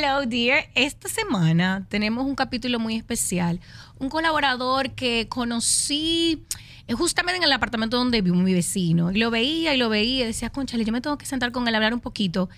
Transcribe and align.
Hello, 0.00 0.24
dear. 0.26 0.70
Esta 0.76 1.08
semana 1.08 1.84
tenemos 1.88 2.24
un 2.24 2.36
capítulo 2.36 2.78
muy 2.78 2.94
especial. 2.94 3.58
Un 3.98 4.08
colaborador 4.08 4.92
que 4.92 5.26
conocí 5.28 6.44
eh, 6.86 6.94
justamente 6.94 7.38
en 7.38 7.42
el 7.42 7.50
apartamento 7.50 7.96
donde 7.96 8.22
vive 8.22 8.36
mi 8.36 8.54
vecino. 8.54 9.10
Lo 9.10 9.32
veía 9.32 9.74
y 9.74 9.76
lo 9.76 9.88
veía 9.88 10.22
y 10.22 10.26
decía, 10.28 10.50
conchale, 10.50 10.84
yo 10.84 10.92
me 10.92 11.00
tengo 11.00 11.18
que 11.18 11.26
sentar 11.26 11.50
con 11.50 11.66
él 11.66 11.74
a 11.74 11.78
hablar 11.78 11.94
un 11.94 12.00
poquito. 12.00 12.48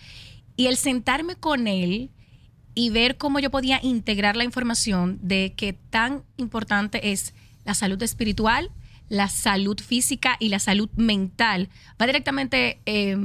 Y 0.55 0.67
el 0.67 0.77
sentarme 0.77 1.35
con 1.35 1.67
él 1.67 2.11
y 2.75 2.91
ver 2.91 3.17
cómo 3.17 3.39
yo 3.39 3.51
podía 3.51 3.81
integrar 3.83 4.37
la 4.37 4.45
información 4.45 5.19
de 5.23 5.55
que 5.57 5.73
tan 5.73 6.25
importante 6.37 7.11
es 7.11 7.33
la 7.65 7.73
salud 7.73 8.03
espiritual, 8.03 8.71
la 9.09 9.31
salud 9.31 9.81
física 9.81 10.37
y 10.41 10.51
la 10.51 10.59
salud 10.59 10.91
mental 10.95 11.71
va 11.99 12.05
directamente 12.05 12.83
eh, 12.85 13.17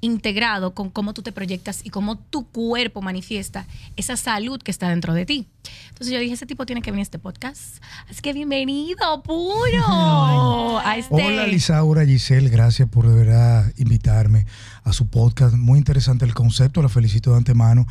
integrado 0.00 0.74
con 0.74 0.90
cómo 0.90 1.14
tú 1.14 1.22
te 1.22 1.32
proyectas 1.32 1.80
y 1.84 1.90
cómo 1.90 2.16
tu 2.18 2.46
cuerpo 2.46 3.02
manifiesta 3.02 3.66
esa 3.96 4.16
salud 4.16 4.60
que 4.62 4.70
está 4.70 4.88
dentro 4.88 5.14
de 5.14 5.26
ti. 5.26 5.46
Entonces 5.88 6.12
yo 6.12 6.20
dije, 6.20 6.34
ese 6.34 6.46
tipo 6.46 6.66
tiene 6.66 6.82
que 6.82 6.90
venir 6.90 7.02
a 7.02 7.04
este 7.04 7.18
podcast. 7.18 7.82
Así 8.08 8.20
que 8.20 8.32
bienvenido, 8.32 9.22
puro. 9.22 10.80
a 10.84 10.96
este... 10.98 11.14
Hola, 11.14 11.46
Lisaura 11.46 12.04
Giselle, 12.04 12.48
gracias 12.48 12.88
por 12.88 13.08
de 13.08 13.14
verdad 13.14 13.72
invitarme 13.76 14.46
a 14.84 14.92
su 14.92 15.08
podcast. 15.08 15.54
Muy 15.54 15.78
interesante 15.78 16.24
el 16.24 16.34
concepto, 16.34 16.82
la 16.82 16.88
felicito 16.88 17.30
de 17.30 17.38
antemano 17.38 17.86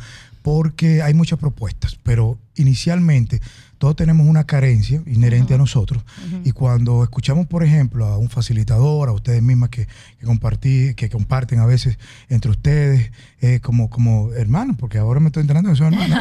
porque 0.46 1.02
hay 1.02 1.12
muchas 1.12 1.40
propuestas, 1.40 1.98
pero 2.04 2.38
inicialmente 2.54 3.40
todos 3.78 3.96
tenemos 3.96 4.26
una 4.26 4.44
carencia 4.44 5.02
inherente 5.06 5.54
a 5.54 5.58
nosotros. 5.58 6.02
Y 6.44 6.52
cuando 6.52 7.02
escuchamos, 7.02 7.46
por 7.46 7.62
ejemplo, 7.62 8.06
a 8.06 8.16
un 8.16 8.30
facilitador, 8.30 9.08
a 9.08 9.12
ustedes 9.12 9.42
mismas 9.42 9.70
que, 9.70 9.86
que, 10.18 10.94
que 10.96 11.10
comparten 11.10 11.58
a 11.58 11.66
veces 11.66 11.98
entre 12.28 12.50
ustedes 12.50 13.12
eh, 13.40 13.60
como, 13.60 13.90
como 13.90 14.32
hermanos, 14.32 14.76
porque 14.78 14.98
ahora 14.98 15.20
me 15.20 15.26
estoy 15.26 15.42
enterando 15.42 15.70
que 15.70 15.76
son 15.76 15.94
hermanos. 15.94 16.18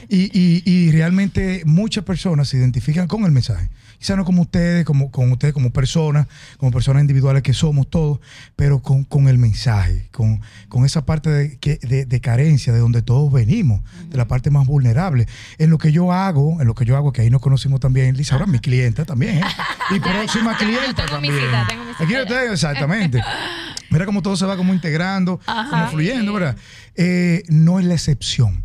y, 0.08 0.30
y, 0.38 0.62
y 0.64 0.90
realmente 0.92 1.62
muchas 1.64 2.04
personas 2.04 2.48
se 2.48 2.58
identifican 2.58 3.06
con 3.06 3.24
el 3.24 3.32
mensaje 3.32 3.68
quizá 3.98 4.16
no 4.16 4.24
como 4.24 4.42
ustedes, 4.42 4.84
como, 4.84 5.10
con 5.10 5.30
ustedes 5.32 5.52
como 5.52 5.70
personas, 5.70 6.26
como 6.56 6.70
personas 6.70 7.02
individuales 7.02 7.42
que 7.42 7.52
somos 7.52 7.88
todos, 7.90 8.20
pero 8.56 8.80
con, 8.80 9.28
el 9.28 9.38
mensaje, 9.38 10.08
con, 10.12 10.40
con 10.68 10.84
esa 10.84 11.04
parte 11.04 11.30
de, 11.30 12.06
de, 12.06 12.20
carencia 12.20 12.72
de 12.72 12.78
donde 12.78 13.02
todos 13.02 13.32
venimos, 13.32 13.80
de 14.08 14.16
la 14.16 14.26
parte 14.26 14.50
más 14.50 14.66
vulnerable. 14.66 15.26
En 15.58 15.70
lo 15.70 15.78
que 15.78 15.92
yo 15.92 16.12
hago, 16.12 16.60
en 16.60 16.66
lo 16.66 16.74
que 16.74 16.84
yo 16.84 16.96
hago, 16.96 17.12
que 17.12 17.22
ahí 17.22 17.30
nos 17.30 17.40
conocimos 17.40 17.80
también, 17.80 18.16
Lisa, 18.16 18.34
ahora 18.34 18.46
mi 18.46 18.60
clienta 18.60 19.04
también, 19.04 19.38
¿eh? 19.38 19.42
y 19.94 20.00
próxima 20.00 20.56
clienta 20.56 21.06
también. 21.06 21.34
Aquí 21.98 22.12
lo 22.12 22.26
tengo, 22.26 22.52
exactamente. 22.52 23.20
Mira 23.90 24.06
cómo 24.06 24.22
todo 24.22 24.36
se 24.36 24.46
va 24.46 24.56
como 24.56 24.74
integrando, 24.74 25.40
como 25.70 25.88
fluyendo, 25.88 26.32
¿verdad? 26.34 26.56
Eh, 26.94 27.42
no 27.48 27.78
es 27.78 27.86
la 27.86 27.94
excepción. 27.94 28.64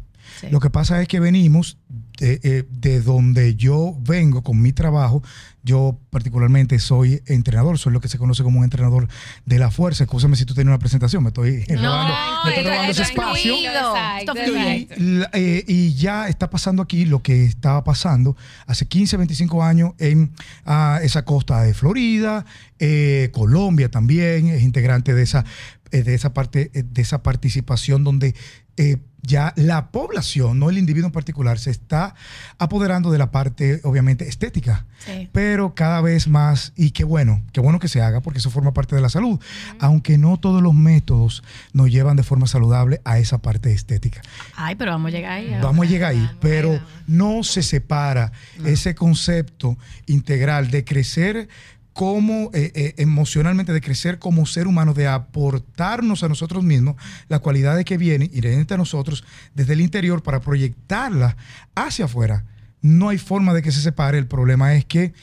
Lo 0.49 0.59
que 0.59 0.69
pasa 0.69 1.01
es 1.01 1.07
que 1.07 1.19
venimos 1.19 1.77
eh, 2.19 2.63
de, 2.69 3.01
donde 3.01 3.55
yo 3.55 3.97
vengo 3.99 4.43
con 4.43 4.61
mi 4.61 4.71
trabajo, 4.71 5.23
yo 5.63 5.97
particularmente 6.09 6.77
soy 6.77 7.23
entrenador, 7.25 7.79
soy 7.79 7.91
lo 7.91 7.99
que 8.01 8.07
se 8.07 8.17
conoce 8.17 8.43
como 8.43 8.59
un 8.59 8.63
entrenador 8.63 9.07
de 9.45 9.59
la 9.59 9.71
fuerza. 9.71 10.03
Escúchame 10.03 10.35
si 10.35 10.45
tú 10.45 10.53
tienes 10.53 10.69
una 10.69 10.79
presentación, 10.79 11.23
me 11.23 11.29
estoy 11.29 11.65
robando, 11.65 12.13
ese 12.89 13.01
espacio. 13.01 13.55
Eh, 15.33 15.63
y, 15.67 15.93
ya 15.95 16.27
está 16.27 16.49
pasando 16.49 16.83
aquí 16.83 17.05
lo 17.05 17.21
que 17.23 17.45
estaba 17.45 17.83
pasando 17.83 18.37
hace 18.67 18.87
15, 18.87 19.17
25 19.17 19.63
años 19.63 19.93
en 19.97 20.33
ah, 20.65 20.99
esa 21.01 21.25
costa 21.25 21.63
de 21.63 21.73
Florida, 21.73 22.45
eh, 22.79 23.29
Colombia 23.33 23.89
también 23.89 24.49
es 24.49 24.61
integrante 24.61 25.13
de 25.13 25.23
esa, 25.23 25.45
de 26.01 26.15
esa 26.15 26.33
parte, 26.33 26.71
de 26.73 27.01
esa 27.01 27.21
participación 27.21 28.03
donde 28.03 28.33
ya 29.25 29.53
la 29.55 29.91
población, 29.91 30.59
no 30.59 30.69
el 30.69 30.77
individuo 30.77 31.07
en 31.07 31.13
particular, 31.13 31.57
se 31.57 31.71
está 31.71 32.13
apoderando 32.57 33.09
de 33.09 33.17
la 33.17 33.31
parte, 33.31 33.79
obviamente, 33.83 34.27
estética. 34.27 34.85
Pero 35.31 35.75
cada 35.75 36.01
vez 36.01 36.27
más, 36.27 36.73
y 36.75 36.91
qué 36.91 37.03
bueno, 37.03 37.41
qué 37.53 37.61
bueno 37.61 37.79
que 37.79 37.87
se 37.87 38.01
haga, 38.01 38.21
porque 38.21 38.39
eso 38.39 38.49
forma 38.49 38.73
parte 38.73 38.95
de 38.95 39.01
la 39.01 39.09
salud, 39.09 39.39
aunque 39.79 40.17
no 40.17 40.37
todos 40.37 40.61
los 40.61 40.73
métodos 40.73 41.43
nos 41.71 41.89
llevan 41.89 42.17
de 42.17 42.23
forma 42.23 42.47
saludable 42.47 42.99
a 43.05 43.19
esa 43.19 43.37
parte 43.37 43.71
estética. 43.71 44.21
Ay, 44.55 44.75
pero 44.75 44.91
vamos 44.91 45.09
a 45.09 45.15
llegar 45.15 45.31
ahí. 45.33 45.55
Vamos 45.61 45.85
a 45.85 45.89
llegar 45.89 46.11
ahí, 46.11 46.29
pero 46.41 46.81
no 47.07 47.43
se 47.43 47.63
separa 47.63 48.31
ese 48.65 48.95
concepto 48.95 49.77
integral 50.05 50.69
de 50.69 50.83
crecer 50.83 51.47
como 51.93 52.49
eh, 52.53 52.71
eh, 52.73 52.95
emocionalmente, 52.97 53.71
de 53.71 53.79
crecer 53.79 54.17
como 54.17 54.45
ser 54.47 54.67
humano, 54.67 54.95
de 54.95 55.07
aportarnos 55.07 56.23
a 56.23 56.29
nosotros 56.29 56.63
mismos 56.63 56.95
las 57.29 57.39
cualidades 57.39 57.85
que 57.85 57.97
vienen 57.97 58.31
inherentes 58.33 58.73
a 58.73 58.77
nosotros 58.77 59.23
desde 59.53 59.73
el 59.73 59.81
interior 59.81 60.23
para 60.23 60.41
proyectarlas 60.41 61.35
hacia 61.75 62.05
afuera. 62.05 62.45
No 62.81 63.09
hay 63.09 63.19
forma 63.19 63.53
de 63.53 63.61
que 63.61 63.71
se 63.71 63.81
separe. 63.81 64.17
El 64.17 64.27
problema 64.27 64.73
es 64.73 64.85
que 64.85 65.13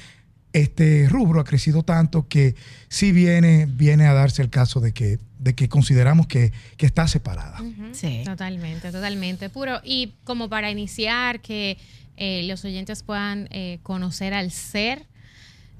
este 0.52 1.08
rubro 1.08 1.40
ha 1.40 1.44
crecido 1.44 1.82
tanto 1.82 2.26
que 2.28 2.54
sí 2.88 3.12
viene, 3.12 3.66
viene 3.66 4.06
a 4.06 4.14
darse 4.14 4.40
el 4.40 4.48
caso 4.48 4.80
de 4.80 4.92
que, 4.92 5.18
de 5.38 5.54
que 5.54 5.68
consideramos 5.68 6.28
que, 6.28 6.52
está 6.78 7.08
separada. 7.08 7.58
Sí. 7.92 8.22
Totalmente, 8.24 8.92
totalmente. 8.92 9.50
Puro. 9.50 9.80
Y 9.84 10.14
como 10.22 10.48
para 10.48 10.70
iniciar, 10.70 11.40
que 11.40 11.78
eh, 12.16 12.44
los 12.44 12.64
oyentes 12.64 13.02
puedan 13.02 13.48
conocer 13.82 14.34
al 14.34 14.52
ser 14.52 15.09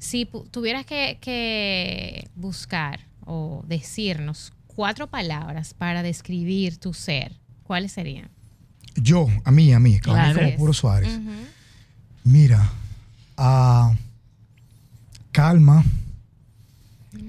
si 0.01 0.27
tuvieras 0.51 0.87
que, 0.87 2.29
buscar 2.35 3.01
o 3.27 3.63
decirnos 3.69 4.53
cuatro 4.67 5.07
palabras 5.07 5.75
para 5.75 6.03
describir 6.03 6.79
tu 6.79 6.95
ser, 6.95 7.37
¿cuáles 7.63 7.93
serían? 7.93 8.29
Yo, 8.97 9.29
a 9.45 9.51
mí, 9.53 9.73
a 9.73 9.79
mí, 9.79 10.01
como 10.01 10.17
Puro 10.57 10.73
Suárez. 10.73 11.21
Mira, 12.25 12.73
uh, 13.39 13.95
calma, 15.33 15.85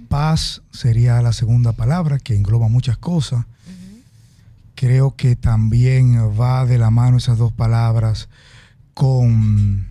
paz 0.08 0.62
sería 0.72 1.22
la 1.22 1.34
segunda 1.34 1.74
palabra 1.74 2.20
que 2.20 2.36
engloba 2.36 2.68
muchas 2.70 2.98
cosas. 2.98 3.46
Creo 4.76 5.16
que 5.16 5.36
también 5.36 6.18
va 6.40 6.66
de 6.66 6.78
la 6.78 6.90
mano 6.90 7.18
esas 7.18 7.38
dos 7.38 7.52
palabras 7.52 8.30
con 8.94 9.91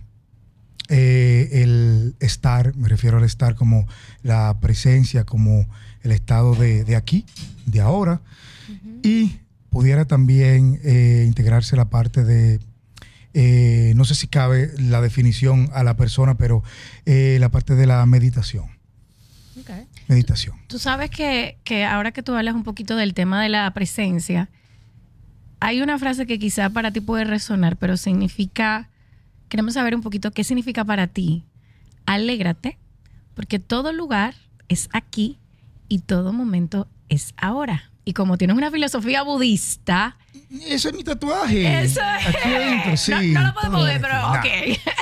eh, 0.93 1.61
el 1.63 2.15
estar, 2.19 2.75
me 2.75 2.89
refiero 2.89 3.17
al 3.17 3.23
estar 3.23 3.55
como 3.55 3.87
la 4.23 4.57
presencia, 4.59 5.23
como 5.23 5.65
el 6.03 6.11
estado 6.11 6.53
de, 6.53 6.97
aquí, 6.97 7.25
de 7.65 7.79
ahora, 7.79 8.19
y 9.01 9.39
pudiera 9.69 10.03
también 10.03 10.81
eh, 10.83 11.23
integrarse 11.25 11.77
la 11.77 11.89
parte 11.89 12.25
de, 12.25 12.59
eh, 13.33 13.93
no 13.95 14.03
sé 14.03 14.15
si 14.15 14.27
cabe 14.27 14.71
la 14.77 14.99
definición 14.99 15.69
a 15.73 15.83
la 15.83 15.95
persona, 15.95 16.35
pero 16.35 16.61
la 17.05 17.47
parte 17.47 17.75
de 17.75 17.87
la 17.87 18.05
meditación. 18.05 18.65
Meditación. 20.09 20.57
Tú 20.67 20.77
sabes 20.77 21.09
que, 21.09 21.57
que 21.63 21.85
ahora 21.85 22.11
que 22.11 22.21
tú 22.21 22.35
hablas 22.35 22.53
un 22.53 22.65
poquito 22.65 22.97
del 22.97 23.13
tema 23.13 23.41
de 23.41 23.47
la 23.47 23.71
presencia, 23.71 24.49
hay 25.61 25.81
una 25.81 25.97
frase 25.97 26.27
que 26.27 26.37
quizá 26.37 26.69
para 26.69 26.91
ti 26.91 26.99
puede 26.99 27.23
resonar, 27.23 27.77
pero 27.77 27.95
significa 27.95 28.89
queremos 29.51 29.73
saber 29.73 29.93
un 29.93 30.01
poquito 30.01 30.31
qué 30.31 30.45
significa 30.45 30.85
para 30.85 31.07
ti. 31.07 31.43
Alégrate, 32.05 32.79
porque 33.33 33.59
todo 33.59 33.91
lugar 33.91 34.33
es 34.69 34.87
aquí 34.93 35.39
y 35.89 35.99
todo 35.99 36.31
momento 36.31 36.87
es 37.09 37.33
ahora. 37.35 37.91
Y 38.05 38.13
como 38.13 38.37
tienes 38.37 38.55
una 38.55 38.71
filosofía 38.71 39.23
budista. 39.23 40.17
Eso 40.67 40.89
es 40.89 40.95
mi 40.95 41.03
tatuaje. 41.03 41.83
Eso 41.83 42.01
es. 42.01 42.99
sí. 42.99 43.31
No, 43.31 43.41
lo 43.41 43.53
podemos 43.53 43.85
ver, 43.85 44.01
pero 44.01 44.31
ok. 44.31 44.45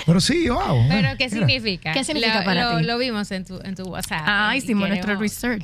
Pero 0.06 0.22
sí, 0.22 0.48
wow. 0.50 0.88
¿Pero 0.88 1.10
qué 1.18 1.30
significa? 1.30 1.92
¿Qué 1.92 2.04
significa 2.04 2.44
para 2.44 2.78
ti? 2.78 2.84
Lo 2.86 2.98
vimos 2.98 3.32
en 3.32 3.46
tu, 3.46 3.60
en 3.64 3.76
tu 3.76 3.84
WhatsApp. 3.84 4.22
Ah, 4.26 4.56
hicimos 4.56 4.88
nuestro 4.88 5.16
research. 5.18 5.64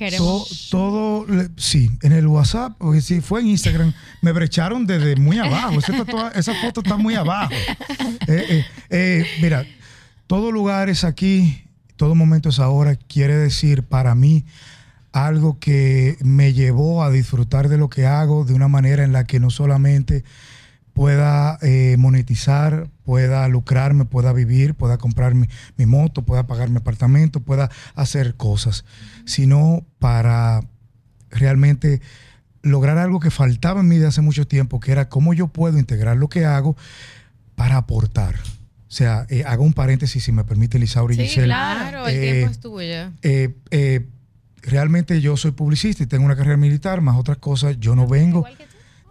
Todo, 0.70 1.26
sí, 1.58 1.90
en 2.02 2.12
el 2.12 2.28
WhatsApp, 2.28 2.74
porque 2.78 3.02
si 3.02 3.22
fue 3.22 3.42
en 3.42 3.48
Instagram, 3.48 3.94
me 4.22 4.32
brecharon 4.32 4.86
desde 4.86 5.16
muy 5.16 5.40
abajo. 5.40 5.80
esa 6.36 6.54
foto 6.56 6.82
está 6.82 6.98
muy 6.98 7.16
abajo. 7.16 7.54
Eh, 8.28 8.46
eh, 8.50 8.66
eh, 8.90 9.26
mira, 9.40 9.66
todo 10.26 10.52
lugar 10.52 10.90
es 10.90 11.04
aquí, 11.04 11.64
todo 11.96 12.16
momento 12.16 12.50
es 12.50 12.60
ahora, 12.60 12.96
quiere 12.96 13.36
decir 13.36 13.84
para 13.84 14.16
mí 14.16 14.46
algo 15.16 15.60
que 15.60 16.18
me 16.22 16.52
llevó 16.52 17.02
a 17.02 17.10
disfrutar 17.10 17.70
de 17.70 17.78
lo 17.78 17.90
que 17.90 18.06
hago 18.06 18.44
de 18.44 18.54
una 18.54 18.68
manera 18.68 19.06
en 19.06 19.14
la 19.14 19.24
que 19.24 19.40
no 19.40 19.50
solamente 19.50 20.26
pueda 20.92 21.58
eh, 21.62 21.96
monetizar, 21.98 22.90
pueda 23.06 23.48
lucrarme, 23.48 24.04
pueda 24.04 24.34
vivir, 24.34 24.76
pueda 24.76 24.98
comprar 24.98 25.34
mi, 25.34 25.48
moto, 25.86 26.24
pueda 26.24 26.48
pagar 26.48 26.70
mi 26.70 26.78
apartamento, 26.78 27.40
pueda 27.40 27.72
hacer 27.96 28.36
cosas, 28.36 28.84
sino 29.24 29.86
para 30.00 30.60
realmente 31.30 32.02
lograr 32.62 32.98
algo 32.98 33.22
que 33.22 33.32
faltaba 33.32 33.80
en 33.80 33.88
mí 33.88 33.98
de 33.98 34.08
hace 34.08 34.20
mucho 34.20 34.46
tiempo, 34.46 34.82
que 34.82 34.92
era 34.92 35.08
cómo 35.08 35.34
yo 35.34 35.48
puedo 35.48 35.80
integrar 35.80 36.18
lo 36.18 36.28
que 36.28 36.44
hago 36.44 36.76
para 37.56 37.78
aportar. 37.78 38.36
O 38.90 38.92
sea, 38.92 39.26
eh, 39.30 39.46
hago 39.48 39.64
un 39.64 39.74
paréntesis, 39.74 40.26
si 40.26 40.34
me 40.34 40.44
permite, 40.44 40.78
Lisaura 40.78 41.14
y 41.14 41.30
sí, 41.30 41.42
Claro, 41.42 42.06
el 42.06 42.20
tiempo 42.20 42.52
es 42.52 42.60
tuyo. 42.60 43.12
Eh, 43.22 44.10
realmente 44.66 45.22
yo 45.22 45.38
soy 45.38 45.52
publicista 45.52 46.04
y 46.04 46.08
tengo 46.08 46.26
una 46.26 46.36
carrera 46.36 46.58
militar, 46.58 47.02
más 47.02 47.18
otras 47.18 47.38
cosas, 47.38 47.78
yo 47.80 47.96
no 47.96 48.08
vengo 48.08 48.44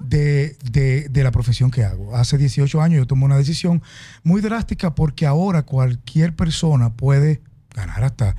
de, 0.01 0.57
de- 0.71 1.09
de 1.09 1.23
la 1.25 1.31
profesión 1.31 1.71
que 1.71 1.85
hago. 1.85 2.15
Hace 2.17 2.37
18 2.37 2.83
años 2.83 2.99
yo 2.99 3.07
tomé 3.07 3.25
una 3.25 3.37
decisión 3.37 3.83
muy 4.23 4.41
drástica 4.41 4.95
porque 4.95 5.27
ahora 5.27 5.63
cualquier 5.63 6.35
persona 6.35 6.93
puede 6.93 7.41
ganar 7.75 8.05
hasta 8.05 8.37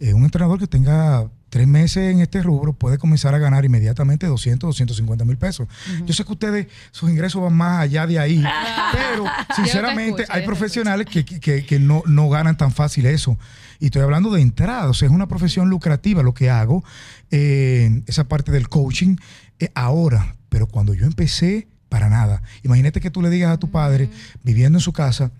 eh, 0.00 0.14
un 0.14 0.24
entrenador 0.24 0.58
que 0.58 0.66
tenga 0.66 1.30
tres 1.54 1.68
meses 1.68 2.12
en 2.12 2.18
este 2.20 2.42
rubro 2.42 2.72
puede 2.72 2.98
comenzar 2.98 3.32
a 3.32 3.38
ganar 3.38 3.64
inmediatamente 3.64 4.26
200, 4.26 4.66
250 4.66 5.24
mil 5.24 5.36
pesos. 5.36 5.68
Yo 6.04 6.12
sé 6.12 6.24
que 6.24 6.32
ustedes, 6.32 6.66
sus 6.90 7.08
ingresos 7.08 7.40
van 7.40 7.52
más 7.54 7.78
allá 7.80 8.08
de 8.08 8.18
ahí, 8.18 8.42
pero 8.92 9.24
sinceramente 9.54 10.22
escucho, 10.22 10.32
hay 10.32 10.44
profesionales 10.44 11.06
que, 11.06 11.24
que- 11.24 11.64
que 11.64 11.78
no, 11.78 12.02
no 12.06 12.28
ganan 12.28 12.56
tan 12.56 12.72
fácil 12.72 13.06
eso. 13.06 13.38
Y 13.78 13.86
estoy 13.86 14.02
hablando 14.02 14.32
de 14.32 14.40
entrada, 14.40 14.88
o 14.88 14.94
sea, 14.94 15.06
es 15.06 15.14
una 15.14 15.28
profesión 15.28 15.68
lucrativa 15.70 16.24
lo 16.24 16.34
que 16.34 16.50
hago, 16.50 16.82
eh, 17.30 18.02
esa 18.06 18.24
parte 18.24 18.50
del 18.50 18.68
coaching, 18.68 19.14
eh, 19.60 19.70
ahora, 19.76 20.34
pero 20.48 20.66
cuando 20.66 20.92
yo 20.94 21.06
empecé, 21.06 21.68
para 21.88 22.08
nada. 22.08 22.42
Imagínate 22.64 23.00
que 23.00 23.10
tú 23.12 23.22
le 23.22 23.30
digas 23.30 23.52
a 23.52 23.58
tu 23.58 23.70
padre, 23.70 24.10
viviendo 24.42 24.78
en 24.78 24.82
su 24.82 24.92
casa, 24.92 25.30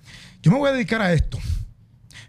yo 0.44 0.52
me 0.52 0.58
voy 0.58 0.70
a 0.70 0.72
dedicar 0.72 1.02
a 1.02 1.12
esto. 1.12 1.38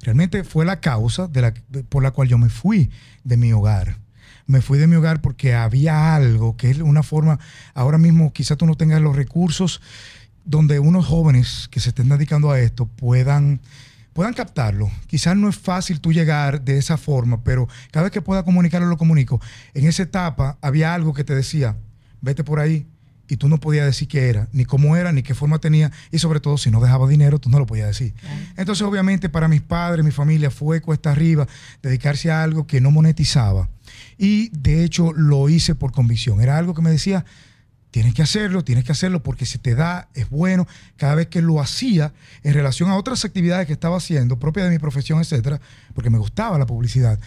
Realmente 0.05 0.43
fue 0.43 0.65
la 0.65 0.79
causa 0.81 1.27
de 1.27 1.41
la, 1.41 1.53
por 1.89 2.03
la 2.03 2.11
cual 2.11 2.27
yo 2.27 2.37
me 2.37 2.49
fui 2.49 2.91
de 3.23 3.37
mi 3.37 3.51
hogar. 3.53 3.97
Me 4.45 4.61
fui 4.61 4.77
de 4.77 4.85
mi 4.85 4.95
hogar 4.95 5.19
porque 5.19 5.55
había 5.55 6.13
algo 6.13 6.55
que 6.55 6.69
es 6.69 6.77
una 6.77 7.01
forma, 7.01 7.39
ahora 7.73 7.97
mismo 7.97 8.31
quizás 8.31 8.55
tú 8.55 8.67
no 8.67 8.75
tengas 8.75 9.01
los 9.01 9.15
recursos 9.15 9.81
donde 10.43 10.77
unos 10.77 11.07
jóvenes 11.07 11.67
que 11.71 11.79
se 11.79 11.89
estén 11.89 12.07
dedicando 12.07 12.51
a 12.51 12.59
esto 12.59 12.85
puedan, 12.85 13.61
puedan 14.13 14.35
captarlo. 14.35 14.91
Quizás 15.07 15.35
no 15.35 15.49
es 15.49 15.57
fácil 15.57 15.99
tú 15.99 16.13
llegar 16.13 16.61
de 16.61 16.77
esa 16.77 16.97
forma, 16.97 17.43
pero 17.43 17.67
cada 17.89 18.03
vez 18.03 18.11
que 18.11 18.21
pueda 18.21 18.43
comunicarlo, 18.43 18.87
lo 18.87 18.97
comunico. 18.97 19.41
En 19.73 19.87
esa 19.87 20.03
etapa 20.03 20.59
había 20.61 20.93
algo 20.93 21.15
que 21.15 21.23
te 21.23 21.33
decía, 21.33 21.77
vete 22.21 22.43
por 22.43 22.59
ahí, 22.59 22.85
y 23.27 23.37
tú 23.37 23.49
no 23.49 23.59
podías 23.59 23.85
decir 23.85 24.07
qué 24.07 24.29
era, 24.29 24.47
ni 24.51 24.65
cómo 24.65 24.95
era, 24.95 25.11
ni 25.11 25.23
qué 25.23 25.33
forma 25.33 25.59
tenía, 25.59 25.91
y 26.11 26.19
sobre 26.19 26.39
todo 26.39 26.57
si 26.57 26.71
no 26.71 26.79
dejaba 26.79 27.07
dinero, 27.07 27.39
tú 27.39 27.49
no 27.49 27.59
lo 27.59 27.65
podías 27.65 27.87
decir. 27.87 28.13
Entonces, 28.57 28.85
obviamente, 28.85 29.29
para 29.29 29.47
mis 29.47 29.61
padres, 29.61 30.05
mi 30.05 30.11
familia, 30.11 30.51
fue 30.51 30.81
cuesta 30.81 31.11
arriba 31.11 31.47
dedicarse 31.81 32.31
a 32.31 32.43
algo 32.43 32.67
que 32.67 32.81
no 32.81 32.91
monetizaba. 32.91 33.69
Y 34.17 34.49
de 34.49 34.83
hecho 34.83 35.11
lo 35.13 35.49
hice 35.49 35.75
por 35.75 35.91
convicción. 35.91 36.41
Era 36.41 36.57
algo 36.57 36.73
que 36.73 36.81
me 36.81 36.89
decía, 36.89 37.25
tienes 37.91 38.13
que 38.13 38.21
hacerlo, 38.21 38.63
tienes 38.63 38.83
que 38.83 38.91
hacerlo 38.91 39.23
porque 39.23 39.45
se 39.45 39.57
te 39.57 39.73
da, 39.73 40.09
es 40.13 40.29
bueno. 40.29 40.67
Cada 40.97 41.15
vez 41.15 41.27
que 41.27 41.41
lo 41.41 41.61
hacía 41.61 42.13
en 42.43 42.53
relación 42.53 42.89
a 42.89 42.97
otras 42.97 43.25
actividades 43.25 43.67
que 43.67 43.73
estaba 43.73 43.97
haciendo, 43.97 44.37
propia 44.37 44.65
de 44.65 44.69
mi 44.69 44.79
profesión, 44.79 45.19
etcétera, 45.19 45.59
porque 45.93 46.09
me 46.09 46.17
gustaba 46.17 46.59
la 46.59 46.65
publicidad, 46.65 47.19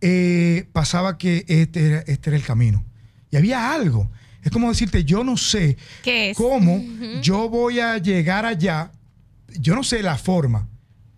eh, 0.00 0.68
pasaba 0.72 1.18
que 1.18 1.44
este 1.48 1.86
era, 1.86 1.98
este 2.00 2.30
era 2.30 2.36
el 2.36 2.44
camino. 2.44 2.84
Y 3.30 3.36
había 3.36 3.72
algo. 3.72 4.10
Es 4.42 4.50
como 4.50 4.68
decirte, 4.68 5.04
yo 5.04 5.22
no 5.24 5.36
sé 5.36 5.76
¿Qué 6.02 6.30
es? 6.30 6.36
cómo 6.36 6.82
yo 7.22 7.48
voy 7.48 7.80
a 7.80 7.98
llegar 7.98 8.46
allá. 8.46 8.92
Yo 9.58 9.74
no 9.74 9.82
sé 9.82 10.02
la 10.02 10.16
forma, 10.16 10.68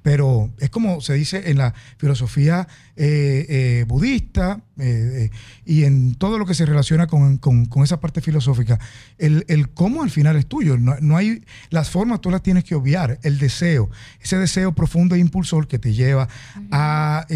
pero 0.02 0.50
es 0.58 0.69
como 0.69 1.00
se 1.00 1.14
dice 1.14 1.50
en 1.50 1.58
la 1.58 1.75
filosofía 1.96 2.66
eh, 2.96 3.46
eh, 3.49 3.84
budista 3.87 4.60
eh, 4.78 5.31
y 5.64 5.84
en 5.84 6.16
todo 6.16 6.38
lo 6.38 6.44
que 6.46 6.54
se 6.54 6.66
relaciona 6.66 7.06
con, 7.06 7.38
con- 7.38 7.66
con 7.66 7.84
esa 7.84 8.00
parte 8.00 8.20
filosófica. 8.20 8.81
El, 9.19 9.44
el 9.49 9.70
cómo 9.70 10.02
al 10.02 10.10
final 10.10 10.37
es 10.37 10.46
tuyo. 10.46 10.76
No, 10.76 10.96
no 11.00 11.16
hay 11.16 11.44
las 11.70 11.88
formas, 11.90 12.20
tú 12.20 12.31
las 12.31 12.43
tienes 12.43 12.64
que 12.64 12.75
obviar. 12.75 13.20
El 13.22 13.38
deseo, 13.38 13.90
ese 14.20 14.38
deseo 14.38 14.75
profundo 14.75 15.14
e 15.14 15.19
impulsor 15.20 15.69
que 15.69 15.78
te 15.78 15.93
lleva 15.94 16.28
a, 16.72 17.26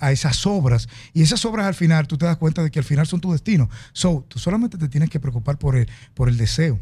a 0.00 0.12
esas 0.12 0.44
obras. 0.46 0.88
Y 1.14 1.22
esas 1.22 1.44
obras 1.44 1.66
al 1.66 1.74
final, 1.74 2.06
tú 2.08 2.18
te 2.18 2.26
das 2.26 2.36
cuenta 2.36 2.62
de 2.62 2.70
que 2.70 2.80
al 2.80 2.84
final 2.84 3.06
son 3.06 3.20
tu 3.20 3.30
destino. 3.32 3.70
So, 3.92 4.24
tú 4.28 4.38
solamente 4.38 4.76
te 4.76 4.88
tienes 4.88 5.08
que 5.10 5.20
preocupar 5.20 5.56
por 5.58 5.76
el, 5.76 5.88
por 6.14 6.28
el 6.28 6.36
deseo. 6.36 6.80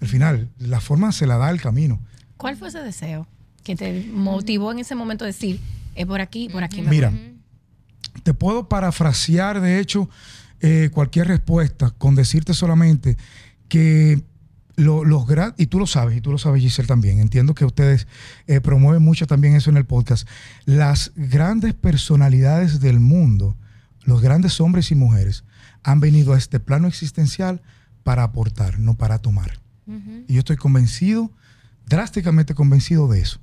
Al 0.00 0.08
final, 0.08 0.50
la 0.58 0.80
forma 0.80 1.10
se 1.12 1.26
la 1.26 1.38
da 1.38 1.50
el 1.50 1.60
camino. 1.60 2.00
¿Cuál 2.36 2.56
fue 2.56 2.68
ese 2.68 2.80
deseo 2.80 3.26
que 3.64 3.74
te 3.76 4.04
motivó 4.12 4.70
en 4.72 4.78
ese 4.78 4.94
momento 4.94 5.24
a 5.24 5.26
decir, 5.26 5.58
es 5.96 6.06
por 6.06 6.20
aquí, 6.20 6.48
por 6.48 6.62
aquí 6.62 6.82
me 6.82 6.90
Mira, 6.90 7.10
voy"? 7.10 7.34
te 8.22 8.32
puedo 8.34 8.68
parafrasear, 8.68 9.60
de 9.60 9.80
hecho, 9.80 10.08
eh, 10.60 10.90
cualquier 10.92 11.26
respuesta 11.28 11.90
con 11.90 12.14
decirte 12.14 12.54
solamente 12.54 13.16
que 13.68 14.22
lo- 14.76 15.04
los 15.04 15.26
gran- 15.26 15.54
y 15.56 15.66
tú 15.66 15.78
lo 15.78 15.86
sabes, 15.86 16.16
y 16.16 16.20
tú 16.20 16.30
lo 16.32 16.38
sabes, 16.38 16.60
Giselle, 16.62 16.86
también. 16.88 17.20
Entiendo 17.20 17.54
que 17.54 17.64
ustedes 17.64 18.06
eh, 18.46 18.60
promueven 18.60 19.02
mucho 19.02 19.26
también 19.26 19.54
eso 19.54 19.70
en 19.70 19.76
el 19.76 19.84
podcast. 19.84 20.28
Las 20.64 21.12
grandes 21.16 21.74
personalidades 21.74 22.80
del 22.80 22.98
mundo, 23.00 23.56
los 24.04 24.20
grandes 24.20 24.60
hombres 24.60 24.90
y 24.90 24.94
mujeres, 24.94 25.44
han 25.82 26.00
venido 26.00 26.32
a 26.34 26.38
este 26.38 26.60
plano 26.60 26.88
existencial 26.88 27.62
para 28.02 28.22
aportar, 28.24 28.78
no 28.78 28.94
para 28.94 29.18
tomar. 29.18 29.60
Y 30.28 30.32
yo 30.34 30.38
estoy 30.40 30.56
convencido, 30.56 31.30
drásticamente 31.86 32.54
convencido 32.54 33.06
de 33.06 33.20
eso. 33.20 33.38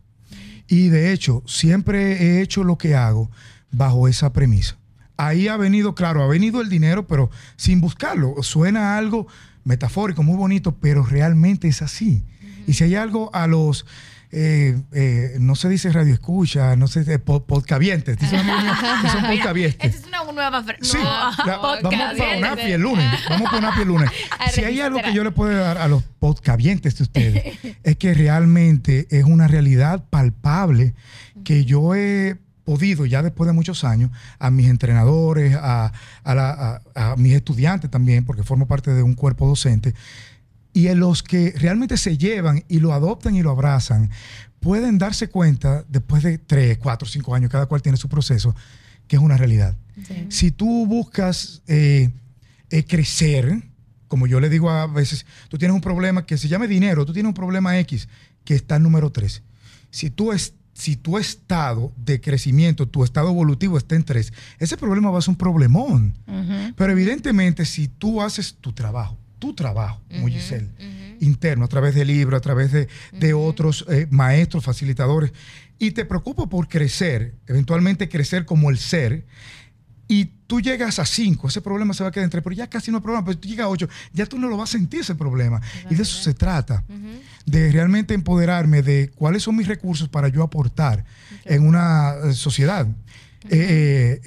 Y 0.71 0.87
de 0.87 1.11
hecho, 1.11 1.43
siempre 1.47 2.13
he 2.13 2.41
hecho 2.41 2.63
lo 2.63 2.77
que 2.77 2.95
hago 2.95 3.29
bajo 3.73 4.07
esa 4.07 4.31
premisa. 4.31 4.77
Ahí 5.17 5.49
ha 5.49 5.57
venido, 5.57 5.95
claro, 5.95 6.23
ha 6.23 6.27
venido 6.27 6.61
el 6.61 6.69
dinero, 6.69 7.07
pero 7.07 7.29
sin 7.57 7.81
buscarlo. 7.81 8.35
Suena 8.41 8.95
algo 8.95 9.27
metafórico, 9.65 10.23
muy 10.23 10.37
bonito, 10.37 10.73
pero 10.79 11.03
realmente 11.03 11.67
es 11.67 11.81
así. 11.81 12.23
Y 12.67 12.75
si 12.75 12.85
hay 12.85 12.95
algo 12.95 13.29
a 13.35 13.47
los, 13.47 13.85
eh, 14.31 14.79
eh, 14.93 15.35
no 15.39 15.55
se 15.55 15.67
dice 15.69 15.91
radio 15.91 16.13
escucha, 16.13 16.75
no 16.75 16.87
se 16.87 17.01
dice 17.01 17.23
pod- 17.23 17.45
podcavientes, 17.45 18.17
que 18.17 18.25
son 18.27 18.39
podcavientes. 19.27 19.95
Esta 19.95 19.97
es 19.99 20.07
una 20.07 20.31
nueva 20.31 20.63
fr- 20.63 20.77
Sí, 20.81 20.97
la- 20.97 21.57
vamos 21.83 22.13
para 22.17 22.37
UNAPI 22.37 22.71
el 22.71 22.81
lunes. 22.81 23.19
Vamos 23.29 23.49
para 23.49 23.57
UNAPI 23.59 23.81
el 23.81 23.87
lunes. 23.87 24.09
A 24.39 24.49
Si 24.49 24.63
hay 24.63 24.79
algo 24.79 25.01
que 25.01 25.13
yo 25.13 25.23
le 25.23 25.31
puedo 25.31 25.53
dar 25.57 25.77
a 25.77 25.87
los 25.87 26.03
podcavientes 26.19 26.97
de 26.97 27.03
ustedes, 27.03 27.57
es 27.83 27.95
que 27.97 28.13
realmente 28.13 29.07
es 29.09 29.23
una 29.25 29.47
realidad 29.47 30.05
palpable 30.09 30.93
que 31.43 31.65
yo 31.65 31.93
he 31.95 32.37
podido, 32.63 33.05
ya 33.05 33.23
después 33.23 33.47
de 33.47 33.53
muchos 33.53 33.83
años, 33.83 34.11
a 34.39 34.49
mis 34.51 34.67
entrenadores, 34.69 35.55
a, 35.59 35.91
a 36.23 36.35
la- 36.35 36.81
a- 36.95 37.11
a 37.11 37.15
mis 37.17 37.33
estudiantes 37.33 37.89
también, 37.91 38.23
porque 38.23 38.43
formo 38.43 38.67
parte 38.67 38.91
de 38.91 39.03
un 39.03 39.13
cuerpo 39.15 39.47
docente, 39.47 39.93
y 40.73 40.87
en 40.87 40.99
los 40.99 41.23
que 41.23 41.53
realmente 41.57 41.97
se 41.97 42.17
llevan 42.17 42.63
y 42.67 42.79
lo 42.79 42.93
adoptan 42.93 43.35
y 43.35 43.41
lo 43.41 43.51
abrazan, 43.51 44.09
pueden 44.59 44.97
darse 44.97 45.29
cuenta 45.29 45.83
después 45.89 46.23
de 46.23 46.37
tres, 46.37 46.77
cuatro, 46.77 47.07
cinco 47.07 47.35
años, 47.35 47.51
cada 47.51 47.65
cual 47.65 47.81
tiene 47.81 47.97
su 47.97 48.07
proceso, 48.07 48.55
que 49.07 49.17
es 49.17 49.21
una 49.21 49.37
realidad. 49.37 49.75
Sí. 50.07 50.27
Si 50.29 50.51
tú 50.51 50.85
buscas 50.85 51.61
eh, 51.67 52.11
eh, 52.69 52.85
crecer, 52.85 53.63
como 54.07 54.27
yo 54.27 54.39
le 54.39 54.49
digo 54.49 54.69
a 54.69 54.87
veces, 54.87 55.25
tú 55.49 55.57
tienes 55.57 55.75
un 55.75 55.81
problema 55.81 56.25
que 56.25 56.37
se 56.37 56.47
llame 56.47 56.67
dinero, 56.67 57.05
tú 57.05 57.13
tienes 57.13 57.27
un 57.27 57.33
problema 57.33 57.77
X 57.79 58.07
que 58.45 58.55
está 58.55 58.77
en 58.77 58.83
número 58.83 59.11
3. 59.11 59.43
Si 59.89 60.09
tú 60.09 60.31
si 60.73 60.95
tu 60.95 61.17
estado 61.17 61.91
de 61.97 62.21
crecimiento, 62.21 62.87
tu 62.87 63.03
estado 63.03 63.29
evolutivo 63.29 63.77
está 63.77 63.95
en 63.95 64.03
3, 64.03 64.31
ese 64.57 64.77
problema 64.77 65.11
va 65.11 65.19
a 65.19 65.21
ser 65.21 65.31
un 65.31 65.35
problemón. 65.35 66.13
Pero 66.75 66.91
evidentemente, 66.91 67.65
si 67.65 67.87
tú 67.87 68.21
haces 68.21 68.55
tu 68.59 68.73
trabajo, 68.73 69.17
tu 69.41 69.55
trabajo, 69.55 69.99
ujú. 70.79 71.17
interno, 71.19 71.65
a 71.65 71.67
través 71.67 71.95
de 71.95 72.05
libros, 72.05 72.37
a 72.37 72.41
través 72.41 72.71
de, 72.71 72.87
de 73.11 73.33
otros 73.33 73.85
eh, 73.89 74.07
maestros, 74.11 74.63
facilitadores, 74.63 75.33
y 75.79 75.91
te 75.91 76.05
preocupa 76.05 76.47
por 76.47 76.69
crecer, 76.69 77.33
eventualmente 77.47 78.07
crecer 78.07 78.45
como 78.45 78.69
el 78.69 78.77
ser, 78.77 79.25
y 80.07 80.25
tú 80.45 80.61
llegas 80.61 80.99
a 80.99 81.05
5, 81.05 81.47
ese 81.47 81.59
problema 81.59 81.95
se 81.95 82.03
va 82.03 82.09
a 82.09 82.11
quedar 82.11 82.25
entre, 82.25 82.43
pero 82.43 82.55
ya 82.55 82.67
casi 82.67 82.91
no 82.91 82.97
hay 82.97 83.01
problema, 83.01 83.25
pero 83.25 83.39
tú 83.39 83.47
llegas 83.47 83.65
a 83.65 83.69
8, 83.69 83.89
ya 84.13 84.27
tú 84.27 84.37
no 84.37 84.47
lo 84.47 84.57
vas 84.57 84.69
a 84.69 84.73
sentir 84.73 84.99
ese 84.99 85.15
problema. 85.15 85.59
Y 85.89 85.95
de 85.95 86.03
eso 86.03 86.21
se 86.21 86.35
trata, 86.35 86.83
de 87.47 87.71
realmente 87.71 88.13
empoderarme 88.13 88.83
de 88.83 89.09
cuáles 89.15 89.41
son 89.41 89.55
mis 89.55 89.67
recursos 89.67 90.07
para 90.07 90.27
yo 90.27 90.43
aportar 90.43 91.03
en 91.45 91.65
una 91.65 92.13
eh, 92.25 92.33
sociedad. 92.33 92.87
Eh, 93.49 94.21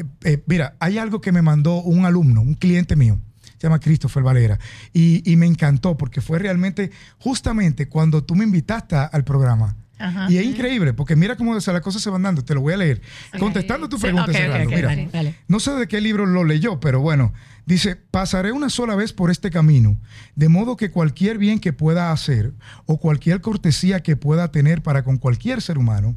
mira, 0.47 0.75
hay 0.81 0.99
algo 0.99 1.21
que 1.21 1.31
me 1.31 1.41
mandó 1.41 1.83
un 1.83 2.05
alumno, 2.05 2.41
un 2.41 2.55
cliente 2.55 2.97
mío, 2.97 3.21
se 3.65 3.69
llama 3.69 3.81
Christopher 3.81 4.23
Valera, 4.23 4.59
y, 4.93 5.23
y 5.31 5.37
me 5.37 5.47
encantó 5.47 5.97
porque 5.97 6.21
fue 6.21 6.39
realmente 6.39 6.91
justamente 7.19 7.89
cuando 7.89 8.23
tú 8.23 8.35
me 8.35 8.45
invitaste 8.45 8.95
al 8.95 9.25
programa. 9.25 9.75
Ajá. 9.99 10.27
Y 10.29 10.37
es 10.37 10.45
increíble, 10.45 10.93
porque 10.93 11.17
mira 11.17 11.35
cómo 11.37 11.53
o 11.53 11.61
sea, 11.63 11.73
las 11.73 11.81
cosas 11.81 12.03
se 12.03 12.11
van 12.11 12.21
dando. 12.23 12.45
Te 12.45 12.53
lo 12.53 12.61
voy 12.61 12.75
a 12.75 12.77
leer. 12.77 13.01
Contestando 13.39 13.89
tu 13.89 13.99
pregunta, 13.99 14.25
ok, 14.25 14.31
ok, 14.31 14.37
cerrando. 14.37 14.69
ok, 14.69 14.75
Mira, 14.77 15.09
dale. 15.13 15.37
no 15.49 15.61
sé 15.61 15.71
de 15.71 15.89
qué 15.89 16.01
libro 16.03 16.27
lo 16.27 16.45
leyó, 16.45 16.79
pero 16.79 17.01
bueno, 17.01 17.33
dice, 17.65 17.97
pasaré 17.97 18.53
una 18.53 18.69
sola 18.69 18.97
vez 18.97 19.15
por 19.15 19.31
este 19.31 19.51
camino, 19.51 19.97
de 20.35 20.49
modo 20.51 20.77
que 20.77 20.91
cualquier 20.91 21.39
bien 21.39 21.59
que 21.59 21.73
pueda 21.73 22.13
hacer 22.13 22.53
o 22.85 22.99
cualquier 22.99 23.41
cortesía 23.41 24.01
que 24.03 24.17
pueda 24.17 24.51
tener 24.51 24.83
para 24.83 25.05
con 25.05 25.17
cualquier 25.17 25.63
ser 25.63 25.79
humano, 25.79 26.15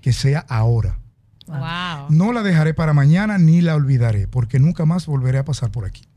que 0.00 0.12
sea 0.12 0.40
ahora. 0.48 0.98
Wow. 1.46 2.08
No 2.10 2.32
la 2.32 2.42
dejaré 2.42 2.74
para 2.74 2.92
mañana 2.92 3.38
ni 3.38 3.60
la 3.60 3.74
olvidaré, 3.74 4.26
porque 4.26 4.58
nunca 4.58 4.84
más 4.84 5.06
volveré 5.06 5.38
a 5.38 5.44
pasar 5.44 5.70
por 5.70 5.84
aquí. 5.84 6.08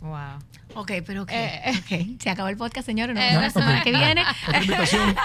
Wow. 0.00 0.38
Ok, 0.74 0.92
pero 1.06 1.22
ok. 1.22 1.30
Eh, 1.32 1.72
ok. 1.78 2.20
Se 2.22 2.30
acabó 2.30 2.48
el 2.48 2.56
podcast, 2.56 2.88
Eh, 2.88 2.94
vemos 2.94 3.42
la 3.42 3.50
semana 3.50 3.82
que 3.82 3.90
viene. 3.90 4.22
Otra 4.46 4.60
invitación. 4.62 5.14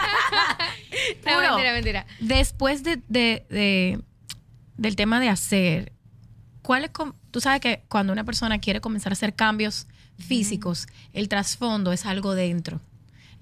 No, 1.25 1.33
Puro. 1.33 1.49
mentira, 1.51 1.73
mentira. 1.73 2.05
Después 2.19 2.83
de, 2.83 2.97
de- 3.07 3.45
de- 3.49 3.99
del 4.77 4.95
tema 4.95 5.19
de 5.19 5.29
hacer, 5.29 5.91
¿cuáles 6.61 6.91
com- 6.91 7.13
Tú 7.31 7.41
sabes 7.41 7.61
que 7.61 7.83
cuando 7.87 8.13
una 8.13 8.23
persona 8.23 8.59
quiere 8.59 8.79
comenzar 8.79 9.11
a 9.11 9.13
hacer 9.13 9.33
cambios 9.35 9.87
físicos, 10.19 10.87
el 11.13 11.27
trasfondo 11.29 11.91
es 11.91 12.05
algo 12.05 12.35
dentro. 12.35 12.79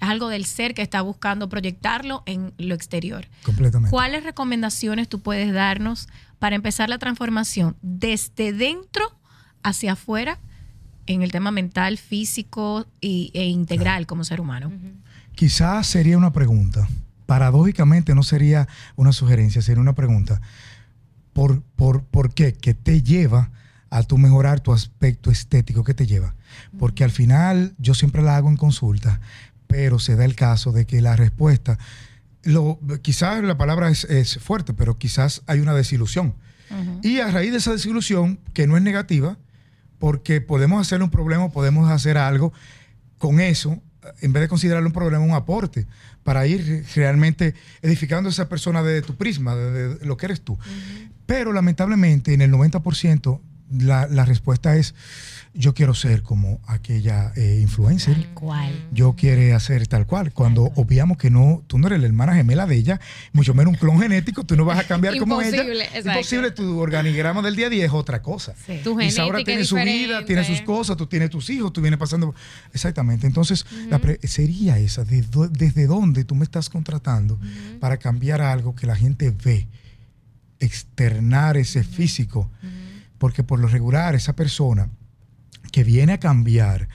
Es 0.01 0.07
algo 0.09 0.29
del 0.29 0.45
ser 0.45 0.73
que 0.73 0.81
está 0.81 1.01
buscando 1.01 1.49
proyectarlo 1.49 2.23
en 2.25 2.53
lo 2.57 2.73
exterior. 2.73 3.27
Completamente. 3.43 3.91
¿Cuáles 3.91 4.23
recomendaciones 4.23 5.09
tú 5.09 5.19
puedes 5.21 5.53
darnos 5.53 6.07
para 6.39 6.55
empezar 6.55 6.89
la 6.89 6.97
transformación 6.97 7.75
desde 7.81 8.53
dentro 8.53 9.03
hacia 9.61 9.93
afuera 9.93 10.39
en 11.13 11.21
el 11.21 11.31
tema 11.31 11.51
mental, 11.51 11.97
físico 11.97 12.85
y, 12.99 13.31
e 13.33 13.45
integral 13.45 14.05
como 14.05 14.23
ser 14.23 14.41
humano? 14.41 14.71
Quizás 15.35 15.87
sería 15.87 16.17
una 16.17 16.33
pregunta. 16.33 16.87
Paradójicamente 17.25 18.13
no 18.15 18.23
sería 18.23 18.67
una 18.95 19.13
sugerencia, 19.13 19.61
sería 19.61 19.81
una 19.81 19.95
pregunta. 19.95 20.41
¿Por, 21.33 21.61
por, 21.61 22.03
por 22.03 22.33
qué? 22.33 22.53
¿Qué 22.53 22.73
te 22.73 23.01
lleva 23.01 23.51
a 23.89 24.03
tu 24.03 24.17
mejorar 24.17 24.59
tu 24.59 24.73
aspecto 24.73 25.31
estético? 25.31 25.83
¿Qué 25.83 25.93
te 25.93 26.07
lleva? 26.07 26.35
Porque 26.77 27.03
al 27.03 27.11
final 27.11 27.73
yo 27.77 27.93
siempre 27.93 28.21
la 28.21 28.35
hago 28.35 28.49
en 28.49 28.57
consulta, 28.57 29.21
pero 29.67 29.99
se 29.99 30.15
da 30.15 30.25
el 30.25 30.35
caso 30.35 30.71
de 30.71 30.85
que 30.85 31.01
la 31.01 31.15
respuesta, 31.15 31.79
lo, 32.43 32.79
quizás 33.01 33.43
la 33.43 33.57
palabra 33.57 33.89
es, 33.89 34.03
es 34.05 34.39
fuerte, 34.39 34.73
pero 34.73 34.97
quizás 34.97 35.41
hay 35.47 35.59
una 35.59 35.73
desilusión. 35.73 36.35
Y 37.01 37.19
a 37.19 37.29
raíz 37.29 37.51
de 37.51 37.57
esa 37.57 37.73
desilusión, 37.73 38.39
que 38.53 38.65
no 38.65 38.77
es 38.77 38.83
negativa, 38.83 39.37
porque 40.01 40.41
podemos 40.41 40.81
hacer 40.81 41.03
un 41.03 41.11
problema, 41.11 41.49
podemos 41.49 41.89
hacer 41.91 42.17
algo 42.17 42.51
con 43.19 43.39
eso, 43.39 43.79
en 44.21 44.33
vez 44.33 44.41
de 44.41 44.47
considerarlo 44.47 44.87
un 44.87 44.93
problema, 44.93 45.23
un 45.23 45.33
aporte, 45.33 45.85
para 46.23 46.47
ir 46.47 46.83
realmente 46.95 47.53
edificando 47.83 48.27
a 48.27 48.31
esa 48.31 48.49
persona 48.49 48.81
desde 48.81 49.05
tu 49.05 49.15
prisma, 49.15 49.55
de, 49.55 50.03
lo 50.03 50.17
que 50.17 50.25
eres 50.25 50.41
tú. 50.41 50.57
Pero 51.27 51.53
lamentablemente, 51.53 52.33
en 52.33 52.41
el 52.41 52.51
90%, 52.51 53.39
la, 53.71 54.07
la 54.07 54.25
respuesta 54.25 54.75
es 54.75 54.93
yo 55.53 55.73
quiero 55.73 55.93
ser 55.93 56.21
como 56.23 56.61
aquella 56.65 57.33
eh, 57.35 57.59
influencer. 57.61 58.13
Tal 58.15 58.33
cual. 58.33 58.87
Yo 58.93 59.15
quiero 59.17 59.53
hacer 59.53 59.85
tal 59.85 60.05
cual. 60.07 60.31
Cuando 60.31 60.71
obviamos 60.75 61.17
que 61.17 61.29
no, 61.29 61.61
tú 61.67 61.77
no 61.77 61.87
eres 61.87 61.99
la 61.99 62.07
hermana 62.07 62.33
gemela 62.35 62.65
de 62.65 62.75
ella, 62.77 63.01
mucho 63.33 63.53
menos 63.53 63.73
un 63.73 63.77
clon 63.79 63.99
genético, 63.99 64.45
tú 64.45 64.55
no 64.55 64.63
vas 64.63 64.79
a 64.79 64.85
cambiar 64.85 65.17
como 65.17 65.41
ella. 65.41 65.63
Exacto. 65.63 66.09
Imposible, 66.09 66.51
tu 66.51 66.79
organigrama 66.79 67.41
del 67.41 67.57
día 67.57 67.67
a 67.67 67.69
día 67.69 67.85
es 67.85 67.91
otra 67.91 68.21
cosa. 68.21 68.53
Sí. 68.65 68.79
Tu 68.81 68.99
Y 69.01 69.11
Saura 69.11 69.43
tiene 69.43 69.65
su 69.65 69.75
vida, 69.75 70.23
tiene 70.23 70.45
sus 70.45 70.61
cosas, 70.61 70.95
tú 70.95 71.05
tienes 71.07 71.29
tus 71.29 71.49
hijos, 71.49 71.73
tú 71.73 71.81
vienes 71.81 71.99
pasando. 71.99 72.33
Exactamente. 72.73 73.27
Entonces, 73.27 73.65
la 73.89 73.99
pre- 73.99 74.19
sería 74.25 74.77
esa, 74.79 75.03
¿de 75.03 75.25
¿desde 75.51 75.85
dónde 75.85 76.23
tú 76.23 76.33
me 76.33 76.45
estás 76.45 76.69
contratando 76.69 77.37
para 77.81 77.97
cambiar 77.97 78.41
algo 78.41 78.73
que 78.73 78.87
la 78.87 78.95
gente 78.95 79.31
ve? 79.31 79.67
Externar 80.59 81.57
ese 81.57 81.83
físico. 81.83 82.49
Porque 83.21 83.43
por 83.43 83.59
lo 83.59 83.67
regular, 83.67 84.15
esa 84.15 84.35
persona 84.35 84.89
que 85.71 85.83
viene 85.83 86.13
a 86.13 86.19
cambiar 86.19 86.89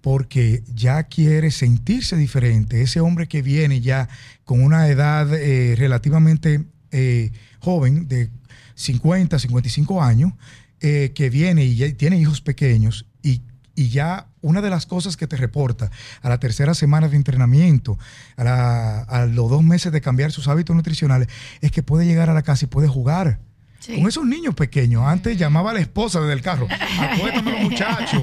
porque 0.00 0.64
ya 0.74 1.04
quiere 1.04 1.52
sentirse 1.52 2.16
diferente, 2.16 2.82
ese 2.82 2.98
hombre 3.00 3.28
que 3.28 3.42
viene 3.42 3.80
ya 3.80 4.08
con 4.44 4.60
una 4.60 4.88
edad 4.88 5.32
eh, 5.32 5.76
relativamente 5.78 6.64
eh, 6.90 7.30
joven, 7.60 8.08
de 8.08 8.28
50, 8.74 9.38
55 9.38 10.02
años, 10.02 10.32
eh, 10.80 11.12
que 11.14 11.30
viene 11.30 11.64
y 11.64 11.76
ya 11.76 11.92
tiene 11.92 12.18
hijos 12.18 12.40
pequeños 12.40 13.06
y, 13.22 13.42
y 13.76 13.90
ya 13.90 14.26
una 14.40 14.60
de 14.60 14.70
las 14.70 14.84
cosas 14.86 15.16
que 15.16 15.28
te 15.28 15.36
reporta 15.36 15.92
a 16.22 16.28
la 16.28 16.38
tercera 16.40 16.74
semana 16.74 17.08
de 17.08 17.16
entrenamiento, 17.16 17.98
a, 18.36 18.42
la- 18.44 19.00
a 19.02 19.26
los 19.26 19.48
dos 19.48 19.62
meses 19.62 19.92
de 19.92 20.00
cambiar 20.00 20.32
sus 20.32 20.48
hábitos 20.48 20.74
nutricionales, 20.74 21.28
es 21.60 21.70
que 21.70 21.84
puede 21.84 22.04
llegar 22.04 22.30
a 22.30 22.34
la 22.34 22.42
casa 22.42 22.64
y 22.64 22.68
puede 22.68 22.88
jugar. 22.88 23.38
Sí. 23.78 23.96
Con 23.96 24.08
esos 24.08 24.26
niños 24.26 24.54
pequeños, 24.54 25.04
antes 25.06 25.36
llamaba 25.38 25.70
a 25.70 25.74
la 25.74 25.80
esposa 25.80 26.20
desde 26.20 26.32
el 26.34 26.42
carro, 26.42 26.66
acuéstame 27.00 27.52
los 27.52 27.60
muchachos, 27.62 28.22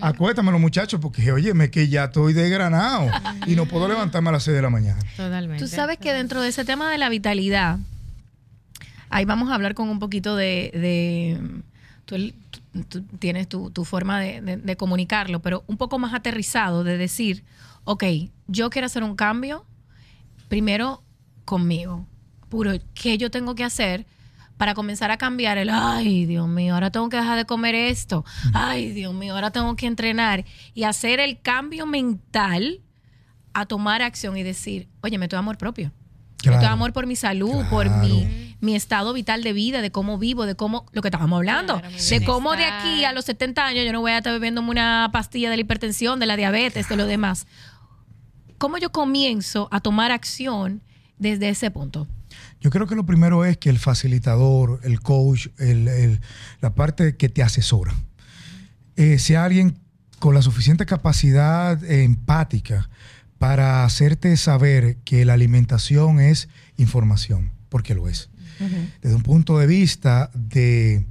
acuéstame 0.00 0.50
los 0.50 0.60
muchachos, 0.60 1.00
porque 1.00 1.30
óyeme 1.32 1.70
que 1.70 1.88
ya 1.88 2.04
estoy 2.04 2.32
desgranado 2.32 3.08
y 3.46 3.54
no 3.54 3.66
puedo 3.66 3.86
levantarme 3.88 4.28
a 4.30 4.32
las 4.32 4.42
6 4.42 4.56
de 4.56 4.62
la 4.62 4.70
mañana. 4.70 5.00
Totalmente. 5.16 5.62
Tú 5.62 5.68
sabes 5.70 5.98
que 5.98 6.12
dentro 6.12 6.42
de 6.42 6.48
ese 6.48 6.64
tema 6.64 6.90
de 6.90 6.98
la 6.98 7.08
vitalidad, 7.08 7.78
ahí 9.08 9.24
vamos 9.24 9.50
a 9.50 9.54
hablar 9.54 9.74
con 9.74 9.88
un 9.88 9.98
poquito 10.00 10.34
de... 10.36 10.70
de- 10.74 11.40
tú, 12.04 12.16
tú- 12.18 12.82
tú 12.88 13.02
tienes 13.18 13.48
tu, 13.48 13.70
tu 13.70 13.84
forma 13.86 14.20
de, 14.20 14.40
de- 14.42 14.56
de 14.58 14.76
comunicarlo, 14.76 15.40
pero 15.40 15.64
un 15.66 15.76
poco 15.78 15.98
más 15.98 16.12
aterrizado, 16.14 16.84
de 16.84 16.98
decir, 16.98 17.42
ok, 17.84 18.04
yo 18.48 18.68
quiero 18.70 18.86
hacer 18.86 19.02
un 19.02 19.16
cambio, 19.16 19.64
primero 20.48 21.02
conmigo, 21.44 22.06
puro, 22.48 22.72
¿qué 22.94 23.16
yo 23.18 23.30
tengo 23.30 23.54
que 23.54 23.64
hacer? 23.64 24.04
Para 24.56 24.74
comenzar 24.74 25.10
a 25.10 25.18
cambiar 25.18 25.58
el, 25.58 25.68
ay, 25.70 26.24
Dios 26.24 26.48
mío, 26.48 26.74
ahora 26.74 26.90
tengo 26.90 27.08
que 27.10 27.16
dejar 27.18 27.36
de 27.36 27.44
comer 27.44 27.74
esto, 27.74 28.24
ay, 28.54 28.90
Dios 28.92 29.12
mío, 29.12 29.34
ahora 29.34 29.50
tengo 29.50 29.76
que 29.76 29.86
entrenar 29.86 30.44
y 30.72 30.84
hacer 30.84 31.20
el 31.20 31.40
cambio 31.40 31.84
mental 31.86 32.80
a 33.52 33.66
tomar 33.66 34.00
acción 34.02 34.36
y 34.36 34.42
decir, 34.42 34.88
oye, 35.02 35.18
me 35.18 35.28
doy 35.28 35.38
amor 35.38 35.58
propio. 35.58 35.92
Me 36.44 36.50
doy 36.52 36.60
Claro. 36.60 36.74
amor 36.74 36.92
por 36.92 37.06
mi 37.06 37.16
salud, 37.16 37.50
Claro. 37.50 37.70
por 37.70 37.90
mi, 37.90 38.54
mi 38.60 38.74
estado 38.76 39.12
vital 39.12 39.42
de 39.42 39.52
vida, 39.52 39.82
de 39.82 39.90
cómo 39.90 40.16
vivo, 40.18 40.46
de 40.46 40.54
cómo, 40.54 40.86
lo 40.92 41.02
que 41.02 41.08
estábamos 41.08 41.36
hablando, 41.38 41.80
Claro, 41.80 41.96
de 41.96 42.24
cómo 42.24 42.54
de 42.56 42.64
aquí 42.64 43.04
a 43.04 43.12
los 43.12 43.24
70 43.24 43.66
años 43.66 43.84
yo 43.84 43.92
no 43.92 44.00
voy 44.00 44.12
a 44.12 44.18
estar 44.18 44.32
bebiéndome 44.32 44.70
una 44.70 45.10
pastilla 45.12 45.50
de 45.50 45.56
la 45.56 45.62
hipertensión, 45.62 46.18
de 46.20 46.26
la 46.26 46.36
diabetes, 46.36 46.88
de 46.88 46.96
lo 46.96 47.06
demás. 47.06 47.46
¿Cómo 48.58 48.78
yo 48.78 48.90
comienzo 48.90 49.68
a 49.70 49.80
tomar 49.80 50.12
acción 50.12 50.82
desde 51.18 51.48
ese 51.50 51.70
punto? 51.70 52.06
Yo 52.66 52.70
creo 52.70 52.88
que 52.88 52.96
lo 52.96 53.06
primero 53.06 53.44
es 53.44 53.58
que 53.58 53.70
el 53.70 53.78
facilitador, 53.78 54.80
el 54.82 54.98
coach, 54.98 55.46
el- 55.58 55.86
el- 55.86 56.20
la 56.60 56.74
parte 56.74 57.16
que 57.16 57.28
te 57.28 57.44
asesora, 57.44 57.94
eh, 58.96 59.20
sea 59.20 59.44
alguien 59.44 59.78
con 60.18 60.34
la 60.34 60.42
suficiente 60.42 60.84
capacidad 60.84 61.80
empática 61.84 62.90
para 63.38 63.84
hacerte 63.84 64.36
saber 64.36 64.96
que 65.04 65.24
la 65.24 65.34
alimentación 65.34 66.18
es 66.18 66.48
información, 66.76 67.52
porque 67.68 67.94
lo 67.94 68.08
es. 68.08 68.30
Desde 69.00 69.14
un 69.14 69.22
punto 69.22 69.58
de 69.60 69.68
vista 69.68 70.32
de, 70.34 71.06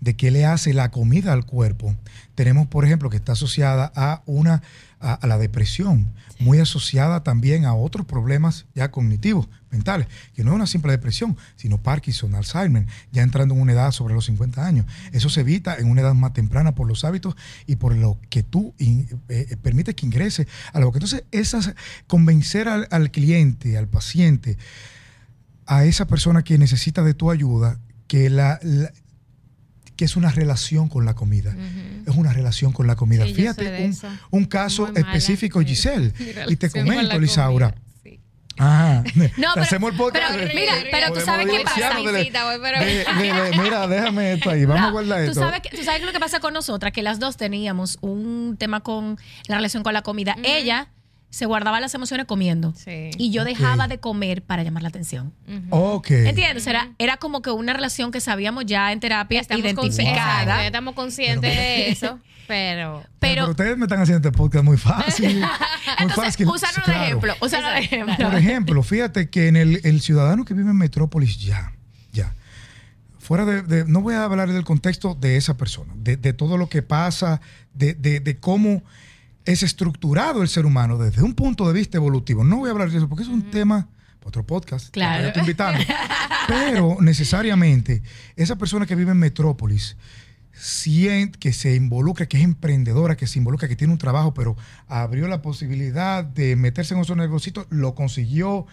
de 0.00 0.14
qué 0.14 0.30
le 0.30 0.44
hace 0.46 0.72
la 0.74 0.90
comida 0.90 1.32
al 1.32 1.44
cuerpo, 1.44 1.94
tenemos, 2.34 2.68
por 2.68 2.84
ejemplo, 2.84 3.10
que 3.10 3.16
está 3.16 3.32
asociada 3.32 3.92
a 3.96 4.22
una 4.26 4.62
a, 5.00 5.14
a 5.14 5.26
la 5.28 5.38
depresión, 5.38 6.08
muy 6.40 6.58
asociada 6.58 7.22
también 7.22 7.64
a 7.64 7.74
otros 7.74 8.04
problemas 8.04 8.66
ya 8.74 8.90
cognitivos, 8.90 9.48
mentales, 9.70 10.08
que 10.34 10.42
no 10.42 10.50
es 10.50 10.56
una 10.56 10.66
simple 10.66 10.90
depresión, 10.90 11.36
sino 11.54 11.80
Parkinson, 11.80 12.34
Alzheimer, 12.34 12.84
ya 13.12 13.22
entrando 13.22 13.54
en 13.54 13.60
una 13.60 13.72
edad 13.74 13.92
sobre 13.92 14.14
los 14.14 14.24
50 14.26 14.64
años. 14.66 14.86
Eso 15.12 15.28
se 15.30 15.42
evita 15.42 15.76
en 15.76 15.88
una 15.88 16.00
edad 16.00 16.14
más 16.14 16.32
temprana 16.32 16.74
por 16.74 16.88
los 16.88 17.04
hábitos 17.04 17.36
y 17.66 17.76
por 17.76 17.94
lo 17.94 18.18
que 18.28 18.42
tú 18.42 18.74
in- 18.78 19.08
eh, 19.28 19.46
eh, 19.50 19.56
permites 19.56 19.94
que 19.94 20.06
ingrese 20.06 20.48
a 20.72 20.80
lo 20.80 20.90
que 20.90 20.98
entonces 20.98 21.22
esas 21.30 21.74
convencer 22.08 22.68
al, 22.68 22.88
al 22.90 23.10
cliente, 23.12 23.78
al 23.78 23.86
paciente, 23.88 24.58
a 25.66 25.84
esa 25.84 26.06
persona 26.06 26.42
que 26.42 26.58
necesita 26.58 27.02
de 27.02 27.14
tu 27.14 27.30
ayuda, 27.30 27.78
que 28.08 28.30
la, 28.30 28.58
la- 28.62 28.92
que 29.98 30.04
es 30.04 30.16
una 30.16 30.30
relación 30.30 30.88
con 30.88 31.04
la 31.04 31.14
comida. 31.14 31.54
Es 32.06 32.14
una 32.14 32.32
relación 32.32 32.72
con 32.72 32.86
la 32.86 32.94
comida. 32.94 33.26
Sí, 33.26 33.34
Fíjate, 33.34 33.90
un, 34.30 34.44
caso 34.46 34.86
Muy 34.86 34.96
específico. 35.00 35.60
Giselle. 35.60 36.12
Y 36.48 36.54
te 36.56 36.70
comento, 36.70 37.18
Lisaura. 37.18 37.74
Ajá. 38.56 39.02
No, 39.14 39.22
pero- 39.54 39.62
hacemos 39.62 39.90
el 39.92 39.96
podcast. 39.96 40.34
pero 40.34 40.48
de- 40.48 40.54
mira, 40.54 40.72
pero 40.90 41.12
tú 41.12 41.20
sabes 41.20 41.46
qué 41.48 41.60
pasa, 41.64 41.94
de- 42.00 42.12
Visita, 42.12 42.44
voy, 42.44 42.58
pero- 42.62 42.78
de- 42.80 42.86
de- 42.86 43.32
de- 43.50 43.58
Mira, 43.62 43.86
déjame 43.86 44.32
esto 44.34 44.50
ahí. 44.50 44.64
Vamos 44.64 44.82
No, 44.82 44.88
a 44.88 44.90
guardar 44.92 45.24
tú 45.24 45.30
esto. 45.30 45.40
sabes, 45.40 45.60
que- 45.62 45.76
tú 45.76 45.82
sabes 45.84 46.02
lo 46.02 46.12
que 46.12 46.18
pasa 46.20 46.40
con 46.40 46.54
nosotras, 46.54 46.92
que 46.92 47.02
las 47.02 47.18
dos 47.20 47.36
teníamos 47.36 47.98
un 48.00 48.56
tema 48.58 48.80
con 48.80 49.16
la 49.48 49.56
relación 49.56 49.82
con 49.82 49.94
la 49.94 50.02
comida. 50.02 50.36
Ella 50.44 50.88
se 51.30 51.44
guardaba 51.46 51.78
las 51.80 51.94
emociones 51.94 52.26
comiendo 52.26 52.72
Sí. 52.74 53.10
y 53.18 53.30
yo 53.30 53.44
dejaba 53.44 53.86
de 53.86 53.98
comer 54.00 54.42
para 54.42 54.62
llamar 54.62 54.82
la 54.82 54.88
atención. 54.88 55.34
Ok. 55.70 56.10
¿Entiendes? 56.10 56.66
Era, 56.66 56.90
era 56.98 57.16
como 57.18 57.42
que 57.42 57.50
una 57.50 57.72
relación 57.74 58.10
que 58.12 58.20
sabíamos 58.20 58.64
ya 58.66 58.92
en 58.92 59.00
terapia 59.00 59.40
Estamos 59.40 59.62
identificada. 59.64 60.44
ya 60.44 60.66
estamos 60.66 60.94
conscientes 60.94 61.54
de 61.54 61.90
eso, 61.90 62.18
pero 62.46 63.02
Pero, 63.18 63.42
Pero, 63.44 63.50
ustedes 63.50 63.76
me 63.76 63.84
están 63.84 64.00
haciendo 64.00 64.26
este 64.26 64.36
podcast 64.38 64.64
muy 64.64 64.78
fácil. 64.78 65.40
muy 65.40 65.48
entonces, 65.98 66.24
fácil. 66.24 66.46
úsanos 66.46 66.76
de 66.76 66.82
Claro. 66.82 67.02
ejemplo. 67.04 67.34
Úsanos 67.42 67.72
de 67.74 67.78
ejemplo. 67.80 68.16
Por 68.16 68.34
ejemplo, 68.38 68.82
fíjate 68.82 69.28
que 69.28 69.48
en 69.48 69.56
el, 69.56 69.80
el 69.84 70.00
ciudadano 70.00 70.46
que 70.46 70.54
vive 70.54 70.70
en 70.70 70.76
Metrópolis 70.78 71.38
ya, 71.38 71.72
ya, 72.12 72.34
fuera 73.18 73.44
de, 73.44 73.60
de- 73.62 73.84
no 73.84 74.00
voy 74.00 74.14
a 74.14 74.24
hablar 74.24 74.50
del 74.50 74.64
contexto 74.64 75.14
de 75.14 75.36
esa 75.36 75.58
persona, 75.58 75.92
de, 75.96 76.16
de 76.16 76.32
todo 76.32 76.56
lo 76.56 76.70
que 76.70 76.80
pasa, 76.80 77.42
de, 77.74 77.92
de- 77.92 78.20
de 78.20 78.38
cómo 78.38 78.82
es 79.48 79.62
estructurado 79.62 80.42
el 80.42 80.48
ser 80.48 80.66
humano 80.66 80.98
desde 80.98 81.22
un 81.22 81.32
punto 81.32 81.66
de 81.66 81.72
vista 81.72 81.96
evolutivo. 81.96 82.44
No 82.44 82.58
voy 82.58 82.68
a 82.68 82.72
hablar 82.72 82.90
de 82.90 82.98
eso 82.98 83.08
porque 83.08 83.22
es 83.22 83.30
un 83.30 83.50
tema 83.50 83.88
para 84.18 84.28
otro 84.28 84.46
podcast. 84.46 84.90
Claro. 84.90 85.28
estoy 85.28 85.40
invitando. 85.40 85.82
Pero 86.48 86.98
necesariamente, 87.00 88.02
esa 88.36 88.56
persona 88.56 88.84
que 88.84 88.94
vive 88.94 89.12
en 89.12 89.18
Metrópolis, 89.18 89.96
siente 90.52 91.38
que 91.38 91.54
se 91.54 91.74
involucra, 91.74 92.26
que 92.26 92.36
es 92.36 92.44
emprendedora, 92.44 93.16
que 93.16 93.26
se 93.26 93.38
involucra, 93.38 93.68
que 93.68 93.76
tiene 93.76 93.92
un 93.92 93.98
trabajo, 93.98 94.34
pero 94.34 94.56
abrió 94.86 95.28
la 95.28 95.40
posibilidad 95.40 96.24
de 96.24 96.56
meterse 96.56 96.94
en 96.94 97.00
otro 97.00 97.16
negocito, 97.16 97.66
lo 97.70 97.94
consiguió, 97.94 98.66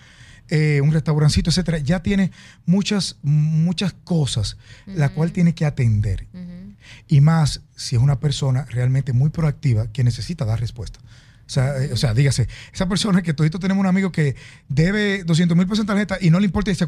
eh, 0.50 0.82
un 0.82 0.92
restaurancito, 0.92 1.52
etcétera. 1.52 1.80
Ya 1.80 2.02
tiene 2.04 2.32
muchas, 2.66 3.18
muchas 3.22 3.94
cosas, 3.94 4.58
la 4.86 5.10
cual 5.10 5.32
tiene 5.32 5.56
que 5.56 5.66
atender. 5.66 6.28
Y 7.08 7.22
más 7.22 7.62
si 7.76 7.96
es 7.96 8.02
una 8.02 8.20
persona 8.20 8.66
realmente 8.70 9.14
muy 9.14 9.30
proactiva 9.30 9.92
que 9.92 10.04
necesita 10.04 10.46
dar 10.46 10.60
respuesta. 10.60 11.00
O 11.48 11.50
sea, 11.50 11.78
eh, 11.78 11.94
o 11.94 11.98
sea, 11.98 12.16
dígase, 12.16 12.48
esa 12.74 12.88
persona 12.90 13.22
que 13.22 13.34
todito 13.36 13.60
tenemos 13.60 13.80
un 13.82 13.86
amigo 13.86 14.12
que 14.12 14.36
debe 14.68 15.24
200 15.24 15.56
mil 15.56 15.68
pesos 15.68 15.82
en 15.82 15.86
tarjeta 15.88 16.18
y 16.20 16.32
no 16.32 16.40
le 16.40 16.46
importa 16.46 16.72
y 16.72 16.76
se. 16.76 16.88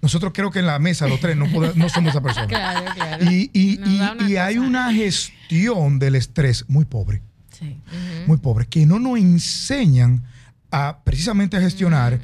Nosotros 0.00 0.32
creo 0.32 0.52
que 0.52 0.60
en 0.60 0.66
la 0.66 0.78
mesa, 0.78 1.08
los 1.08 1.18
tres, 1.18 1.36
no, 1.36 1.46
podemos- 1.50 1.74
no 1.76 1.88
somos 1.88 2.10
esa 2.10 2.20
persona. 2.20 2.46
Claro, 2.48 2.94
claro. 2.94 3.24
Y, 3.30 3.50
y- 3.52 3.80
y- 3.84 3.96
una 4.00 4.16
y 4.28 4.36
hay 4.36 4.58
una 4.58 4.92
gestión 4.92 5.98
del 5.98 6.14
estrés 6.14 6.64
muy 6.68 6.84
pobre, 6.84 7.22
Sí. 7.58 7.76
muy 8.28 8.36
pobre, 8.36 8.66
que 8.66 8.86
no 8.86 9.00
nos 9.00 9.18
enseñan 9.18 10.22
a 10.70 10.98
precisamente 11.02 11.56
a 11.56 11.60
gestionar, 11.60 12.20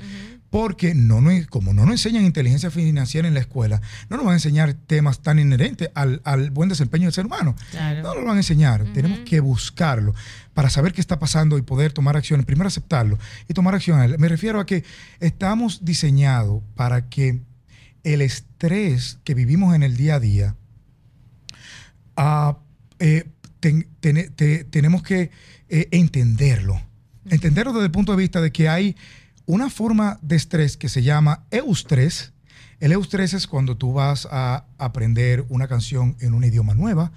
porque 0.55 0.95
no, 0.95 1.21
como 1.51 1.75
no 1.75 1.83
nos 1.83 1.95
enseñan 1.95 2.25
inteligencia 2.25 2.71
financiera 2.71 3.27
en 3.27 3.35
la 3.35 3.41
escuela, 3.41 3.83
no 4.09 4.17
nos 4.17 4.25
van 4.25 4.35
a 4.35 4.37
enseñar 4.37 4.73
temas 4.75 5.19
tan 5.21 5.41
inherentes 5.41 5.91
al, 5.97 6.21
al 6.23 6.53
buen 6.53 6.69
desempeño 6.69 7.07
del 7.07 7.13
ser 7.13 7.27
humano. 7.27 7.57
Claro. 7.73 8.03
No 8.05 8.15
nos 8.15 8.25
van 8.25 8.37
a 8.37 8.39
enseñar, 8.39 8.85
tenemos 8.93 9.19
que 9.29 9.41
buscarlo 9.41 10.15
para 10.53 10.71
saber 10.71 10.93
qué 10.93 11.01
está 11.01 11.19
pasando 11.19 11.59
y 11.59 11.63
poder 11.63 11.93
tomar 11.93 12.17
acciones. 12.17 12.47
Primero 12.47 12.69
aceptarlo 12.69 13.19
y 13.49 13.53
tomar 13.55 13.75
acción. 13.75 14.15
Me 14.21 14.29
refiero 14.29 14.61
a 14.61 14.65
que 14.65 14.85
estamos 15.19 15.85
diseñados 15.85 16.63
para 16.77 17.09
que 17.09 17.41
el 18.05 18.21
estrés 18.21 19.19
que 19.25 19.35
vivimos 19.35 19.75
en 19.75 19.83
el 19.83 19.97
día 19.97 20.15
a 20.15 20.21
día, 20.21 20.57
ah, 22.17 22.59
eh, 23.01 23.25
ten- 23.59 23.89
ten- 23.99 24.33
te- 24.37 24.63
tenemos 24.63 25.03
que 25.03 25.33
eh, 25.69 25.89
entenderlo. 25.91 26.81
Entenderlo 27.29 27.73
desde 27.73 27.87
el 27.87 27.91
punto 27.91 28.13
de 28.13 28.19
vista 28.19 28.41
de 28.41 28.53
que 28.53 28.69
hay 28.69 28.95
una 29.47 29.71
forma 29.71 30.19
de 30.23 30.37
estrés 30.37 30.77
que 30.77 30.89
se 30.89 31.03
llama 31.03 31.45
eustrés. 31.51 32.33
El 32.81 32.93
eustrés 32.93 33.35
es 33.35 33.47
cuando 33.47 33.77
tú 33.77 33.93
vas 33.93 34.27
a 34.31 34.65
aprender 34.79 35.45
una 35.49 35.69
canción 35.69 36.17
en 36.21 36.35
un 36.35 36.45
idioma 36.45 36.75
nueva, 36.75 37.13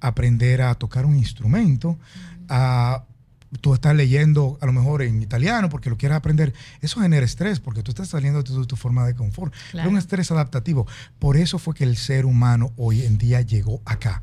aprender 0.00 0.62
a 0.62 0.74
tocar 0.74 1.06
un 1.06 1.16
instrumento, 1.16 1.98
a 2.48 3.04
tú 3.60 3.74
estás 3.74 3.94
leyendo 3.94 4.58
a 4.60 4.66
lo 4.66 4.72
mejor 4.72 5.02
en 5.02 5.22
italiano 5.22 5.68
porque 5.68 5.90
lo 5.90 5.96
quieres 5.96 6.16
aprender, 6.16 6.52
eso 6.80 7.00
genera 7.00 7.24
estrés 7.24 7.60
porque 7.60 7.82
tú 7.82 7.90
estás 7.90 8.08
saliendo 8.08 8.42
de 8.42 8.44
tu, 8.44 8.66
tu 8.66 8.76
forma 8.76 9.06
de 9.06 9.14
confort. 9.14 9.54
Claro. 9.70 9.88
Es 9.88 9.92
un 9.92 9.98
estrés 9.98 10.30
adaptativo. 10.30 10.86
Por 11.18 11.36
eso 11.36 11.58
fue 11.58 11.74
que 11.74 11.84
el 11.84 11.96
ser 11.96 12.26
humano 12.26 12.72
hoy 12.76 13.02
en 13.02 13.18
día 13.18 13.40
llegó 13.40 13.80
acá. 13.84 14.22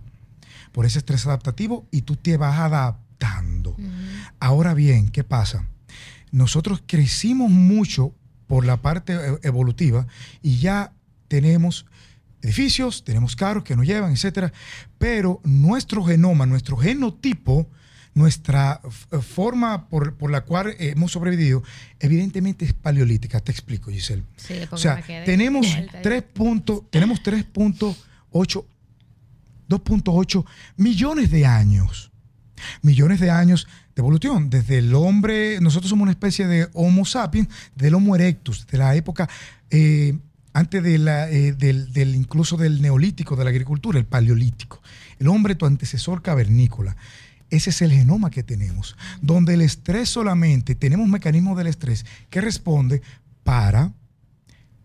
Por 0.72 0.86
ese 0.86 1.00
estrés 1.00 1.26
adaptativo 1.26 1.86
y 1.92 2.04
tú 2.04 2.16
te 2.16 2.38
vas 2.38 2.60
adaptando. 2.60 3.76
Ahora 4.40 4.74
bien, 4.74 5.10
¿qué 5.10 5.24
pasa? 5.24 5.66
Nosotros 6.32 6.82
crecimos 6.86 7.50
mucho 7.52 8.14
por 8.48 8.66
la 8.66 8.78
parte 8.82 9.14
eh, 9.14 9.40
evolutiva 9.44 10.08
y 10.42 10.58
ya 10.60 10.94
tenemos 11.28 11.86
edificios, 12.42 13.04
tenemos 13.04 13.36
carros 13.36 13.64
que 13.64 13.76
nos 13.76 13.86
llevan, 13.86 14.12
etcétera, 14.12 14.52
pero 14.98 15.40
nuestro 15.44 16.04
genoma, 16.04 16.46
nuestro 16.46 16.76
genotipo, 16.78 17.70
nuestra 18.14 18.82
f- 18.84 19.22
forma 19.22 19.88
por, 19.88 20.16
por 20.18 20.32
la 20.32 20.42
cual 20.42 20.76
hemos 20.80 21.12
sobrevivido, 21.14 21.64
evidentemente 22.00 22.66
es 22.66 22.74
paleolítica. 22.74 23.40
Te 23.40 23.52
explico, 23.52 23.92
Giselle. 23.92 24.24
Sí, 24.38 24.56
O 24.70 24.78
sea, 24.78 24.96
tenemos 25.26 25.66
vuelta 25.72 25.98
ahí. 25.98 26.04
3 26.04 26.24
punto- 26.34 26.86
tenemos 26.90 27.22
3.8 27.24 28.66
2.8 29.70 30.46
millones 30.78 31.32
de 31.32 31.46
años. 31.46 32.11
Millones 32.82 33.20
de 33.20 33.30
años 33.32 33.68
de 33.96 34.02
evolución. 34.02 34.50
Desde 34.50 34.78
el 34.80 34.94
hombre, 34.96 35.60
nosotros 35.62 35.90
somos 35.90 36.04
una 36.04 36.12
especie 36.12 36.48
de 36.48 36.70
Homo 36.74 37.06
sapiens, 37.06 37.48
del 37.76 37.94
Homo 37.96 38.16
erectus, 38.16 38.66
de 38.68 38.78
la 38.78 38.96
época 38.96 39.30
eh, 39.70 40.18
antes 40.54 40.84
de 40.84 40.98
la, 40.98 41.30
eh, 41.30 41.54
del, 41.54 41.94
del- 41.94 42.16
incluso 42.16 42.58
del 42.58 42.82
neolítico, 42.82 43.36
de 43.36 43.44
la 43.46 43.50
agricultura, 43.52 43.98
el 44.00 44.06
paleolítico. 44.06 44.82
El 45.20 45.28
hombre, 45.28 45.56
tu 45.56 45.66
antecesor 45.66 46.22
cavernícola. 46.22 46.96
Ese 47.50 47.70
es 47.72 47.82
el 47.82 47.92
genoma 47.92 48.30
que 48.32 48.44
tenemos, 48.44 48.96
donde 49.22 49.54
el 49.56 49.62
estrés 49.62 50.10
solamente, 50.10 50.74
tenemos 50.76 51.08
mecanismos 51.10 51.58
del 51.58 51.68
estrés 51.68 52.06
que 52.30 52.40
responde 52.42 53.02
para 53.44 53.92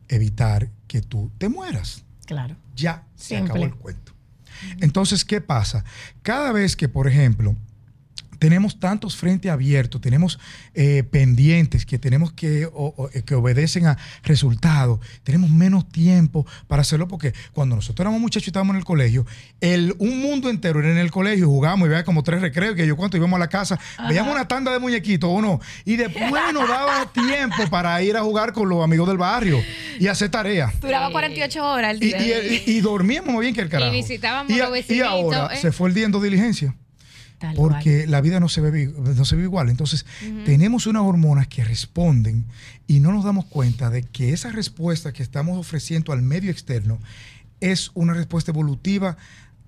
evitar 0.09 0.71
que 0.87 1.01
tú 1.01 1.31
te 1.39 1.49
mueras 1.49 2.05
Claro. 2.27 2.57
ya 2.75 3.05
se 3.15 3.37
Simple. 3.37 3.51
acabó 3.53 3.65
el 3.67 3.75
cuento. 3.75 4.13
Entonces, 4.81 5.25
¿qué 5.25 5.41
pasa? 5.41 5.85
Cada 6.23 6.53
vez 6.53 6.77
que, 6.77 6.89
por 6.89 7.09
ejemplo, 7.09 7.57
tenemos 8.39 8.79
tantos 8.81 9.17
frentes 9.17 9.51
abiertos, 9.51 10.01
tenemos 10.01 10.39
eh, 10.75 11.03
pendientes 11.11 11.87
que 11.87 11.99
tenemos 11.99 12.33
que, 12.33 12.67
o- 12.67 12.95
o- 12.97 13.11
que 13.25 13.35
obedecen 13.35 13.87
a 13.87 13.97
resultados, 14.23 15.01
tenemos 15.25 15.51
menos 15.51 15.89
tiempo 15.89 16.47
para 16.69 16.83
hacerlo 16.83 17.09
porque 17.09 17.33
cuando 17.53 17.77
nosotros 17.77 18.05
éramos 18.05 18.21
muchachos 18.21 18.49
y 18.49 18.51
estábamos 18.51 18.75
en 18.75 18.79
el 18.79 18.85
colegio, 18.85 19.27
el, 19.61 19.95
un 19.99 20.21
mundo 20.21 20.51
entero 20.51 20.81
era 20.81 20.91
en 20.91 20.99
el 20.99 21.11
colegio, 21.11 21.47
jugábamos 21.47 21.87
y 21.87 21.91
veía 21.91 22.05
como 22.05 22.23
tres 22.23 22.41
recreos, 22.41 22.75
que 22.77 22.87
yo 22.87 22.97
cuánto 22.97 23.17
íbamos 23.17 23.37
a 23.37 23.41
la 23.41 23.49
casa, 23.49 23.79
veíamos 24.09 24.33
una 24.35 24.47
tanda 24.49 24.73
de 24.73 24.79
muñequitos 24.79 25.29
o 25.33 25.41
no, 25.41 25.61
y 25.85 25.97
después 25.97 26.31
nos 26.53 26.69
daba 26.69 27.11
tiempo 27.13 27.57
para 27.71 28.01
ir 28.03 28.17
a 28.17 28.23
jugar 28.23 28.53
con 28.53 28.69
los 28.69 28.83
amigos 28.85 29.09
del 29.09 29.19
barrio 29.19 29.59
y 29.99 30.07
hacer 30.09 30.31
tareas. 30.31 30.79
Duraba 30.81 31.11
48 31.11 31.65
horas 31.65 31.97
el 31.97 32.03
Y, 32.03 32.07
día. 32.09 32.45
y- 32.45 32.63
y- 32.67 32.77
y 32.77 32.81
dormíamos 32.81 33.33
más 33.33 33.41
bien 33.41 33.55
que 33.55 33.61
el 33.63 33.69
carajo. 33.69 33.93
visitábamos 33.93 34.53
y, 34.53 34.57
los 34.59 34.69
y 34.69 34.73
vecinitos, 34.73 35.07
ahora 35.35 35.55
¿eh? 35.55 35.59
se 35.61 35.73
fue 35.73 35.89
el 35.89 35.95
día 35.95 36.05
en 36.05 36.13
dos 36.13 36.23
diligencias. 36.23 36.75
Tal 37.39 37.55
cual. 37.55 37.73
Porque 37.73 38.07
la 38.07 38.21
vida 38.21 38.41
no 38.41 38.49
se, 38.49 38.61
ve, 38.63 38.87
no 38.97 39.25
se 39.25 39.37
ve 39.37 39.43
igual. 39.43 39.69
Entonces, 39.69 40.07
tenemos 40.45 40.87
unas 40.87 41.03
hormonas 41.03 41.49
que 41.49 41.65
responden 41.65 42.47
y 42.87 43.01
no 43.01 43.13
nos 43.13 43.25
damos 43.25 43.45
cuenta 43.45 43.91
de 43.91 44.03
que 44.05 44.33
esa 44.33 44.51
respuesta 44.53 45.13
que 45.13 45.23
estamos 45.23 45.59
ofreciendo 45.59 46.13
al 46.13 46.23
medio 46.23 46.51
externo 46.51 46.99
es 47.61 47.91
una 47.95 48.15
respuesta 48.15 48.51
evolutiva 48.53 49.17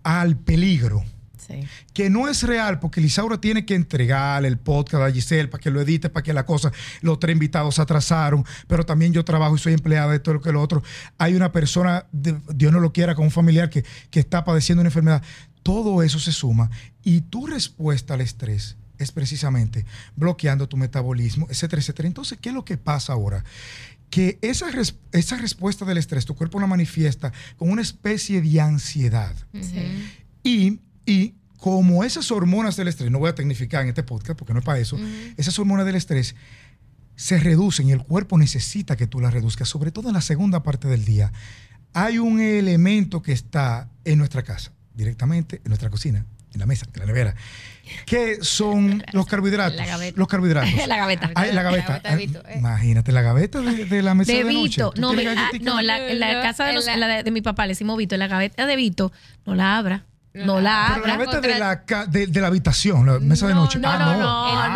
al 0.02 0.37
peligro 0.37 1.04
Sí. 1.46 1.61
que 1.94 2.11
no 2.11 2.28
es 2.28 2.42
real 2.42 2.78
porque 2.78 3.00
Lisaura 3.00 3.40
tiene 3.40 3.64
que 3.64 3.74
entregar 3.74 4.44
el 4.44 4.59
podcast 4.59 5.04
a 5.04 5.11
Giselle 5.11 5.48
para 5.48 5.62
que 5.62 5.70
lo 5.70 5.81
edite, 5.81 6.11
para 6.11 6.22
que 6.22 6.35
la 6.35 6.44
cosa, 6.44 6.72
los 7.00 7.18
tres 7.20 7.33
invitados 7.33 7.76
se 7.76 7.81
atrasaron, 7.81 8.44
pero 8.66 8.85
también 8.85 9.14
yo 9.14 9.24
trabajo 9.24 9.57
y 9.57 9.59
soy 9.59 9.72
empleada 9.72 10.12
de 10.12 10.18
todo 10.20 10.35
lo 10.35 10.40
que 10.42 10.52
lo 10.52 10.61
otro. 10.61 10.83
Hay 11.16 11.35
una 11.35 11.50
persona, 11.50 12.04
de- 12.12 12.38
Dios 12.54 12.70
no 12.70 12.81
lo 12.81 12.92
quiera, 12.92 13.14
con 13.14 13.24
un 13.24 13.31
familiar 13.31 13.70
que, 13.70 13.83
que 14.11 14.20
está 14.20 14.44
padeciendo 14.44 14.83
una 14.83 14.88
enfermedad. 14.88 15.22
Todo 15.62 16.03
eso 16.03 16.18
se 16.18 16.33
suma 16.33 16.71
y 17.05 17.21
tu 17.23 17.47
respuesta 17.47 18.14
al 18.14 18.21
estrés 18.21 18.77
es 18.99 19.12
precisamente 19.12 19.85
bloqueando 20.16 20.68
tu 20.68 20.77
metabolismo, 20.77 21.47
etcétera, 21.51 21.81
etcétera. 21.81 22.09
Entonces, 22.09 22.38
¿qué 22.40 22.49
es 22.49 22.55
lo 22.55 22.64
que 22.64 22.77
pasa 22.79 23.12
ahora? 23.12 23.44
Que 24.11 24.38
esa, 24.42 24.71
res- 24.71 24.97
esa 25.12 25.37
respuesta 25.37 25.85
del 25.85 25.99
estrés, 25.99 26.25
tu 26.25 26.35
cuerpo 26.35 26.59
la 26.61 26.66
manifiesta 26.66 27.33
con 27.57 27.71
una 27.71 27.83
especie 27.83 28.40
de 28.40 28.61
ansiedad. 28.61 29.35
Y, 30.42 30.81
y 31.07 31.35
como 31.59 32.03
esas 32.05 32.31
hormonas 32.31 32.77
del 32.77 32.88
estrés, 32.88 33.11
no 33.11 33.18
voy 33.18 33.29
a 33.31 33.35
tecnificar 33.35 33.83
en 33.83 33.88
este 33.88 34.03
podcast 34.03 34.38
porque 34.38 34.53
no 34.55 34.61
es 34.61 34.64
para 34.64 34.79
eso, 34.79 34.99
esas 35.37 35.59
hormonas 35.59 35.85
del 35.87 35.97
estrés 35.97 36.35
se 37.16 37.38
reducen 37.38 37.88
y 37.88 37.92
el 37.92 38.03
cuerpo 38.03 38.38
necesita 38.38 38.97
que 38.97 39.07
tú 39.09 39.21
las 39.21 39.35
reduzcas, 39.35 39.68
sobre 39.68 39.90
todo 39.90 40.09
en 40.09 40.14
la 40.14 40.21
segunda 40.21 40.62
parte 40.62 40.87
del 40.88 41.05
día. 41.05 41.33
Hay 41.92 42.18
un 42.18 42.40
elemento 42.40 43.23
que 43.23 43.33
está 43.33 43.90
en 44.05 44.18
nuestra 44.18 44.42
casa, 44.44 44.73
directamente 44.98 45.56
en 45.64 45.68
nuestra 45.68 45.88
cocina, 45.90 46.24
en 46.52 46.61
la 46.61 46.66
mesa, 46.66 46.87
en 46.92 47.00
la 47.00 47.06
nevera, 47.06 47.34
que 48.04 48.38
son 48.42 49.02
los 49.12 49.26
carbohidratos. 49.26 49.76
La 49.76 49.87
gaveta. 49.87 50.18
Los 50.18 50.28
carbohidratos. 50.28 50.70
La 50.88 50.96
gaveta. 50.96 51.30
Ay, 51.34 51.48
la 51.48 51.54
La 51.54 51.62
gaveta. 51.62 52.00
de 52.00 52.16
Vito, 52.16 52.42
eh. 52.48 52.56
Imagínate 52.58 53.12
la 53.12 53.22
gaveta 53.22 53.61
de, 53.61 53.84
de 53.84 54.02
la 54.02 54.14
mesa 54.14 54.32
de, 54.32 54.38
De 54.44 54.44
noche. 54.52 54.61
Vito. 54.62 54.90
¿Tú 54.90 55.00
No, 55.00 55.12
me- 55.14 55.26
ah, 55.28 55.50
no, 55.61 55.80
la, 55.80 56.08
en 56.11 56.18
la 56.18 56.42
casa 56.42 56.64
de, 56.66 56.72
los- 56.74 56.84
la- 56.87 56.96
la 56.96 57.06
de, 57.08 57.22
de 57.22 57.30
mi 57.30 57.40
papá 57.42 57.64
le 57.66 57.70
decimos 57.72 57.96
Vito. 57.96 58.16
La 58.16 58.26
gaveta 58.26 58.66
de 58.66 58.76
Vito 58.76 59.12
no 59.46 59.54
la 59.54 59.76
abra. 59.78 60.04
No 60.34 60.61
la 60.61 60.90
Pero 60.94 61.06
la 61.06 61.14
abra. 61.14 61.24
gaveta 61.24 61.40
de 61.40 61.58
la, 61.58 61.84
ca- 61.84 62.06
de, 62.06 62.26
de 62.26 62.40
la 62.40 62.46
habitación, 62.48 63.06
la 63.06 63.18
mesa 63.18 63.48
de 63.48 63.54
No, 63.54 63.62
noche. 63.62 63.78
no, 63.78 63.88
Ah, 63.90 63.98
no, 63.98 64.12
no. 64.12 64.18
no, 64.18 64.46
Ah, 64.61 64.68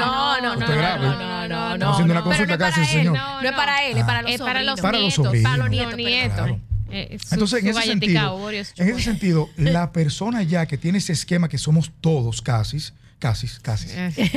no, 0.43 0.43
no, 0.55 0.59
Usted 0.59 0.67
no, 0.75 0.77
grave. 0.81 1.07
no, 1.07 1.19
no, 1.19 1.49
no, 1.49 1.73
Estamos 1.75 1.95
haciendo 1.95 2.13
una 2.15 2.21
no. 2.21 2.25
consulta 2.25 2.57
Pero 2.57 2.59
no 2.59 2.67
es 2.69 2.75
casi, 2.75 2.81
para 2.81 2.93
él, 2.93 2.99
señor. 2.99 3.17
No, 3.17 3.41
es 3.49 3.53
para 3.57 3.85
él, 3.85 3.99
es 3.99 4.05
para 4.05 4.23
los 4.23 4.31
es 4.33 4.41
para 4.41 4.63
los 4.63 4.81
sobrinos. 4.81 5.43
Para 5.43 5.57
los 5.59 5.71
nietos. 5.71 5.91
sobrinos. 5.91 6.31
Para 6.31 6.47
los 6.47 6.57
nietos, 6.57 6.72
Eh, 6.93 7.19
su- 7.25 7.35
Entonces, 7.35 7.65
en 7.65 7.73
su 7.73 7.79
ese 7.79 7.89
sentido, 7.89 8.51
en 8.51 8.89
ese 8.89 9.01
sentido, 9.03 9.49
la 9.57 9.93
persona 9.93 10.43
ya 10.43 10.67
que 10.67 10.77
tiene 10.79 10.99
ese 10.99 11.13
esquema 11.13 11.49
que 11.49 11.59
somos 11.59 11.91
todos 12.01 12.43
casi, 12.43 12.79
casi, 13.19 13.49
casi, 13.63 13.89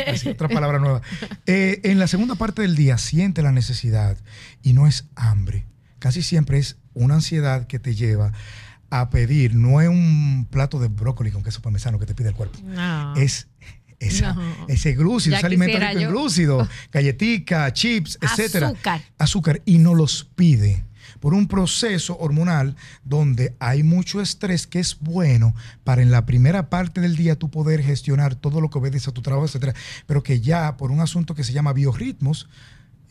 casi, 0.05 0.29
otra 0.29 0.47
palabra 0.47 0.79
nueva, 0.79 1.01
eh, 1.45 1.81
en 1.83 1.99
la 1.99 2.07
segunda 2.07 2.35
parte 2.35 2.61
del 2.61 2.75
día 2.75 2.97
siente 2.97 3.41
la 3.41 3.51
necesidad 3.51 4.17
y 4.63 4.73
no 4.73 4.87
es 4.87 5.05
hambre. 5.15 5.65
Casi 5.99 6.21
siempre 6.21 6.59
es 6.59 6.77
una 6.93 7.15
ansiedad 7.15 7.67
que 7.67 7.79
te 7.79 7.95
lleva 7.95 8.31
a 8.91 9.09
pedir, 9.09 9.55
no 9.55 9.81
es 9.81 9.89
un 9.89 10.47
plato 10.49 10.79
de 10.79 10.87
brócoli 10.87 11.31
con 11.31 11.43
queso 11.43 11.61
parmesano 11.61 11.97
que 11.99 12.05
te 12.05 12.13
pide 12.13 12.29
el 12.29 12.35
cuerpo, 12.35 12.59
No. 12.63 13.15
es 13.15 13.47
esa, 13.99 14.33
No. 14.33 14.67
ese 14.67 14.93
glúcido, 14.93 15.31
Ya 15.33 15.37
ese 15.39 15.47
alimento 15.47 15.79
rico 15.79 15.99
en 15.99 16.09
glúcido, 16.09 16.69
galletica, 16.91 17.73
chips, 17.73 18.19
etcétera. 18.21 18.67
Azúcar. 18.67 19.01
Azúcar 19.17 19.61
y 19.65 19.79
no 19.79 19.95
los 19.95 20.25
pide 20.35 20.83
por 21.19 21.33
un 21.33 21.47
proceso 21.47 22.17
hormonal 22.19 22.75
donde 23.03 23.55
hay 23.59 23.83
mucho 23.83 24.21
estrés 24.21 24.67
que 24.67 24.79
es 24.79 24.99
bueno 24.99 25.55
para 25.83 26.01
en 26.01 26.11
la 26.11 26.25
primera 26.25 26.69
parte 26.69 27.01
del 27.01 27.15
día 27.15 27.37
tú 27.37 27.49
poder 27.49 27.81
gestionar 27.81 28.35
todo 28.35 28.61
lo 28.61 28.69
que 28.69 28.77
obedeces 28.77 29.07
a 29.07 29.13
tu 29.13 29.21
trabajo, 29.21 29.45
etcétera, 29.45 29.73
pero 30.05 30.23
que 30.23 30.41
ya 30.41 30.77
por 30.77 30.91
un 30.91 30.99
asunto 30.99 31.35
que 31.35 31.43
se 31.43 31.53
llama 31.53 31.73
biorritmos, 31.73 32.47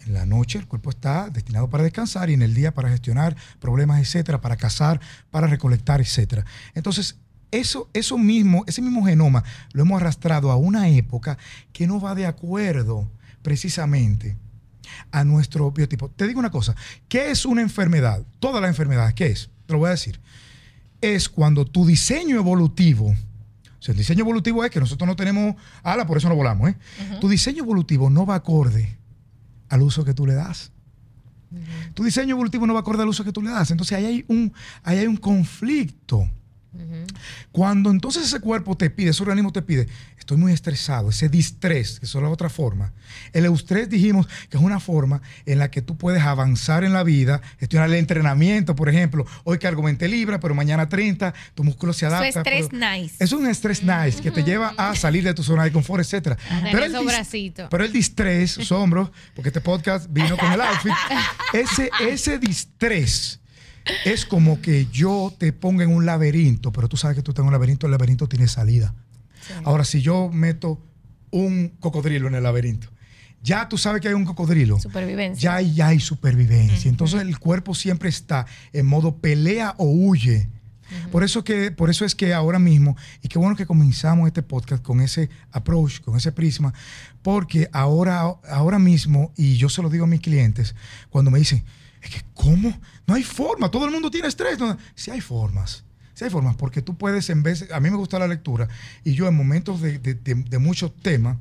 en 0.06 0.12
la 0.12 0.26
noche 0.26 0.58
el 0.58 0.66
cuerpo 0.66 0.90
está 0.90 1.30
destinado 1.30 1.70
para 1.70 1.84
descansar 1.84 2.30
y 2.30 2.34
en 2.34 2.42
el 2.42 2.54
día 2.54 2.74
para 2.74 2.90
gestionar 2.90 3.36
problemas, 3.58 4.00
etcétera, 4.00 4.40
para 4.40 4.56
cazar, 4.56 5.00
para 5.30 5.46
recolectar, 5.46 6.00
etcétera. 6.00 6.44
Entonces, 6.74 7.16
eso, 7.50 7.88
eso 7.94 8.18
mismo, 8.18 8.64
ese 8.66 8.82
mismo 8.82 9.04
genoma 9.04 9.44
lo 9.72 9.82
hemos 9.82 10.00
arrastrado 10.00 10.50
a 10.50 10.56
una 10.56 10.88
época 10.88 11.38
que 11.72 11.86
no 11.86 12.00
va 12.00 12.14
de 12.14 12.26
acuerdo 12.26 13.08
precisamente 13.42 14.36
a 15.10 15.24
nuestro 15.24 15.70
biotipo. 15.70 16.10
Te 16.10 16.26
digo 16.26 16.40
una 16.40 16.50
cosa, 16.50 16.74
¿qué 17.08 17.30
es 17.30 17.44
una 17.44 17.62
enfermedad? 17.62 18.22
Todas 18.40 18.60
las 18.60 18.68
enfermedades, 18.68 19.14
¿qué 19.14 19.26
es? 19.26 19.50
Te 19.66 19.72
lo 19.72 19.78
voy 19.80 19.88
a 19.88 19.92
decir. 19.92 20.20
Es 21.00 21.28
cuando 21.28 21.64
tu 21.64 21.86
diseño 21.86 22.36
evolutivo, 22.36 23.08
o 23.08 23.82
sea, 23.82 23.92
el 23.92 23.98
diseño 23.98 24.20
evolutivo 24.20 24.64
es 24.64 24.70
que 24.70 24.80
nosotros 24.80 25.06
no 25.06 25.16
tenemos 25.16 25.56
ala, 25.82 26.06
por 26.06 26.16
eso 26.16 26.28
no 26.28 26.34
volamos, 26.34 26.70
¿eh? 26.70 26.76
Tu 27.20 27.28
diseño 27.28 27.62
evolutivo 27.64 28.08
no 28.08 28.24
va 28.24 28.36
acorde 28.36 28.98
al 29.68 29.82
uso 29.82 30.04
que 30.04 30.14
tú 30.14 30.26
le 30.26 30.34
das. 30.34 30.72
Tu 31.94 32.02
diseño 32.02 32.34
evolutivo 32.34 32.66
no 32.66 32.74
va 32.74 32.80
acorde 32.80 33.02
al 33.02 33.08
uso 33.08 33.24
que 33.24 33.32
tú 33.32 33.42
le 33.42 33.50
das. 33.50 33.70
Entonces 33.70 33.96
ahí 33.96 34.04
hay 34.04 34.24
un, 34.28 34.52
ahí 34.82 34.98
hay 34.98 35.06
un 35.06 35.16
conflicto. 35.16 36.28
Cuando 37.54 37.92
entonces 37.92 38.24
ese 38.24 38.40
cuerpo 38.40 38.76
te 38.76 38.90
pide, 38.90 39.10
ese 39.10 39.22
organismo 39.22 39.52
te 39.52 39.62
pide, 39.62 39.86
estoy 40.18 40.36
muy 40.38 40.52
estresado, 40.52 41.10
ese 41.10 41.28
distrés, 41.28 42.00
que 42.00 42.06
es 42.06 42.12
la 42.16 42.28
otra 42.28 42.48
forma. 42.48 42.92
El 43.32 43.44
eustrés 43.44 43.88
dijimos 43.88 44.26
que 44.50 44.56
es 44.56 44.62
una 44.62 44.80
forma 44.80 45.22
en 45.46 45.60
la 45.60 45.70
que 45.70 45.80
tú 45.80 45.96
puedes 45.96 46.20
avanzar 46.24 46.82
en 46.82 46.92
la 46.92 47.04
vida, 47.04 47.40
gestionar 47.60 47.90
el 47.90 47.94
entrenamiento, 47.94 48.74
por 48.74 48.88
ejemplo, 48.88 49.24
hoy 49.44 49.58
cargo 49.58 49.84
20 49.84 50.08
libras, 50.08 50.40
pero 50.42 50.52
mañana 50.56 50.88
30, 50.88 51.32
tu 51.54 51.62
músculo 51.62 51.92
se 51.92 52.06
adapta. 52.06 52.26
Eso 52.26 52.40
es 52.40 52.44
estrés 52.44 52.66
pero- 52.72 52.92
nice. 52.92 53.14
Es 53.20 53.30
un 53.30 53.46
estrés 53.46 53.84
nice 53.84 54.20
que 54.20 54.32
te 54.32 54.42
lleva 54.42 54.74
a 54.76 54.96
salir 54.96 55.22
de 55.22 55.32
tu 55.32 55.44
zona 55.44 55.62
de 55.62 55.70
confort, 55.70 56.02
etcétera. 56.02 56.34
tener 56.34 56.82
el 56.82 57.04
bracitos. 57.04 57.68
pero 57.70 57.84
el 57.84 57.92
distrés, 57.92 58.68
hombros, 58.72 59.12
porque 59.32 59.50
este 59.50 59.60
podcast 59.60 60.08
vino 60.10 60.36
con 60.36 60.50
el 60.50 60.60
outfit, 60.60 60.92
ese, 61.52 61.88
ese 62.00 62.40
distrés 62.40 63.38
es 64.04 64.24
como 64.24 64.60
que 64.60 64.86
yo 64.86 65.32
te 65.38 65.52
ponga 65.52 65.84
en 65.84 65.90
un 65.90 66.06
laberinto, 66.06 66.72
pero 66.72 66.88
tú 66.88 66.96
sabes 66.96 67.16
que 67.16 67.22
tú 67.22 67.32
estás 67.32 67.42
en 67.42 67.48
un 67.48 67.52
laberinto, 67.52 67.86
el 67.86 67.92
laberinto 67.92 68.28
tiene 68.28 68.48
salida. 68.48 68.94
Ahora, 69.64 69.84
si 69.84 70.00
yo 70.00 70.30
meto 70.30 70.80
un 71.30 71.68
cocodrilo 71.80 72.28
en 72.28 72.34
el 72.34 72.42
laberinto, 72.42 72.88
ya 73.42 73.68
tú 73.68 73.76
sabes 73.76 74.00
que 74.00 74.08
hay 74.08 74.14
un 74.14 74.24
cocodrilo. 74.24 74.80
Supervivencia. 74.80 75.42
Ya 75.42 75.56
hay, 75.56 75.74
ya 75.74 75.88
hay 75.88 76.00
supervivencia. 76.00 76.88
Entonces 76.88 77.20
el 77.20 77.38
cuerpo 77.38 77.74
siempre 77.74 78.08
está 78.08 78.46
en 78.72 78.86
modo 78.86 79.18
pelea 79.18 79.74
o 79.76 79.84
huye. 79.84 80.48
Por 81.10 81.24
eso 81.24 81.44
que, 81.44 81.70
por 81.70 81.90
eso 81.90 82.04
es 82.04 82.14
que 82.14 82.32
ahora 82.32 82.58
mismo, 82.58 82.96
y 83.22 83.28
qué 83.28 83.38
bueno 83.38 83.56
que 83.56 83.66
comenzamos 83.66 84.26
este 84.26 84.42
podcast 84.42 84.82
con 84.82 85.00
ese 85.00 85.28
approach, 85.50 86.00
con 86.00 86.16
ese 86.16 86.30
prisma, 86.30 86.72
porque 87.22 87.68
ahora, 87.72 88.22
ahora 88.48 88.78
mismo, 88.78 89.32
y 89.36 89.56
yo 89.56 89.68
se 89.68 89.82
lo 89.82 89.90
digo 89.90 90.04
a 90.04 90.08
mis 90.08 90.20
clientes, 90.20 90.74
cuando 91.10 91.30
me 91.30 91.38
dicen, 91.38 91.64
es 92.04 92.10
que 92.10 92.22
¿cómo? 92.34 92.78
No 93.06 93.14
hay 93.14 93.22
forma, 93.22 93.70
todo 93.70 93.84
el 93.86 93.90
mundo 93.90 94.10
tiene 94.10 94.28
estrés. 94.28 94.58
No, 94.58 94.76
sí 94.94 95.10
hay 95.10 95.20
formas. 95.20 95.84
Sí 96.14 96.24
hay 96.24 96.30
formas, 96.30 96.54
porque 96.54 96.80
tú 96.80 96.96
puedes, 96.96 97.28
en 97.30 97.42
vez, 97.42 97.68
a 97.72 97.80
mí 97.80 97.90
me 97.90 97.96
gusta 97.96 98.20
la 98.20 98.28
lectura, 98.28 98.68
y 99.02 99.14
yo 99.14 99.26
en 99.26 99.34
momentos 99.36 99.80
de, 99.80 99.98
de, 99.98 100.14
de- 100.14 100.34
de 100.44 100.58
muchos 100.58 100.94
temas, 101.02 101.38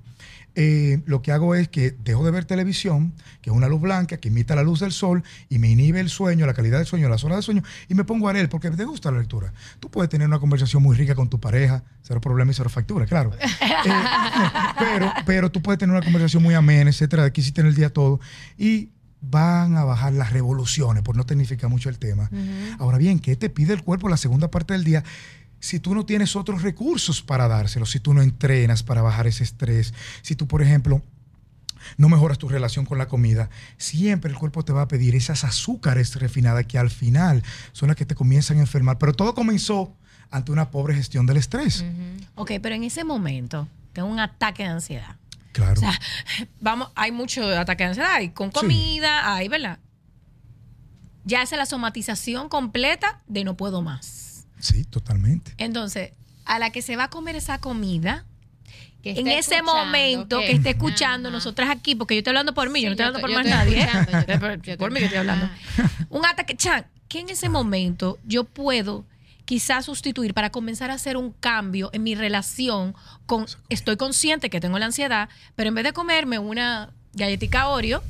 eh, 0.55 1.01
lo 1.05 1.21
que 1.21 1.31
hago 1.31 1.53
es 1.53 1.67
que 1.67 1.91
dejo 2.03 2.25
de 2.25 2.31
ver 2.31 2.45
televisión, 2.45 3.13
que 3.41 3.51
es 3.51 3.55
una 3.55 3.67
luz 3.67 3.81
blanca, 3.81 4.17
que 4.17 4.29
imita 4.29 4.55
la 4.55 4.63
luz 4.63 4.79
del 4.79 4.91
sol 4.91 5.23
y 5.49 5.59
me 5.59 5.69
inhibe 5.69 5.99
el 5.99 6.09
sueño, 6.09 6.45
la 6.47 6.55
calidad 6.55 6.77
del 6.79 6.87
sueño, 6.87 7.07
la 7.07 7.19
zona 7.19 7.35
de 7.35 7.43
sueño, 7.43 7.61
y 7.87 7.93
me 7.93 8.03
pongo 8.03 8.29
a 8.29 8.33
leer 8.33 8.49
porque 8.49 8.71
te 8.71 8.83
gusta 8.85 9.11
la 9.11 9.19
lectura. 9.19 9.53
Tú 9.79 9.91
puedes 9.91 10.09
tener 10.09 10.27
una 10.27 10.39
conversación 10.39 10.81
muy 10.81 10.95
rica 10.97 11.13
con 11.13 11.29
tu 11.29 11.39
pareja, 11.39 11.83
cero 12.01 12.19
problema 12.21 12.51
y 12.51 12.55
cero 12.55 12.69
factura, 12.69 13.05
claro. 13.05 13.31
Eh, 13.85 13.91
pero, 14.79 15.13
pero 15.25 15.51
tú 15.51 15.61
puedes 15.61 15.77
tener 15.77 15.95
una 15.95 16.03
conversación 16.03 16.41
muy 16.41 16.55
amena, 16.55 16.89
etcétera, 16.89 17.23
de 17.23 17.29
aquí 17.29 17.41
hiciste 17.41 17.61
en 17.61 17.67
el 17.67 17.75
día 17.75 17.91
todo, 17.91 18.19
y 18.57 18.89
van 19.29 19.77
a 19.77 19.83
bajar 19.83 20.13
las 20.13 20.31
revoluciones, 20.33 21.01
por 21.03 21.15
no 21.15 21.25
tecnificar 21.25 21.69
mucho 21.69 21.89
el 21.89 21.97
tema. 21.97 22.29
Ahora 22.77 22.97
bien, 22.97 23.19
¿qué 23.19 23.35
te 23.35 23.49
pide 23.49 23.73
el 23.73 23.83
cuerpo 23.83 24.09
la 24.09 24.17
segunda 24.17 24.51
parte 24.51 24.73
del 24.73 24.83
día? 24.83 25.03
Si 25.59 25.79
tú 25.79 25.95
no 25.95 26.05
tienes 26.05 26.35
otros 26.35 26.61
recursos 26.61 27.21
para 27.21 27.47
dárselos, 27.47 27.91
si 27.91 27.99
tú 27.99 28.13
no 28.13 28.21
entrenas 28.21 28.83
para 28.83 29.01
bajar 29.01 29.27
ese 29.27 29.43
estrés, 29.43 29.93
si 30.21 30.35
tú, 30.35 30.45
por 30.45 30.61
ejemplo, 30.61 31.01
no 31.97 32.09
mejoras 32.09 32.37
tu 32.37 32.49
relación 32.49 32.85
con 32.85 32.97
la 32.97 33.07
comida, 33.07 33.49
siempre 33.77 34.29
el 34.29 34.37
cuerpo 34.37 34.65
te 34.65 34.73
va 34.73 34.83
a 34.83 34.87
pedir 34.87 35.15
esas 35.15 35.43
azúcares 35.43 36.13
refinadas 36.15 36.65
que 36.65 36.77
al 36.77 36.89
final 36.89 37.43
son 37.71 37.87
las 37.87 37.95
que 37.95 38.05
te 38.05 38.15
comienzan 38.15 38.57
a 38.57 38.61
enfermar. 38.61 38.97
Pero 38.97 39.13
todo 39.13 39.33
comenzó 39.33 39.95
ante 40.31 40.51
una 40.51 40.69
pobre 40.69 40.95
gestión 40.95 41.25
del 41.25 41.37
estrés. 41.37 41.85
Ok, 42.35 42.51
pero 42.61 42.75
en 42.75 42.83
ese 42.83 43.03
momento 43.03 43.67
tengo 43.93 44.09
un 44.09 44.19
ataque 44.19 44.63
de 44.63 44.69
ansiedad. 44.69 45.15
Claro. 45.53 45.73
O 45.77 45.79
sea, 45.79 45.97
vamos, 46.59 46.89
hay 46.95 47.11
mucho 47.13 47.47
ataque 47.47 47.83
de 47.83 47.89
ansiedad, 47.89 48.13
hay 48.15 48.29
con 48.29 48.51
comida, 48.51 49.33
hay, 49.35 49.47
¿verdad? 49.47 49.79
Ya 51.25 51.41
es 51.41 51.51
la 51.51 51.65
somatización 51.65 52.49
completa 52.49 53.21
de 53.27 53.43
no 53.45 53.55
puedo 53.55 53.81
más. 53.81 54.45
sí, 54.59 54.83
totalmente. 54.85 55.53
Entonces, 55.57 56.11
a 56.45 56.57
la 56.59 56.69
que 56.71 56.81
se 56.81 56.95
va 56.95 57.05
a 57.05 57.09
comer 57.09 57.35
esa 57.35 57.59
comida, 57.59 58.25
Que 59.01 59.11
en 59.19 59.27
ese 59.27 59.61
momento 59.61 60.39
que- 60.39 60.45
que 60.47 60.51
esté 60.53 60.69
escuchando, 60.71 61.27
Ajá. 61.29 61.35
nosotras 61.37 61.69
aquí, 61.69 61.93
porque 61.95 62.15
yo 62.15 62.19
estoy 62.19 62.31
hablando 62.31 62.53
por 62.53 62.69
mí, 62.69 62.81
yo 62.81 62.87
no 62.87 62.93
estoy 62.93 63.05
hablando 63.07 63.19
por 63.27 63.35
más 63.35 63.45
nadie. 63.45 63.85
por 64.77 64.91
mí 64.91 64.99
que 64.99 65.05
estoy 65.05 65.19
hablando. 65.19 65.49
Un 66.09 66.25
ataque, 66.25 66.55
Chan, 66.55 66.85
que 67.09 67.19
en 67.19 67.29
ese 67.29 67.49
momento 67.49 68.17
yo 68.25 68.45
puedo 68.45 69.05
quizás 69.45 69.85
sustituir 69.85 70.33
para 70.33 70.49
comenzar 70.51 70.89
a 70.91 70.93
hacer 70.93 71.17
un 71.17 71.31
cambio 71.31 71.89
en 71.93 72.03
mi 72.03 72.15
relación 72.15 72.95
con, 73.25 73.45
estoy 73.69 73.97
consciente 73.97 74.49
que 74.49 74.59
tengo 74.59 74.79
la 74.79 74.85
ansiedad, 74.85 75.29
pero 75.55 75.69
en 75.69 75.75
vez 75.75 75.83
de 75.83 75.93
comerme 75.93 76.39
una 76.39 76.91
galletica 77.13 77.67
Oreo, 77.67 78.01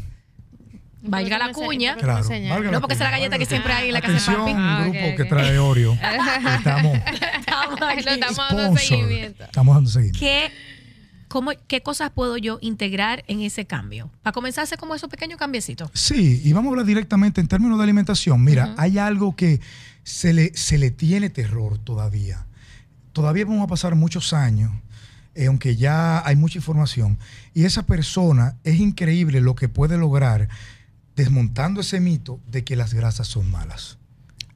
valga 1.01 1.37
la 1.37 1.51
cuña, 1.51 1.95
Claro. 1.95 2.19
enseñar. 2.19 2.51
valga 2.53 2.71
no 2.71 2.79
porque 2.81 2.93
es 2.93 2.99
la 2.99 3.09
galleta 3.11 3.37
que 3.37 3.45
siempre 3.45 3.73
hay 3.73 3.87
en 3.87 3.93
la 3.93 4.01
casa 4.01 4.13
Atención, 4.31 4.45
de 4.45 4.53
papi. 4.53 4.83
Un 4.83 4.91
grupo 4.93 5.17
que 5.17 5.25
trae 5.25 5.59
Oreo. 5.59 5.93
Estamos, 6.57 6.97
Estamos 7.39 7.79
Lo 7.79 7.87
aquí. 7.87 8.05
estamos 8.07 8.49
dando 8.55 8.77
seguimiento. 8.79 9.43
Estamos 9.43 9.75
dando 9.75 9.89
seguimiento. 9.89 10.19
¿Qué, 10.19 10.51
cómo, 11.33 11.49
¿Qué 11.67 11.81
cosas 11.81 12.11
puedo 12.11 12.37
yo 12.37 12.59
integrar 12.61 13.23
en 13.27 13.41
ese 13.41 13.65
cambio? 13.65 14.11
Para 14.21 14.33
comenzar 14.33 14.61
a 14.61 14.63
hacer 14.65 14.77
como 14.77 14.93
esos 14.93 15.09
pequeños 15.09 15.39
cambiecitos. 15.39 15.89
Sí, 15.95 16.39
y 16.45 16.53
vamos 16.53 16.69
a 16.69 16.71
hablar 16.73 16.85
directamente 16.85 17.41
en 17.41 17.47
términos 17.47 17.79
de 17.79 17.83
alimentación. 17.85 18.43
Mira, 18.43 18.75
hay 18.77 18.99
algo 18.99 19.35
que 19.35 19.59
se 20.03 20.31
le, 20.31 20.55
se 20.55 20.77
le 20.77 20.91
tiene 20.91 21.31
terror 21.31 21.79
todavía. 21.79 22.45
Todavía 23.13 23.45
vamos 23.45 23.63
a 23.63 23.67
pasar 23.67 23.95
muchos 23.95 24.31
años, 24.31 24.71
eh, 25.33 25.47
aunque 25.47 25.75
ya 25.75 26.23
hay 26.23 26.35
mucha 26.35 26.59
información, 26.59 27.17
y 27.55 27.65
esa 27.65 27.87
persona 27.87 28.55
es 28.63 28.79
increíble 28.79 29.41
lo 29.41 29.55
que 29.55 29.69
puede 29.69 29.97
lograr 29.97 30.49
desmontando 31.15 31.81
ese 31.81 31.99
mito 31.99 32.41
de 32.45 32.63
que 32.63 32.75
las 32.75 32.93
grasas 32.93 33.25
son 33.25 33.49
malas. 33.49 33.97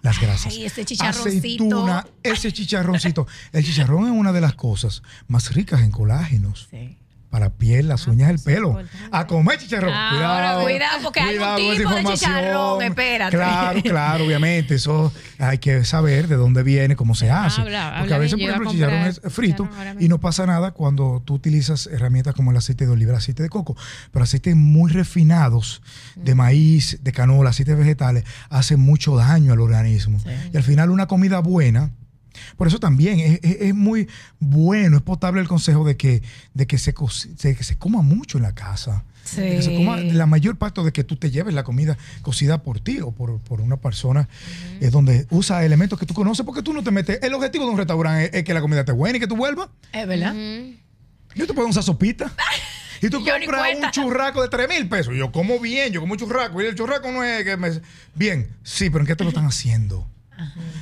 Las 0.08 0.22
grasas. 0.22 0.54
Ay, 0.54 0.66
ese 0.66 0.86
chicharroncito. 0.86 1.38
Aceituna, 1.38 2.08
ese 2.24 2.54
chicharroncito. 2.54 3.28
El 3.52 3.66
chicharrón 3.66 4.06
es 4.06 4.12
una 4.12 4.32
de 4.32 4.40
las 4.40 4.54
cosas 4.56 5.04
más 5.28 5.54
ricas 5.54 5.82
en 5.82 5.92
colágenos 5.92 6.70
Sí. 6.72 6.98
Para 7.30 7.50
piel, 7.52 7.88
las 7.90 8.08
uñas, 8.08 8.30
el 8.30 8.40
pelo. 8.40 8.80
A 9.12 9.28
comer 9.28 9.58
chicharrón. 9.60 9.94
Ahora, 9.94 10.54
cuidado. 10.54 10.64
cuidado, 10.64 11.04
porque 11.04 11.20
hay 11.20 11.38
un 11.38 11.44
cuidado 11.44 11.58
con 11.58 11.66
esa 11.72 11.78
tipo 11.78 11.94
de 11.96 12.16
chicharrón, 12.16 12.82
espérate. 12.84 13.38
Claro, 13.38 13.82
claro, 13.84 14.26
obviamente. 14.26 14.76
Eso 14.76 15.12
hay 15.40 15.58
que 15.58 15.84
saber 15.84 16.28
de 16.28 16.36
dónde 16.36 16.64
viene, 16.64 16.96
cómo 16.96 17.16
se 17.16 17.30
hace. 17.30 17.62
habla- 17.62 17.96
porque 18.00 18.14
habla 18.14 18.16
a 18.16 18.20
veces, 18.20 18.40
por 18.40 18.50
ejemplo, 18.50 18.70
el 18.72 18.76
chicharrón 18.76 19.02
es 19.08 19.22
frito 19.30 19.68
chicharrón 19.70 20.02
y 20.04 20.08
no 20.08 20.20
pasa 20.20 20.46
nada 20.46 20.72
cuando 20.72 21.22
tú 21.26 21.34
utilizas 21.36 21.88
herramientas 21.88 22.34
como 22.34 22.52
el 22.52 22.58
aceite 22.58 22.86
de 22.86 22.92
oliva, 22.92 23.12
el 23.12 23.18
aceite 23.18 23.44
de 23.44 23.50
coco. 23.50 23.76
Pero 24.12 24.24
aceites 24.24 24.56
muy 24.56 24.92
refinados 24.92 25.82
de 26.16 26.34
maíz, 26.36 27.00
de 27.04 27.12
canola, 27.12 27.50
aceites 27.50 27.78
vegetales, 27.78 28.24
hacen 28.50 28.80
mucho 28.80 29.16
daño 29.16 29.54
al 29.54 29.60
organismo. 29.60 30.20
Sí. 30.20 30.30
Y 30.54 30.58
al 30.58 30.64
final 30.64 30.90
una 30.92 31.08
comida 31.08 31.40
buena 31.40 31.92
por 32.58 32.68
eso 32.68 32.80
también 32.80 33.20
es, 33.20 33.40
es- 33.44 33.58
es 33.62 33.76
muy 33.76 34.08
bueno, 34.40 34.98
es 34.98 35.04
potable 35.04 35.40
el 35.42 35.48
consejo 35.48 35.86
de 35.86 35.96
que, 35.96 36.22
de 36.54 36.68
que, 36.68 36.78
se, 36.78 36.94
se- 37.38 37.56
que 37.56 37.64
se 37.64 37.78
coma 37.78 38.02
mucho 38.02 38.38
en 38.38 38.44
la 38.44 38.54
casa. 38.56 39.04
Sí. 39.24 39.42
De 39.42 39.56
que 39.58 39.62
se 39.62 39.76
coma 39.76 39.98
la 39.98 40.26
mayor 40.26 40.56
parte 40.58 40.82
de 40.84 40.94
que 40.94 41.04
tú 41.04 41.18
te 41.18 41.30
lleves 41.32 41.54
la 41.54 41.64
comida 41.66 41.98
cocida 42.22 42.64
por 42.64 42.80
ti 42.80 43.02
o 43.02 43.12
por, 43.12 43.40
por 43.42 43.60
una 43.60 43.76
persona 43.78 44.30
es 44.80 44.92
donde 44.92 45.28
usa 45.32 45.66
elementos 45.66 46.00
que 46.00 46.06
tú 46.06 46.14
conoces 46.14 46.46
porque 46.46 46.62
tú 46.64 46.72
no 46.74 46.82
te 46.82 46.92
metes. 46.92 47.20
El 47.22 47.34
objetivo 47.34 47.66
de 47.66 47.72
un 47.72 47.78
restaurante 47.78 48.26
es, 48.26 48.34
es 48.34 48.44
que 48.46 48.54
la 48.54 48.62
comida 48.62 48.80
esté 48.82 48.94
buena 48.94 49.18
y 49.18 49.20
que 49.20 49.28
tú 49.28 49.36
vuelvas. 49.36 49.68
Es 49.92 50.08
verdad. 50.08 50.34
Yo 51.36 51.46
te 51.46 51.54
puedo 51.54 51.68
usar 51.68 51.84
sopita. 51.84 52.34
Y 53.00 53.12
tú 53.12 53.24
Yo 53.24 53.32
compras 53.34 53.76
un 53.80 53.92
churraco 53.92 54.42
de 54.42 54.50
3 54.50 54.68
mil 54.70 54.90
pesos. 54.90 55.14
Yo 55.16 55.32
como 55.32 55.60
bien, 55.60 55.94
yo 55.94 56.00
como 56.02 56.14
un 56.14 56.18
churraco. 56.20 56.60
Y 56.64 56.66
el 56.66 56.74
churraco 56.74 57.12
no 57.12 57.24
es 57.24 57.44
que 57.44 57.56
me... 57.56 57.70
Bien, 58.16 58.48
sí, 58.64 58.90
pero 58.90 59.02
¿en 59.04 59.06
qué 59.08 59.16
te 59.16 59.24
lo 59.24 59.30
están 59.30 59.46
haciendo? 59.46 60.08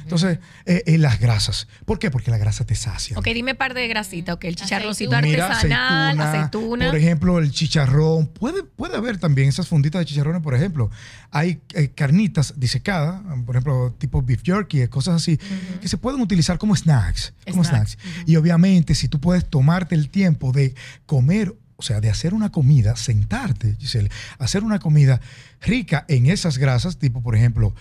Entonces, 0.03 0.39
eh, 0.65 0.83
eh, 0.85 0.97
las 0.97 1.19
grasas. 1.19 1.67
¿Por 1.85 1.99
qué? 1.99 2.11
Porque 2.11 2.31
la 2.31 2.37
grasa 2.37 2.65
te 2.65 2.75
sacia. 2.75 3.17
Ok, 3.17 3.25
dime 3.25 3.55
par 3.55 3.73
de 3.73 3.87
grasita. 3.87 4.33
Ok, 4.33 4.45
el 4.45 4.55
chicharroncito 4.55 5.15
Aceituna. 5.15 5.45
artesanal, 5.45 6.19
aceituna. 6.21 6.85
Por 6.87 6.95
ejemplo, 6.95 7.39
el 7.39 7.51
chicharrón. 7.51 8.27
Puede, 8.27 8.63
puede 8.63 8.95
haber 8.97 9.17
también 9.17 9.49
esas 9.49 9.67
funditas 9.67 9.99
de 9.99 10.05
chicharrones, 10.05 10.41
por 10.41 10.55
ejemplo. 10.55 10.89
Hay 11.31 11.61
eh, 11.73 11.89
carnitas 11.89 12.53
disecadas, 12.57 13.21
por 13.45 13.55
ejemplo, 13.55 13.95
tipo 13.97 14.21
beef 14.21 14.41
jerky, 14.43 14.87
cosas 14.87 15.15
así, 15.15 15.37
que 15.81 15.87
se 15.87 15.97
pueden 15.97 16.21
utilizar 16.21 16.57
como 16.57 16.75
snacks. 16.75 17.33
Como 17.49 17.63
Snacks. 17.63 17.93
snacks. 17.93 18.27
Y 18.27 18.35
obviamente, 18.35 18.95
si 18.95 19.07
tú 19.07 19.19
puedes 19.19 19.45
tomarte 19.49 19.95
el 19.95 20.09
tiempo 20.09 20.51
de 20.51 20.75
comer, 21.05 21.55
o 21.77 21.81
sea, 21.81 21.99
de 21.99 22.09
hacer 22.09 22.33
una 22.33 22.51
comida, 22.51 22.95
sentarte, 22.95 23.75
Giselle, 23.79 24.09
hacer 24.39 24.63
una 24.63 24.79
comida 24.79 25.19
rica 25.61 26.05
en 26.07 26.27
esas 26.27 26.57
grasas, 26.57 26.97
tipo, 26.97 27.21
por 27.21 27.35
ejemplo, 27.35 27.75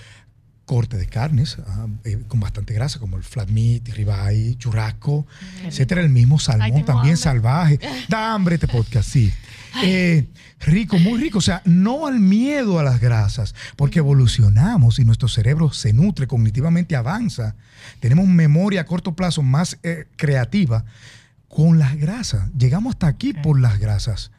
corte 0.64 0.96
de 0.96 1.06
carnes 1.06 1.58
ah, 1.66 1.86
eh, 2.04 2.22
con 2.26 2.40
bastante 2.40 2.74
grasa, 2.74 2.98
como 2.98 3.16
el 3.16 3.22
flat 3.22 3.48
meat, 3.48 3.88
ribeye, 3.88 4.56
churrasco, 4.56 5.26
etcétera. 5.64 6.00
El 6.00 6.08
mismo 6.08 6.38
salmón 6.38 6.84
también 6.84 7.14
hambre. 7.14 7.16
salvaje. 7.16 7.80
Da 8.08 8.34
hambre 8.34 8.54
este 8.56 8.68
podcast, 8.68 9.08
sí. 9.08 9.32
Eh, 9.82 10.26
rico, 10.60 10.98
muy 10.98 11.20
rico. 11.20 11.38
O 11.38 11.42
sea, 11.42 11.62
no 11.64 12.06
al 12.06 12.20
miedo 12.20 12.78
a 12.78 12.82
las 12.82 13.00
grasas, 13.00 13.54
porque 13.76 13.98
evolucionamos 13.98 14.98
y 14.98 15.04
nuestro 15.04 15.28
cerebro 15.28 15.72
se 15.72 15.92
nutre, 15.92 16.26
cognitivamente 16.26 16.96
avanza. 16.96 17.56
Tenemos 18.00 18.26
memoria 18.26 18.82
a 18.82 18.86
corto 18.86 19.14
plazo 19.14 19.42
más 19.42 19.78
eh, 19.82 20.06
creativa 20.16 20.84
con 21.48 21.78
las 21.78 21.96
grasas. 21.96 22.50
Llegamos 22.56 22.94
hasta 22.94 23.06
aquí 23.06 23.32
por 23.32 23.60
las 23.60 23.78
grasas. 23.78 24.30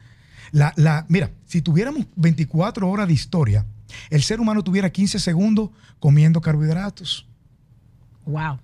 La, 0.52 0.72
la, 0.76 1.06
mira, 1.08 1.30
si 1.46 1.60
tuviéramos 1.60 2.06
24 2.16 2.88
horas 2.88 3.08
de 3.08 3.14
historia, 3.14 3.66
el 4.10 4.22
ser 4.22 4.40
humano 4.40 4.62
tuviera 4.62 4.90
15 4.90 5.18
segundos 5.18 5.70
comiendo 5.98 6.40
carbohidratos 6.40 7.26
Wow. 8.24 8.58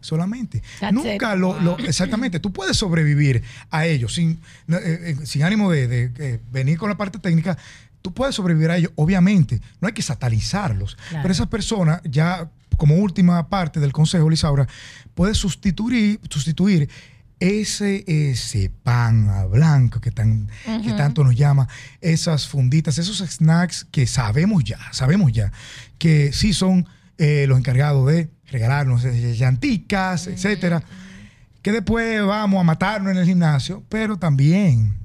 solamente. 0.00 0.62
That's 0.80 0.92
Nunca 0.92 1.34
it. 1.34 1.40
lo, 1.40 1.58
lo- 1.60 1.78
exactamente, 1.78 2.38
tú 2.40 2.52
puedes 2.52 2.76
sobrevivir 2.76 3.42
a 3.70 3.86
ellos 3.86 4.14
sin, 4.14 4.40
eh, 4.68 5.16
eh, 5.20 5.26
sin 5.26 5.42
ánimo 5.42 5.70
de, 5.70 5.88
de, 6.08 6.40
venir 6.52 6.78
con 6.78 6.88
la 6.90 6.96
parte 6.96 7.18
técnica. 7.18 7.56
Tú 8.02 8.12
puedes 8.12 8.34
sobrevivir 8.34 8.70
a 8.70 8.76
ellos, 8.76 8.92
obviamente. 8.94 9.60
No 9.80 9.88
hay 9.88 9.94
que 9.94 10.02
satanizarlos. 10.02 10.96
Claro. 11.08 11.22
Pero 11.22 11.32
esas 11.32 11.48
personas, 11.48 12.00
ya 12.04 12.48
como 12.76 12.96
última 12.96 13.48
parte 13.48 13.80
del 13.80 13.92
consejo, 13.92 14.28
Lisaura, 14.30 14.68
puede 15.14 15.34
sustituir, 15.34 16.20
sustituir 16.30 16.88
ese, 17.40 18.04
ese 18.06 18.70
pan 18.82 19.28
a 19.28 19.44
blanco 19.44 20.00
que, 20.00 20.10
tan, 20.10 20.48
que 20.82 20.92
tanto 20.92 21.22
nos 21.22 21.36
llama, 21.36 21.68
esas 22.00 22.48
funditas, 22.48 22.98
esos 22.98 23.18
snacks 23.18 23.86
que 23.90 24.06
sabemos 24.06 24.64
ya, 24.64 24.78
sabemos 24.92 25.32
ya, 25.32 25.52
que 25.98 26.32
sí 26.32 26.52
son 26.52 26.86
eh, 27.18 27.46
los 27.46 27.58
encargados 27.58 28.06
de 28.06 28.30
regalarnos 28.46 29.04
eh, 29.04 29.34
llanticas, 29.36 30.26
etcétera, 30.26 30.82
que 31.62 31.72
después 31.72 32.24
vamos 32.24 32.60
a 32.60 32.62
matarnos 32.62 33.12
en 33.12 33.18
el 33.18 33.26
gimnasio, 33.26 33.82
pero 33.88 34.18
también, 34.18 34.96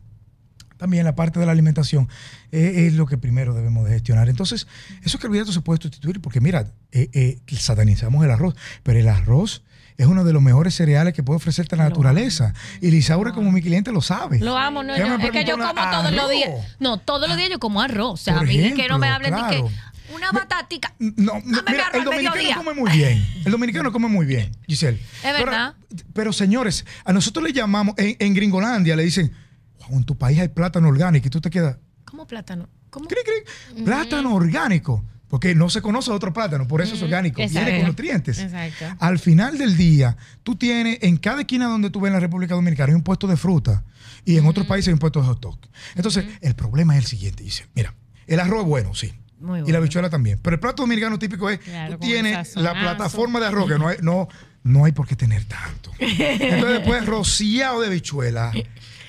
también 0.77 1.03
la 1.05 1.15
parte 1.15 1.39
de 1.39 1.45
la 1.45 1.51
alimentación 1.51 2.07
eh, 2.51 2.85
es 2.87 2.93
lo 2.93 3.07
que 3.07 3.17
primero 3.17 3.53
debemos 3.53 3.85
de 3.85 3.93
gestionar. 3.93 4.29
Entonces, 4.29 4.67
esos 5.03 5.19
carbohidratos 5.19 5.55
se 5.55 5.61
pueden 5.61 5.81
sustituir 5.81 6.21
porque, 6.21 6.39
mira, 6.39 6.71
eh, 6.91 7.09
eh, 7.13 7.39
satanizamos 7.57 8.23
el 8.23 8.31
arroz, 8.31 8.55
pero 8.83 8.99
el 8.99 9.07
arroz 9.07 9.63
es 10.01 10.07
uno 10.07 10.23
de 10.23 10.33
los 10.33 10.41
mejores 10.41 10.73
cereales 10.73 11.13
que 11.13 11.23
puede 11.23 11.37
ofrecerte 11.37 11.75
la 11.75 11.83
naturaleza. 11.83 12.53
Y 12.81 12.89
Lisaura, 12.91 13.31
como 13.33 13.51
mi 13.51 13.61
cliente, 13.61 13.91
lo 13.91 14.01
sabe. 14.01 14.39
Lo 14.39 14.57
amo, 14.57 14.83
no, 14.83 14.95
es 14.95 15.31
que 15.31 15.45
yo 15.45 15.57
como 15.57 15.73
todos 15.73 16.11
los 16.11 16.29
días. 16.29 16.49
No, 16.79 16.97
todos 16.97 17.27
los 17.27 17.37
días 17.37 17.49
yo 17.49 17.59
como 17.59 17.81
arroz. 17.81 18.13
O 18.13 18.17
sea, 18.17 18.35
Por 18.35 18.43
a 18.43 18.47
mí 18.47 18.73
que 18.73 18.87
no 18.87 18.97
me 18.97 19.07
hablen 19.07 19.33
de 19.33 19.39
claro. 19.39 19.67
que 19.67 20.13
una 20.15 20.31
batatica. 20.31 20.93
No, 20.99 21.33
no, 21.45 21.61
mira, 21.69 21.89
el 21.93 22.03
dominicano 22.03 22.35
mediodía. 22.35 22.55
come 22.55 22.73
muy 22.73 22.91
bien. 22.91 23.25
El 23.45 23.51
dominicano 23.51 23.91
come 23.91 24.07
muy 24.07 24.25
bien, 24.25 24.51
Giselle. 24.67 24.99
Es 25.23 25.33
verdad. 25.33 25.75
Pero, 25.89 26.03
pero, 26.13 26.33
señores, 26.33 26.85
a 27.05 27.13
nosotros 27.13 27.43
le 27.45 27.53
llamamos, 27.53 27.95
en, 27.97 28.15
en 28.19 28.33
Gringolandia 28.33 28.95
le 28.95 29.03
dicen, 29.03 29.31
wow, 29.79 29.97
en 29.97 30.03
tu 30.03 30.17
país 30.17 30.39
hay 30.39 30.49
plátano 30.49 30.87
orgánico 30.87 31.27
y 31.27 31.29
tú 31.29 31.39
te 31.41 31.49
quedas, 31.49 31.77
¿Cómo 32.05 32.27
plátano? 32.27 32.67
¿Cómo? 32.89 33.07
cri, 33.07 33.83
plátano 33.85 34.35
orgánico. 34.35 35.05
Porque 35.31 35.55
no 35.55 35.69
se 35.69 35.81
conoce 35.81 36.11
otro 36.11 36.33
plátano, 36.33 36.67
por 36.67 36.81
eso 36.81 36.93
es 36.93 37.01
orgánico. 37.01 37.37
Viene 37.37 37.51
Exacto. 37.53 37.77
con 37.77 37.87
nutrientes. 37.87 38.37
Exacto. 38.39 38.85
Al 38.99 39.17
final 39.17 39.57
del 39.57 39.77
día, 39.77 40.17
tú 40.43 40.57
tienes 40.57 40.97
en 41.01 41.15
cada 41.15 41.39
esquina 41.39 41.67
donde 41.67 41.89
tú 41.89 42.01
ves 42.01 42.09
en 42.09 42.15
la 42.15 42.19
República 42.19 42.53
Dominicana 42.53 42.89
hay 42.89 42.95
un 42.95 43.01
puesto 43.01 43.27
de 43.27 43.37
fruta 43.37 43.85
y 44.25 44.37
en 44.37 44.45
otros 44.45 44.67
países 44.67 44.89
hay 44.89 44.93
un 44.93 44.99
puesto 44.99 45.21
de 45.21 45.27
hot 45.27 45.39
dog. 45.39 45.57
Entonces, 45.95 46.25
el 46.41 46.53
problema 46.53 46.97
es 46.97 47.03
el 47.05 47.07
siguiente. 47.07 47.43
Dice, 47.43 47.65
mira, 47.75 47.95
el 48.27 48.41
arroz 48.41 48.63
es 48.63 48.67
bueno, 48.67 48.93
sí. 48.93 49.13
Muy 49.39 49.55
Y 49.55 49.61
la 49.61 49.63
bueno. 49.63 49.77
habichuela 49.77 50.09
también. 50.09 50.37
Pero 50.43 50.53
el 50.55 50.59
plato 50.59 50.83
dominicano 50.83 51.17
típico 51.17 51.49
es, 51.49 51.59
Claro, 51.59 51.93
tú 51.97 52.05
tienes 52.05 52.55
la 52.57 52.73
plataforma 52.73 53.39
de 53.39 53.45
arroz, 53.47 53.69
que 53.71 53.79
no 53.79 53.87
hay, 53.87 53.97
no, 54.01 54.27
no 54.63 54.83
hay 54.83 54.91
por 54.91 55.07
qué 55.07 55.15
tener 55.15 55.45
tanto. 55.45 55.91
Entonces 55.99 56.79
después 56.79 57.05
rociado 57.05 57.79
de 57.79 57.87
habichuela. 57.87 58.51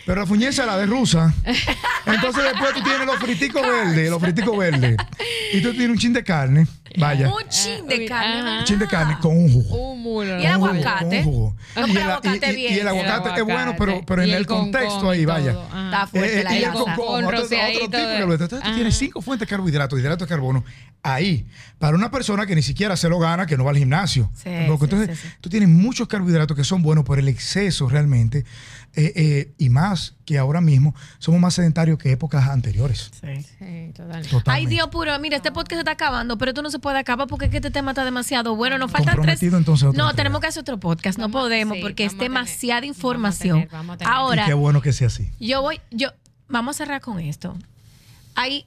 Pero 0.05 0.21
la 0.21 0.27
fuñeza 0.27 0.67
la 0.67 0.77
de 0.77 0.87
rusa. 0.87 1.33
Entonces 2.07 2.43
después 2.45 2.75
tú 2.75 2.83
tienes 2.83 3.07
los 3.07 3.17
friticos 3.19 3.63
verdes, 3.63 4.11
los 4.11 4.21
friticos 4.21 4.57
verdes. 4.59 4.97
Y 5.53 5.61
tú 5.61 5.71
tienes 5.73 5.91
un 5.91 5.99
chin 5.99 6.13
de 6.13 6.25
carne, 6.25 6.67
vaya. 6.99 7.29
Un 7.33 7.49
chin 7.49 7.87
de 7.87 8.07
carne. 8.07 8.59
Un 8.59 8.65
chin 8.65 8.79
de 8.81 8.89
carne 8.89 9.17
con 9.21 9.37
un 9.37 9.53
jugo. 9.53 9.93
Un 9.93 10.03
mulo. 10.03 10.41
Y 10.41 10.45
el 10.45 10.53
aguacate. 10.53 11.05
con 11.05 11.17
un 11.19 11.25
jugo. 11.25 11.57
No, 11.77 11.83
pero 11.83 11.87
Y 11.87 11.91
el 11.97 12.03
aguacate 12.03 12.47
y- 12.47 12.51
y- 12.53 12.57
bien. 12.57 12.75
Y 12.75 12.79
el 12.81 12.89
aguacate 12.89 13.41
es 13.41 13.45
bueno, 13.45 13.75
pero, 13.79 14.03
pero 14.05 14.23
en 14.23 14.29
Y 14.29 14.33
el, 14.33 14.47
contexto 14.47 15.09
ahí, 15.11 15.25
vaya. 15.25 15.53
Está 15.53 16.07
fuerte 16.09 16.41
Eh, 16.41 16.45
la 16.45 16.55
y 16.59 16.65
el 16.65 16.71
Con 16.73 16.81
otro, 16.83 17.43
tipo. 17.49 18.33
Entonces 18.33 18.61
tú 18.63 18.75
tienes 18.75 18.97
cinco 18.97 19.23
fuentes 19.23 19.47
de 19.47 19.51
carbohidratos, 19.51 19.99
hidratos 20.01 20.27
de 20.29 20.35
carbono 20.35 20.65
ahí. 21.05 21.47
Para 21.79 21.97
una 21.97 22.11
persona 22.11 22.47
que 22.47 22.55
ni 22.55 22.63
siquiera 22.63 22.97
se 22.97 23.09
lo 23.09 23.19
gana, 23.19 23.47
que 23.47 23.57
no 23.57 23.65
va 23.65 23.71
al 23.71 23.79
gimnasio. 23.79 24.31
Sí, 24.35 24.51
Porque 24.67 24.87
sí, 24.87 24.95
entonces 24.95 25.19
sí, 25.19 25.29
sí. 25.29 25.35
tú 25.41 25.49
tienes 25.49 25.69
muchos 25.69 26.09
carbohidratos 26.09 26.57
que 26.57 26.65
son 26.65 26.83
buenos 26.83 27.05
por 27.05 27.19
el 27.19 27.29
exceso 27.29 27.89
realmente. 27.89 28.45
Eh, 28.95 29.13
eh, 29.17 29.55
y 29.59 29.71
más 29.71 30.15
que 30.27 30.39
ahora 30.39 30.61
mismo 30.61 30.95
somos 31.19 31.41
más 31.41 31.55
sedentarios 31.55 31.99
que 31.99 32.11
épocas 32.13 32.49
anteriores. 32.49 33.11
Sí. 33.21 33.43
Sí, 33.43 33.93
totalmente. 33.95 34.29
Totalmente. 34.29 34.51
Ay, 34.51 34.67
Dios 34.67 34.89
puro, 34.89 35.19
mira, 35.19 35.37
este 35.37 35.51
podcast 35.53 35.73
se 35.75 35.79
está 35.81 35.93
acabando, 35.93 36.37
pero 36.39 36.51
esto 36.51 36.63
no 36.63 36.71
se 36.71 36.79
puede 36.79 36.99
acabar 36.99 37.27
porque 37.27 37.47
es 37.47 37.51
que 37.51 37.57
este 37.59 37.71
tema 37.71 37.93
está 37.93 38.05
demasiado 38.05 38.55
bueno. 38.55 38.77
Nos 38.79 38.91
faltan 38.91 39.21
tres. 39.23 39.43
Entonces, 39.43 39.85
No, 39.85 39.91
entrega. 39.91 40.13
tenemos 40.15 40.41
que 40.41 40.47
hacer 40.49 40.61
otro 40.61 40.79
podcast, 40.79 41.19
no 41.19 41.31
podemos 41.31 41.77
sí, 41.77 41.83
porque 41.83 42.05
es 42.05 42.13
tener- 42.13 42.25
demasiada 42.31 42.81
vamos 42.83 42.85
a 42.85 42.99
información. 42.99 43.57
tener, 43.61 43.69
vamos 43.73 43.95
a 43.95 43.99
tener. 43.99 44.13
Y 44.13 44.17
Ahora, 44.17 44.47
qué 44.47 44.55
bueno 44.55 44.81
que 44.83 44.93
sea 44.93 45.07
así. 45.07 45.31
yo 45.41 45.63
voy, 45.63 45.81
yo, 45.91 46.09
vamos 46.49 46.77
a 46.77 46.79
cerrar 46.79 47.01
con 47.01 47.19
esto. 47.19 47.57
Hay 48.35 48.67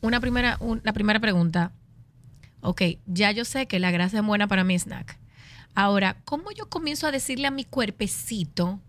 una 0.00 0.20
primera, 0.20 0.56
un- 0.60 0.80
la 0.84 0.92
primera 0.92 1.20
pregunta. 1.20 1.72
Ok, 2.60 2.82
ya 3.06 3.30
yo 3.32 3.44
sé 3.44 3.66
que 3.66 3.78
la 3.78 3.90
grasa 3.90 4.18
es 4.18 4.24
buena 4.24 4.46
para 4.48 4.64
mi 4.64 4.76
snack. 4.78 5.18
Ahora, 5.74 6.16
¿cómo 6.24 6.50
yo 6.50 6.68
comienzo 6.68 7.06
a 7.06 7.12
decirle 7.12 7.46
a 7.46 7.52
mi 7.52 7.64
cuerpecito, 7.64 8.80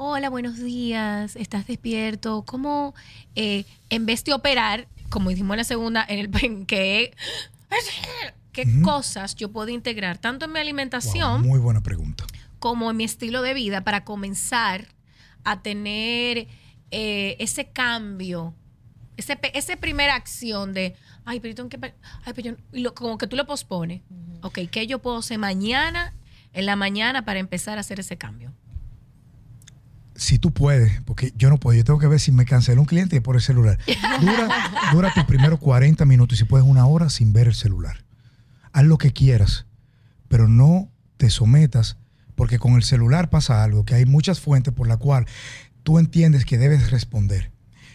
hola, 0.00 0.30
buenos 0.30 0.58
días, 0.58 1.34
estás 1.34 1.66
despierto? 1.66 2.44
¿Cómo, 2.46 2.94
eh, 3.34 3.64
en 3.90 4.06
vez 4.06 4.22
de 4.24 4.32
operar, 4.32 4.86
como 5.10 5.30
dijimos 5.30 5.54
en 5.54 5.58
la 5.58 5.64
segunda, 5.64 6.04
en 6.08 6.18
el 6.20 6.30
en 6.44 6.66
que 6.66 7.12
qué 8.52 8.80
cosas 8.82 9.34
yo 9.34 9.50
puedo 9.50 9.68
integrar 9.70 10.18
tanto 10.18 10.44
en 10.46 10.52
mi 10.52 10.58
alimentación 10.60 11.42
Wow, 11.42 11.48
muy 11.50 11.58
buena 11.60 11.82
pregunta. 11.82 12.24
como 12.60 12.90
en 12.90 12.96
mi 12.96 13.04
estilo 13.04 13.42
de 13.42 13.54
vida 13.54 13.82
para 13.82 14.04
comenzar 14.04 14.86
a 15.44 15.62
tener 15.62 16.46
eh, 16.90 17.36
ese 17.40 17.66
cambio, 17.70 18.54
ese, 19.16 19.36
pe- 19.36 19.56
esa 19.58 19.76
primera 19.76 20.14
acción 20.14 20.72
de, 20.74 20.94
ay, 21.24 21.40
pero 21.40 21.50
yo 21.52 21.56
tengo 21.56 21.68
que, 21.70 21.94
ay, 22.24 22.32
pero 22.34 22.50
yo, 22.50 22.56
y 22.72 22.80
lo- 22.82 22.94
como 22.94 23.18
que 23.18 23.26
tú 23.26 23.34
lo 23.36 23.46
pospones. 23.46 24.02
Ok, 24.42 24.60
¿qué 24.70 24.86
yo 24.86 25.00
puedo 25.00 25.18
hacer 25.18 25.38
mañana, 25.38 26.14
en 26.52 26.66
la 26.66 26.76
mañana, 26.76 27.24
para 27.24 27.40
empezar 27.40 27.78
a 27.78 27.80
hacer 27.80 27.98
ese 28.00 28.16
cambio? 28.16 28.52
Si 30.18 30.38
tú 30.38 30.50
puedes, 30.52 31.00
porque 31.02 31.32
yo 31.36 31.48
no 31.48 31.58
puedo, 31.58 31.76
yo 31.78 31.84
tengo 31.84 31.98
que 31.98 32.06
ver 32.08 32.20
si 32.20 32.32
me 32.32 32.44
cancela 32.44 32.80
un 32.80 32.86
cliente 32.86 33.20
por 33.20 33.36
el 33.36 33.40
celular. 33.42 33.78
Dura, 34.20 34.48
dura 34.92 35.12
tus 35.14 35.24
primeros 35.24 35.58
40 35.60 36.04
minutos 36.04 36.36
y 36.36 36.38
si 36.40 36.44
puedes 36.44 36.66
una 36.66 36.86
hora 36.86 37.08
sin 37.08 37.32
ver 37.32 37.46
el 37.46 37.54
celular. 37.54 38.04
Haz 38.72 38.84
lo 38.84 38.98
que 38.98 39.12
quieras, 39.12 39.64
pero 40.28 40.48
no 40.48 40.90
te 41.16 41.30
sometas, 41.30 41.96
porque 42.34 42.58
con 42.58 42.74
el 42.74 42.82
celular 42.82 43.30
pasa 43.30 43.64
algo, 43.64 43.84
que 43.84 43.94
hay 43.94 44.04
muchas 44.06 44.40
fuentes 44.40 44.74
por 44.74 44.86
la 44.88 44.96
cual 44.98 45.24
tú 45.82 45.98
entiendes 45.98 46.44
que 46.44 46.58
debes 46.58 46.90
responder. 46.90 47.50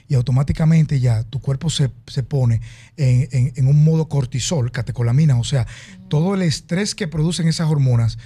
Y 0.10 0.16
automáticamente 0.16 1.00
ya 1.00 1.24
tu 1.24 1.40
cuerpo 1.40 1.70
se, 1.70 1.90
se 2.08 2.24
pone 2.24 2.62
en, 2.98 3.52
en- 3.56 3.68
un 3.68 3.84
modo 3.84 4.10
cortisol, 4.10 4.72
catecolamina, 4.72 5.38
o 5.38 5.44
sea, 5.44 5.66
todo 6.10 6.36
el 6.36 6.42
estrés 6.42 6.96
que 6.96 7.08
producen 7.08 7.48
esas 7.48 7.70
hormonas 7.70 8.18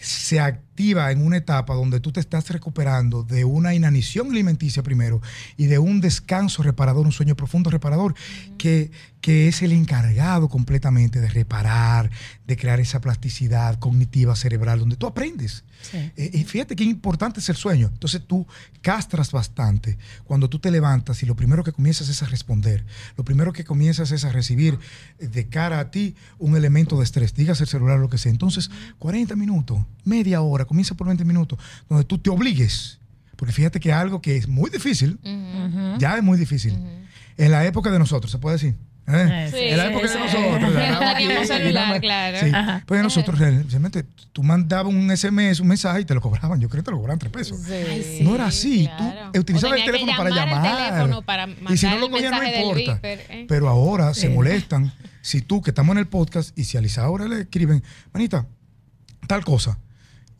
se 0.00 0.40
activa 0.40 0.69
en 0.80 1.22
una 1.22 1.36
etapa 1.36 1.74
donde 1.74 2.00
tú 2.00 2.10
te 2.10 2.20
estás 2.20 2.48
recuperando 2.48 3.22
de 3.22 3.44
una 3.44 3.74
inanición 3.74 4.30
alimenticia 4.30 4.82
primero 4.82 5.20
y 5.56 5.66
de 5.66 5.78
un 5.78 6.00
descanso 6.00 6.62
reparador, 6.62 7.04
un 7.04 7.12
sueño 7.12 7.36
profundo 7.36 7.70
reparador, 7.70 8.14
que, 8.56 8.90
que 9.20 9.48
es 9.48 9.60
el 9.62 9.72
encargado 9.72 10.48
completamente 10.48 11.20
de 11.20 11.28
reparar, 11.28 12.10
de 12.46 12.56
crear 12.56 12.80
esa 12.80 13.00
plasticidad 13.00 13.78
cognitiva 13.78 14.34
cerebral 14.36 14.80
donde 14.80 14.96
tú 14.96 15.06
aprendes. 15.06 15.64
Eh, 15.92 16.12
eh, 16.16 16.44
fíjate 16.44 16.76
qué 16.76 16.84
importante 16.84 17.40
es 17.40 17.48
el 17.48 17.56
sueño. 17.56 17.88
Entonces 17.92 18.22
tú 18.26 18.46
castras 18.82 19.32
bastante 19.32 19.98
cuando 20.24 20.48
tú 20.48 20.58
te 20.58 20.70
levantas 20.70 21.22
y 21.22 21.26
lo 21.26 21.36
primero 21.36 21.64
que 21.64 21.72
comienzas 21.72 22.08
es 22.08 22.22
a 22.22 22.26
responder. 22.26 22.84
Lo 23.16 23.24
primero 23.24 23.52
que 23.52 23.64
comienzas 23.64 24.10
es 24.12 24.24
a 24.24 24.32
recibir 24.32 24.78
de 25.18 25.48
cara 25.48 25.80
a 25.80 25.90
ti 25.90 26.14
un 26.38 26.56
elemento 26.56 26.98
de 26.98 27.04
estrés. 27.04 27.34
Digas 27.34 27.60
el 27.60 27.66
celular, 27.66 27.98
lo 27.98 28.08
que 28.08 28.18
sea. 28.18 28.30
Entonces, 28.30 28.70
40 28.98 29.36
minutos, 29.36 29.80
media 30.04 30.40
hora, 30.42 30.64
comienza 30.70 30.94
por 30.94 31.08
20 31.08 31.24
minutos, 31.24 31.58
donde 31.88 32.04
tú 32.04 32.16
te 32.18 32.30
obligues. 32.30 33.00
Porque 33.34 33.52
fíjate 33.52 33.80
que 33.80 33.92
algo 33.92 34.22
que 34.22 34.36
es 34.36 34.46
muy 34.46 34.70
difícil, 34.70 35.18
ya 35.98 36.16
es 36.16 36.22
muy 36.22 36.38
difícil. 36.38 36.78
En 37.36 37.50
la 37.50 37.64
época 37.64 37.90
de 37.90 37.98
nosotros, 37.98 38.30
se 38.30 38.38
puede 38.38 38.54
decir. 38.54 38.76
En 39.08 39.14
¿eh? 39.16 39.50
Sí, 39.50 39.56
en 39.58 39.76
la 39.76 39.86
época 39.86 40.06
sí, 40.06 40.14
de 40.14 40.20
nosotros. 40.20 40.72
Teníamos 41.16 41.48
celular, 41.48 42.00
claro. 42.00 42.38
Sí, 42.38 42.52
pues 42.86 43.02
nosotros 43.02 43.36
realmente, 43.40 44.04
tú 44.32 44.44
mandabas 44.44 44.94
un 44.94 45.10
SMS, 45.16 45.58
un 45.58 45.66
mensaje 45.66 46.02
y 46.02 46.04
te 46.04 46.14
lo 46.14 46.20
cobraban. 46.20 46.60
Yo 46.60 46.68
creo 46.68 46.84
que 46.84 46.86
te 46.86 46.90
lo 46.92 46.98
cobraban 46.98 47.18
tres 47.18 47.32
pesos. 47.32 47.58
Sí, 47.66 48.20
no 48.22 48.36
era 48.36 48.46
así. 48.46 48.88
claro. 48.96 49.32
Tú 49.32 49.40
utilizabas 49.40 49.80
el 49.80 49.84
teléfono 49.86 50.12
para 50.16 50.30
llamar 50.30 50.86
teléfono 50.86 51.22
para 51.22 51.48
y 51.68 51.76
si 51.76 51.86
no 51.86 51.98
lo 51.98 52.10
cogían, 52.10 52.30
no 52.30 52.44
importa. 52.44 52.92
beeper, 53.02 53.26
¿eh? 53.28 53.46
Pero 53.48 53.68
ahora 53.68 54.14
se 54.14 54.28
molestan. 54.28 54.92
Si 55.20 55.42
tú, 55.42 55.62
que 55.62 55.70
estamos 55.70 55.94
en 55.94 55.98
el 55.98 56.06
podcast, 56.06 56.56
y 56.56 56.62
si 56.62 56.78
a 56.78 56.80
Lisa 56.80 57.02
ahora 57.02 57.26
le 57.26 57.40
escriben, 57.40 57.82
manita, 58.12 58.46
tal 59.26 59.44
cosa. 59.44 59.76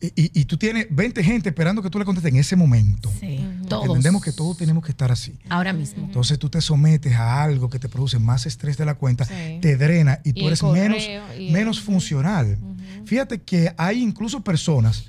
Y, 0.03 0.45
tú 0.45 0.57
tienes 0.57 0.87
20 0.89 1.23
gente 1.23 1.49
esperando 1.49 1.83
que 1.83 1.89
tú 1.91 1.99
le 1.99 2.05
contestes 2.05 2.33
en 2.33 2.39
ese 2.39 2.55
momento. 2.55 3.11
Sí, 3.19 3.39
todos. 3.69 3.85
Entendemos 3.85 4.23
que 4.23 4.31
todos 4.31 4.57
tenemos 4.57 4.83
que 4.83 4.89
estar 4.91 5.11
así. 5.11 5.37
Ahora 5.47 5.73
mismo. 5.73 6.03
Entonces 6.05 6.39
tú 6.39 6.49
te 6.49 6.59
sometes 6.59 7.13
a 7.13 7.43
algo 7.43 7.69
que 7.69 7.77
te 7.77 7.87
produce 7.87 8.17
más 8.17 8.47
estrés 8.47 8.77
de 8.77 8.85
la 8.85 8.95
cuenta, 8.95 9.25
Sí. 9.25 9.59
te 9.61 9.77
drena 9.77 10.19
y 10.23 10.29
Y 10.29 10.33
tú 10.33 10.47
eres 10.47 10.61
correo, 10.61 10.89
menos, 10.89 11.03
y- 11.37 11.51
menos 11.51 11.81
funcional. 11.81 12.57
Fíjate 13.05 13.41
que 13.43 13.73
hay 13.77 14.01
incluso 14.01 14.43
personas 14.43 15.05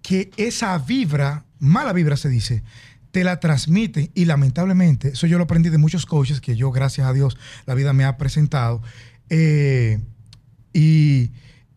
que 0.00 0.30
esa 0.38 0.78
vibra, 0.78 1.44
mala 1.58 1.92
vibra 1.92 2.16
se 2.16 2.30
dice, 2.30 2.62
te 3.10 3.24
la 3.24 3.40
transmiten 3.40 4.10
y 4.14 4.24
lamentablemente, 4.24 5.08
eso 5.08 5.26
yo 5.26 5.36
lo 5.36 5.44
aprendí 5.44 5.68
de 5.68 5.76
muchos 5.78 6.06
coaches 6.06 6.40
que 6.40 6.56
yo, 6.56 6.70
gracias 6.70 7.06
a 7.06 7.12
Dios, 7.12 7.36
la 7.66 7.74
vida 7.74 7.92
me 7.92 8.04
ha 8.04 8.16
presentado. 8.16 8.80
eh, 9.28 10.00
y, 10.72 11.30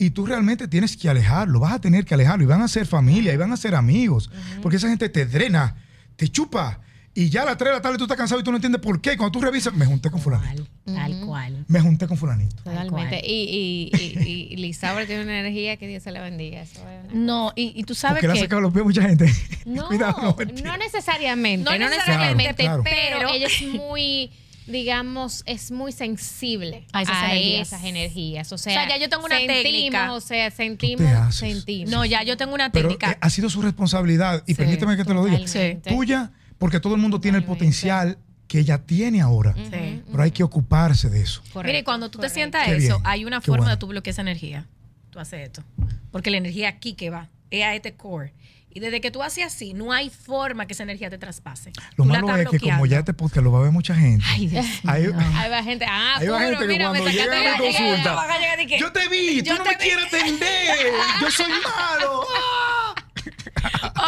y 0.05 0.09
tú 0.11 0.25
realmente 0.25 0.67
tienes 0.67 0.95
que 0.97 1.09
alejarlo, 1.09 1.59
vas 1.59 1.73
a 1.73 1.79
tener 1.81 2.05
que 2.05 2.13
alejarlo 2.13 2.43
y 2.43 2.47
van 2.47 2.61
a 2.61 2.67
ser 2.67 2.85
familia 2.85 3.33
y 3.33 3.37
van 3.37 3.51
a 3.51 3.57
ser 3.57 3.75
amigos, 3.75 4.29
porque 4.61 4.77
esa 4.77 4.89
gente 4.89 5.09
te 5.09 5.25
drena, 5.25 5.75
te 6.15 6.27
chupa. 6.27 6.79
Y 7.15 7.29
ya 7.29 7.43
a 7.43 7.45
las 7.45 7.57
3 7.57 7.69
de 7.69 7.75
la 7.75 7.81
tarde 7.83 7.99
tú 7.99 8.05
estás 8.05 8.17
cansado 8.17 8.41
y 8.41 8.43
tú 8.43 8.49
no 8.49 8.57
entiendes 8.57 8.81
por 8.81 8.99
qué. 8.99 9.15
Cuando 9.17 9.31
tú 9.33 9.39
revisas, 9.39 9.71
me 9.75 9.85
junté 9.85 10.09
con 10.09 10.19
fulanito. 10.19 10.65
Tal, 10.83 10.95
tal 10.95 11.25
cual. 11.27 11.63
Me 11.67 11.79
junté 11.79 12.07
con 12.07 12.17
fulanito. 12.17 12.55
Tal 12.63 12.87
Totalmente. 12.87 13.21
Y, 13.23 13.91
y, 13.93 14.19
y, 14.27 14.47
y 14.51 14.55
Lisaura 14.55 15.05
tiene 15.05 15.21
una 15.21 15.39
energía 15.39 15.77
que 15.77 15.87
Dios 15.87 16.01
se 16.01 16.09
la 16.11 16.23
bendiga. 16.23 16.63
Eso 16.63 16.79
es 16.89 17.13
una- 17.13 17.23
No, 17.23 17.53
y, 17.55 17.71
y 17.75 17.83
tú 17.83 17.93
sabes 17.93 18.15
Porque 18.15 18.27
le 18.29 18.31
ha 18.33 18.35
que... 18.35 18.39
sacado 18.41 18.61
los 18.61 18.73
pies 18.73 18.81
a 18.81 18.85
mucha 18.85 19.01
gente. 19.03 19.31
No, 19.67 19.87
Cuidado, 19.89 20.15
no, 20.23 20.35
no, 20.63 20.77
necesariamente. 20.77 21.63
No 21.63 21.71
No, 21.77 21.77
necesariamente, 21.87 22.63
necesariamente, 22.63 22.63
Claro, 22.63 22.83
pero, 22.83 23.17
pero- 23.19 23.29
ella 23.29 23.45
es 23.45 23.61
muy, 23.61 24.31
digamos, 24.67 25.43
es 25.45 25.71
muy 25.71 25.91
sensible 25.91 26.85
A 26.91 26.99
a 26.99 27.01
esas 27.03 27.15
esas, 27.15 27.31
energías. 27.31 27.83
energías. 27.83 28.51
O 28.51 28.57
sea, 28.57 28.73
O 28.73 28.75
sea, 28.75 28.89
ya 28.89 28.97
yo 29.01 29.09
tengo 29.09 29.25
una 29.25 29.37
sentimos, 29.37 29.63
técnica. 29.63 30.13
O 30.13 30.21
sea, 30.21 30.49
te 30.49 30.55
sentimos, 30.55 31.11
haces. 31.11 31.35
sentimos. 31.35 31.89
No, 31.91 32.05
ya 32.05 32.23
yo 32.23 32.37
tengo 32.37 32.53
una 32.53 32.71
Pero 32.71 32.89
técnica. 32.89 33.11
eh, 33.11 33.17
ha 33.21 33.29
sido 33.29 33.49
su 33.49 33.61
responsabilidad. 33.61 34.43
Y 34.47 34.51
Sí, 34.53 34.55
permíteme 34.57 34.95
que 34.97 35.05
te 35.05 35.13
lo 35.13 35.25
diga. 35.25 35.39
Tuya, 35.87 36.31
porque 36.57 36.79
todo 36.79 36.95
el 36.95 37.01
mundo 37.01 37.19
tiene 37.19 37.37
el 37.37 37.43
potencial 37.43 38.17
que 38.47 38.59
ella 38.59 38.77
tiene 38.85 39.21
ahora. 39.21 39.53
Sí. 39.55 40.01
Pero 40.11 40.23
hay 40.23 40.31
que 40.31 40.43
ocuparse 40.43 41.09
de 41.09 41.21
eso. 41.21 41.41
Correcto, 41.53 41.67
Mire, 41.67 41.83
cuando 41.83 42.09
tú 42.09 42.19
te 42.19 42.29
sientas 42.29 42.65
Qué 42.67 42.75
eso, 42.77 42.97
bien, 42.99 43.01
hay 43.07 43.25
una 43.25 43.39
qué 43.39 43.47
forma 43.47 43.63
bueno. 43.63 43.75
de 43.75 43.79
tú 43.79 43.87
bloquear 43.87 44.11
esa 44.11 44.21
energía. 44.21 44.67
Tú 45.09 45.19
haces 45.19 45.41
esto. 45.41 45.63
Porque 46.11 46.29
la 46.29 46.37
energía 46.37 46.69
aquí 46.69 46.93
que 46.93 47.09
va, 47.09 47.29
es 47.51 47.63
a 47.63 47.73
este 47.75 47.93
core. 47.95 48.33
Y 48.75 48.79
desde 48.79 49.01
que 49.01 49.11
tú 49.11 49.21
haces 49.21 49.43
así, 49.45 49.73
no 49.73 49.91
hay 49.93 50.09
forma 50.09 50.65
que 50.65 50.73
esa 50.73 50.81
energía 50.83 51.09
te 51.09 51.17
traspase. 51.19 51.71
Lo 51.95 52.03
Tú 52.03 52.05
malo 52.05 52.35
es 52.35 52.49
que 52.49 52.59
como 52.59 52.85
ya 52.87 52.99
este 52.99 53.13
podcast 53.13 53.43
lo 53.43 53.51
va 53.51 53.59
a 53.59 53.61
ver 53.63 53.71
mucha 53.71 53.93
gente. 53.95 54.25
Ay, 54.27 54.47
Dios 54.47 54.65
va 54.85 55.63
gente, 55.63 55.85
ah, 55.87 56.15
puro, 56.19 56.39
gente 56.39 56.57
que 56.59 56.67
mira, 56.67 56.91
me 56.91 56.99
cuando 56.99 57.11
sacaste 57.17 57.35
llega 57.35 57.49
a 57.49 57.51
la- 57.51 57.57
mi 57.57 57.63
consulta, 57.65 58.27
que- 58.67 58.79
Yo 58.79 58.91
te 58.91 59.07
vi, 59.09 59.43
tú 59.43 59.51
no 59.53 59.57
te 59.63 59.69
me 59.69 59.75
vi. 59.75 59.81
quieres 59.83 60.05
atender. 60.05 60.93
Yo 61.21 61.29
soy 61.31 61.51
malo. 62.01 62.21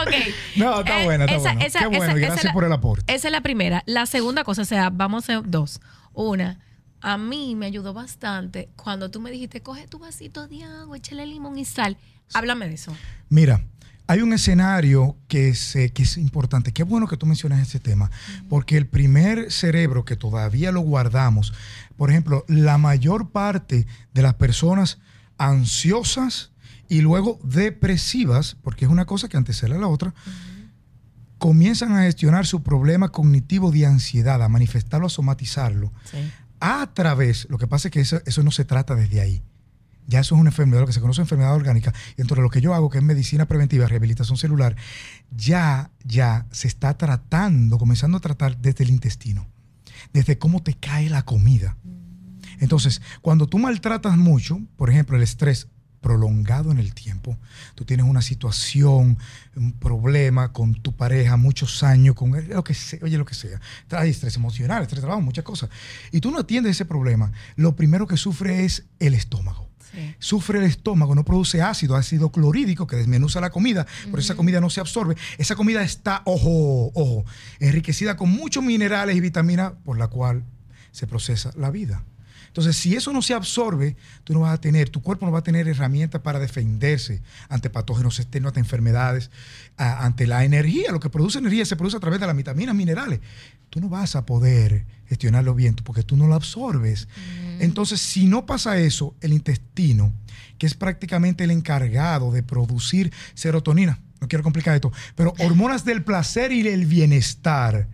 Ok. 0.02 0.14
No, 0.56 0.80
está 0.80 1.02
Eh, 1.02 1.04
buena, 1.06 1.26
está 1.26 1.36
esa- 1.38 1.50
buena. 1.54 1.66
esa- 1.66 1.80
Qué 1.80 1.88
bueno, 1.88 2.04
esa- 2.06 2.14
gracias 2.28 2.54
por 2.54 2.64
el 2.64 2.72
aporte. 2.72 3.14
Esa 3.14 3.28
es 3.28 3.32
la 3.32 3.42
primera. 3.42 3.84
La 3.86 4.06
segunda 4.06 4.44
cosa, 4.44 4.62
o 4.62 4.66
sea, 4.66 4.90
vamos 4.90 5.24
a 5.30 5.34
hacer 5.38 5.50
dos. 5.50 5.80
Una, 6.14 6.60
a 7.02 7.18
mí 7.18 7.56
me 7.56 7.66
ayudó 7.66 7.94
bastante 7.94 8.70
cuando 8.78 9.12
tú 9.12 9.20
me 9.22 9.32
dijiste, 9.32 9.62
coge 9.62 9.88
tu 9.88 10.00
vasito 10.00 10.48
de 10.48 10.64
agua, 10.64 10.98
échale 10.98 11.26
limón 11.26 11.58
y 11.58 11.66
sal. 11.66 11.98
Háblame 12.34 12.68
de 12.68 12.76
eso. 12.76 12.96
Mira, 13.30 13.62
hay 14.08 14.22
un 14.22 14.34
escenario 14.34 15.18
que 15.28 15.50
es, 15.50 15.76
eh, 15.76 15.92
que 15.92 16.04
es 16.04 16.18
importante. 16.18 16.72
Qué 16.72 16.84
bueno 16.84 17.08
que 17.08 17.18
tú 17.18 17.26
mencionas 17.26 17.60
ese 17.68 17.80
tema, 17.80 18.12
porque 18.50 18.78
el 18.78 18.88
primer 18.88 19.52
cerebro 19.52 20.06
que 20.06 20.16
todavía 20.16 20.72
lo 20.72 20.82
guardamos, 20.82 21.54
por 21.98 22.10
ejemplo, 22.12 22.46
la 22.48 22.78
mayor 22.78 23.30
parte 23.32 23.88
de 24.14 24.22
las 24.22 24.36
personas 24.36 25.00
ansiosas 25.38 26.52
y 26.88 27.02
luego 27.02 27.40
depresivas, 27.44 28.58
porque 28.62 28.86
es 28.86 28.92
una 28.92 29.06
cosa 29.06 29.28
que 29.28 29.38
antecede 29.38 29.76
a 29.76 29.80
la 29.80 29.88
otra, 29.88 30.14
comienzan 31.38 31.94
a 31.94 32.04
gestionar 32.04 32.46
su 32.46 32.64
problema 32.64 33.10
cognitivo 33.10 33.72
de 33.72 33.86
ansiedad, 33.86 34.42
a 34.42 34.50
manifestarlo, 34.50 35.08
a 35.08 35.10
somatizarlo 35.10 35.92
Sí. 36.10 36.18
a 36.60 36.92
través, 36.94 37.48
lo 37.50 37.58
que 37.58 37.68
pasa 37.68 37.88
es 37.88 37.92
que 37.92 38.02
eso, 38.02 38.22
eso 38.26 38.44
no 38.44 38.52
se 38.52 38.66
trata 38.66 38.96
desde 38.96 39.20
ahí. 39.22 39.42
Ya 40.08 40.20
eso 40.20 40.36
es 40.36 40.42
una 40.42 40.52
enfermedad, 40.52 40.82
lo 40.82 40.88
que 40.88 40.94
se 40.94 41.02
conoce 41.02 41.22
enfermedad 41.22 41.56
orgánica. 41.56 41.94
Y 42.14 42.18
dentro 42.18 42.36
de 42.36 42.44
lo 42.44 42.50
que 42.50 42.62
yo 42.62 42.74
hago, 42.74 42.90
que 42.90 43.00
es 43.00 43.04
medicina 43.04 43.48
preventiva, 43.48 43.88
rehabilitación 43.88 44.38
celular, 44.38 44.76
ya, 45.36 45.90
ya 46.04 46.46
se 46.52 46.68
está 46.68 46.98
tratando, 46.98 47.78
comenzando 47.78 48.18
a 48.18 48.22
tratar 48.22 48.58
desde 48.58 48.84
el 48.84 48.92
intestino, 48.92 49.48
desde 50.14 50.38
cómo 50.38 50.62
te 50.62 50.76
cae 50.76 51.10
la 51.10 51.24
comida. 51.24 51.78
Entonces, 52.60 53.02
cuando 53.22 53.48
tú 53.48 53.58
maltratas 53.58 54.18
mucho, 54.18 54.60
por 54.78 54.90
ejemplo, 54.90 55.18
el 55.18 55.24
estrés 55.24 55.68
prolongado 56.02 56.72
en 56.72 56.78
el 56.78 56.94
tiempo, 56.94 57.36
tú 57.74 57.84
tienes 57.84 58.06
una 58.06 58.22
situación, 58.22 59.18
un 59.56 59.72
problema 59.72 60.54
con 60.54 60.76
tu 60.76 60.96
pareja, 60.96 61.36
muchos 61.36 61.82
años, 61.82 62.14
con 62.14 62.32
lo 62.48 62.64
que 62.64 62.76
sea, 62.76 63.00
oye, 63.02 63.18
lo 63.18 63.26
que 63.26 63.34
sea. 63.34 63.60
Hay 63.90 64.12
estrés 64.12 64.36
emocional, 64.36 64.84
estrés 64.84 64.98
de 64.98 65.02
trabajo, 65.02 65.22
muchas 65.22 65.44
cosas. 65.44 65.72
Y 66.12 66.22
tú 66.22 66.30
no 66.30 66.42
atiendes 66.42 66.74
ese 66.74 66.86
problema, 66.86 67.32
lo 67.56 67.76
primero 67.76 68.06
que 68.06 68.18
sufre 68.18 68.66
es 68.66 68.86
el 69.00 69.16
estómago. 69.16 69.68
Sí. 69.92 70.16
Sufre 70.20 70.60
el 70.60 70.66
estómago, 70.66 71.16
no 71.16 71.24
produce 71.24 71.62
ácido, 71.62 71.96
ácido 71.96 72.32
clorhídrico 72.32 72.88
que 72.88 72.96
desmenuza 72.96 73.42
la 73.42 73.50
comida, 73.50 73.86
por 74.12 74.20
esa 74.20 74.36
comida 74.36 74.60
no 74.60 74.70
se 74.70 74.82
absorbe. 74.82 75.16
Esa 75.38 75.56
comida 75.56 75.84
está, 75.84 76.22
ojo, 76.26 76.92
ojo, 76.94 77.26
enriquecida 77.60 78.18
con 78.18 78.30
muchos 78.30 78.64
minerales 78.64 79.16
y 79.16 79.22
vitaminas 79.22 79.74
por 79.84 79.98
la 79.98 80.08
cual 80.08 80.44
se 80.92 81.08
procesa 81.08 81.52
la 81.56 81.72
vida. 81.72 82.04
Entonces, 82.56 82.78
si 82.78 82.96
eso 82.96 83.12
no 83.12 83.22
se 83.22 83.34
absorbe, 83.34 83.98
tú 84.24 84.32
no 84.32 84.40
vas 84.40 84.54
a 84.54 84.62
tener, 84.62 84.90
tu 84.90 85.02
cuerpo 85.02 85.26
no 85.26 85.32
va 85.34 85.40
a 85.40 85.44
tener 85.44 85.68
herramientas 85.68 86.22
para 86.22 86.40
defenderse 86.40 87.22
ante 87.50 87.70
patógenos 87.70 88.18
externos, 88.18 88.52
ante 88.52 88.62
enfermedades, 88.62 89.30
a- 89.76 90.06
ante 90.06 90.26
la 90.26 90.46
energía. 90.46 90.94
Lo 90.94 91.02
que 91.02 91.10
produce 91.10 91.38
energía 91.40 91.66
se 91.66 91.76
produce 91.76 91.98
a 91.98 92.00
través 92.00 92.22
de 92.22 92.28
las 92.28 92.36
vitaminas, 92.38 92.74
minerales. 92.74 93.20
Tú 93.70 93.82
no 93.82 93.90
vas 93.90 94.16
a 94.16 94.26
poder 94.26 94.86
gestionarlo 95.06 95.54
bien 95.54 95.76
porque 95.84 96.04
tú 96.04 96.16
no 96.16 96.28
lo 96.28 96.36
absorbes. 96.36 97.10
Entonces, 97.60 98.00
si 98.00 98.26
no 98.26 98.46
pasa 98.46 98.78
eso, 98.80 99.14
el 99.20 99.34
intestino, 99.34 100.14
que 100.58 100.66
es 100.66 100.76
prácticamente 100.76 101.44
el 101.44 101.52
encargado 101.52 102.32
de 102.32 102.42
producir 102.42 103.12
serotonina, 103.34 104.00
no 104.22 104.30
quiero 104.30 104.44
complicar 104.44 104.76
esto, 104.76 104.94
pero 105.16 105.34
hormonas 105.40 105.84
del 105.84 106.06
placer 106.06 106.54
y 106.54 106.64
del 106.64 106.86
bienestar. 106.86 107.90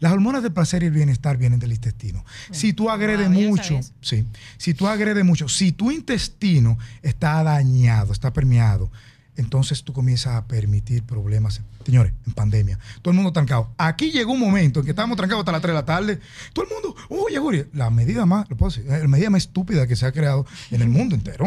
Las 0.00 0.12
hormonas 0.12 0.42
del 0.42 0.52
placer 0.52 0.82
y 0.82 0.86
el 0.86 0.92
bienestar 0.92 1.36
vienen 1.36 1.58
del 1.58 1.72
intestino. 1.72 2.24
Si 2.50 2.72
tú 2.72 2.90
agredes 2.90 3.28
Wow, 3.28 3.48
mucho, 3.48 3.80
sí, 4.00 4.26
si 4.56 4.74
tú 4.74 4.86
agredes 4.86 5.24
mucho, 5.24 5.48
si 5.48 5.72
tu 5.72 5.90
intestino 5.90 6.78
está 7.02 7.42
dañado, 7.42 8.12
está 8.12 8.32
permeado, 8.32 8.90
entonces 9.36 9.84
tú 9.84 9.92
comienzas 9.92 10.34
a 10.34 10.46
permitir 10.46 11.04
problemas. 11.04 11.60
Señores, 11.84 12.12
en 12.26 12.32
pandemia, 12.32 12.78
todo 13.00 13.12
el 13.12 13.16
mundo 13.16 13.32
trancado. 13.32 13.72
Aquí 13.78 14.10
llegó 14.10 14.32
un 14.32 14.40
momento 14.40 14.80
en 14.80 14.84
que 14.84 14.90
estábamos 14.90 15.16
trancados 15.16 15.42
hasta 15.42 15.52
las 15.52 15.62
3 15.62 15.70
de 15.70 15.74
la 15.74 15.84
tarde. 15.86 16.20
Todo 16.52 16.66
el 16.66 16.72
mundo, 16.72 16.96
oye, 17.08 17.38
Juri, 17.38 17.66
la 17.72 17.88
medida 17.88 18.26
más, 18.26 18.50
lo 18.50 18.56
puedo 18.56 18.70
decir, 18.70 18.84
la 18.90 19.08
medida 19.08 19.30
más 19.30 19.42
estúpida 19.42 19.86
que 19.86 19.96
se 19.96 20.04
ha 20.06 20.12
creado 20.12 20.44
en 20.70 20.82
el 20.82 20.88
mundo 20.88 21.14
entero. 21.14 21.46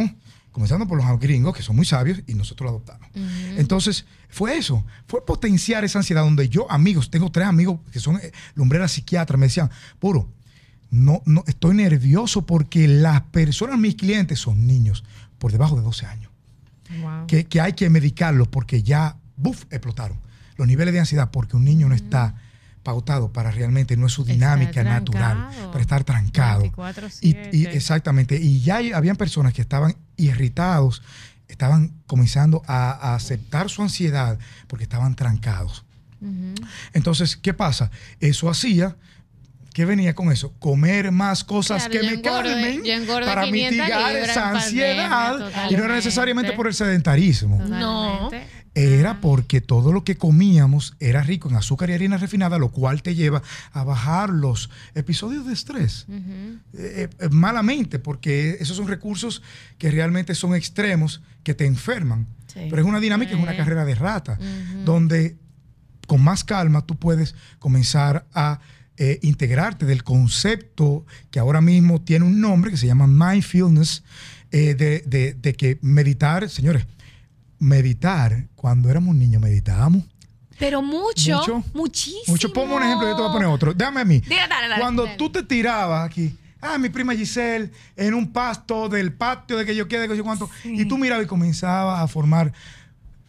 Comenzando 0.52 0.86
por 0.88 0.98
los 0.98 1.20
gringos, 1.20 1.56
que 1.56 1.64
son 1.64 1.76
muy 1.78 1.86
sabios, 1.86 2.22
y 2.28 2.34
nosotros 2.34 2.66
lo 2.66 2.70
adoptamos. 2.72 3.10
Entonces, 3.58 4.06
fue 4.30 4.58
eso. 4.58 4.86
Fue 5.08 5.26
potenciar 5.26 5.86
esa 5.86 6.00
ansiedad 6.00 6.24
donde 6.24 6.50
yo, 6.50 6.70
amigos, 6.70 7.10
tengo 7.10 7.32
tres 7.32 7.48
amigos 7.48 7.80
que 7.92 8.00
son 8.00 8.18
eh, 8.18 8.32
lumbreras 8.56 8.92
psiquiatras, 8.92 9.40
me 9.40 9.46
decían, 9.46 9.70
puro, 10.00 10.30
no, 10.90 11.22
no, 11.26 11.44
estoy 11.48 11.76
nervioso 11.76 12.46
porque 12.46 12.88
las 12.88 13.22
personas, 13.22 13.80
mis 13.80 13.96
clientes, 13.96 14.40
son 14.40 14.68
niños 14.68 15.06
por 15.40 15.52
debajo 15.52 15.76
de 15.78 15.82
12 15.84 16.06
años 16.06 16.32
Wow. 17.02 17.26
que, 17.28 17.46
que 17.46 17.62
hay 17.62 17.72
que 17.72 17.90
medicarlos 17.90 18.50
porque 18.50 18.84
ya, 18.84 19.16
buf, 19.38 19.64
explotaron. 19.72 20.20
Los 20.58 20.68
niveles 20.68 20.94
de 20.94 21.00
ansiedad 21.00 21.32
porque 21.32 21.56
un 21.56 21.64
niño 21.64 21.88
no 21.88 21.96
está 21.96 22.36
pautado 22.84 23.32
para 23.32 23.52
realmente, 23.52 23.96
no 23.98 24.08
es 24.08 24.14
su 24.14 24.24
dinámica 24.24 24.84
natural, 24.84 25.50
para 25.72 25.82
estar 25.82 26.04
trancado. 26.04 26.64
24/7. 26.64 27.50
Y, 27.52 27.58
y 27.58 27.66
exactamente, 27.68 28.38
y 28.38 28.62
ya 28.62 28.80
habían 28.96 29.16
personas 29.16 29.54
que 29.54 29.62
estaban 29.62 29.96
irritados, 30.18 31.02
estaban 31.48 31.94
comenzando 32.08 32.62
a, 32.68 32.92
a 32.92 33.16
aceptar 33.16 33.70
su 33.70 33.82
ansiedad 33.82 34.40
porque 34.68 34.84
estaban 34.84 35.16
trancados. 35.16 35.86
Entonces, 36.94 37.36
¿qué 37.36 37.54
pasa? 37.54 37.90
Eso 38.20 38.50
hacía, 38.50 38.96
¿qué 39.74 39.86
venía 39.86 40.14
con 40.14 40.32
eso? 40.32 40.54
Comer 40.60 41.12
más 41.12 41.44
cosas 41.44 41.88
Claro, 41.88 42.00
que 42.08 42.08
me 42.16 42.22
engordé- 42.22 42.82
calmen 42.84 43.26
para 43.26 43.44
500 43.44 43.52
mitigar 43.52 44.16
esa 44.16 44.52
pandemia, 44.52 45.30
ansiedad 45.30 45.52
y 45.72 45.76
no 45.76 45.84
era 45.84 45.96
necesariamente 45.96 46.54
por 46.54 46.68
el 46.68 46.74
sedentarismo. 46.74 47.58
No. 47.68 48.30
Era 48.74 49.20
porque 49.20 49.60
todo 49.60 49.92
lo 49.92 50.06
que 50.06 50.16
comíamos 50.16 50.96
era 51.02 51.22
rico 51.24 51.50
en 51.50 51.58
azúcar 51.58 51.90
y 51.90 51.94
harina 51.94 52.16
refinada, 52.18 52.58
lo 52.58 52.70
cual 52.70 53.02
te 53.04 53.16
lleva 53.16 53.42
a 53.74 53.84
bajar 53.84 54.30
los 54.30 54.70
episodios 54.96 55.46
de 55.46 55.52
estrés. 55.54 56.06
Eh, 56.10 57.10
eh, 57.20 57.30
malamente, 57.32 58.00
porque 58.00 58.56
esos 58.62 58.78
son 58.78 58.88
recursos 58.88 59.42
que 59.78 59.92
realmente 59.92 60.36
son 60.36 60.56
extremos, 60.56 61.22
que 61.44 61.54
te 61.54 61.66
enferman. 61.66 62.28
Sí. 62.48 62.62
Pero 62.70 62.82
es 62.82 62.88
una 62.88 63.02
dinámica, 63.02 63.34
es 63.34 63.38
una 63.42 63.58
carrera 63.58 63.84
de 63.84 63.96
rata, 63.96 64.40
donde 64.86 65.36
con 66.08 66.24
más 66.24 66.44
calma 66.46 66.86
tú 66.86 66.96
puedes 66.98 67.36
comenzar 67.60 68.26
a 68.34 68.60
eh, 68.98 69.20
integrarte 69.22 69.86
del 69.86 70.04
concepto 70.04 71.06
que 71.30 71.40
ahora 71.40 71.60
mismo 71.62 72.02
tiene 72.02 72.24
un 72.26 72.40
nombre 72.40 72.72
que 72.72 72.78
se 72.78 72.88
llama 72.88 73.08
mindfulness, 73.08 74.04
de, 74.50 74.74
de- 74.76 75.34
de 75.34 75.54
que 75.56 75.78
meditar, 75.82 76.50
señores, 76.50 76.86
meditar, 77.62 78.48
cuando 78.56 78.90
éramos 78.90 79.16
niños 79.16 79.42
meditábamos. 79.42 80.04
Pero 80.60 80.82
mucho, 80.82 81.38
Mucho. 81.40 81.64
muchísimo. 81.74 82.24
Mucho, 82.28 82.52
pongo 82.54 82.76
un 82.76 82.84
ejemplo, 82.84 83.08
yo 83.08 83.16
te 83.16 83.22
voy 83.22 83.30
a 83.30 83.34
poner 83.34 83.48
otro. 83.48 83.74
Déjame 83.74 84.02
a 84.02 84.06
mí. 84.06 84.20
Dale, 84.20 84.48
dale, 84.50 84.68
dale. 84.68 84.82
Cuando 84.82 85.08
tú 85.18 85.32
te 85.32 85.42
tirabas 85.44 86.06
aquí, 86.06 86.36
ah, 86.60 86.78
mi 86.78 86.90
prima 86.90 87.16
Giselle, 87.16 87.72
en 87.96 88.14
un 88.14 88.32
pasto 88.32 88.90
del 88.90 89.14
patio 89.14 89.58
de 89.58 89.66
que 89.66 89.76
yo 89.76 89.88
quede, 89.88 90.08
que 90.08 90.18
yo 90.18 90.24
cuánto, 90.24 90.50
Sí. 90.62 90.76
y 90.82 90.86
tú 90.86 90.98
mirabas 90.98 91.26
y 91.26 91.28
comenzabas 91.28 92.02
a 92.02 92.08
formar 92.08 92.52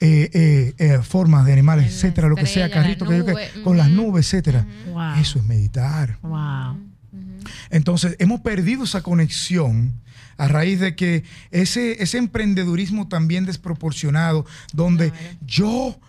eh, 0.00 0.28
eh, 0.34 0.74
eh, 0.78 0.98
formas 1.02 1.46
de 1.46 1.52
animales, 1.52 1.84
La 1.84 1.90
etcétera, 1.92 2.28
lo 2.28 2.34
que 2.36 2.46
sea, 2.46 2.68
carritos, 2.70 3.08
que 3.08 3.18
yo 3.18 3.62
con 3.62 3.76
las 3.76 3.88
nubes, 3.88 4.26
etcétera. 4.26 4.66
Wow. 4.92 5.14
Eso 5.20 5.38
es 5.38 5.44
meditar. 5.44 6.18
Wow. 6.22 6.76
Entonces, 7.70 8.16
hemos 8.18 8.40
perdido 8.40 8.84
esa 8.84 9.02
conexión 9.02 9.92
a 10.44 10.48
raíz 10.48 10.80
de 10.80 10.96
que 10.96 11.22
ese, 11.50 12.02
ese 12.02 12.18
emprendedurismo 12.18 13.08
también 13.08 13.44
desproporcionado, 13.46 14.44
donde 14.72 15.10
Claro. 15.10 15.36
yo, 15.46 16.00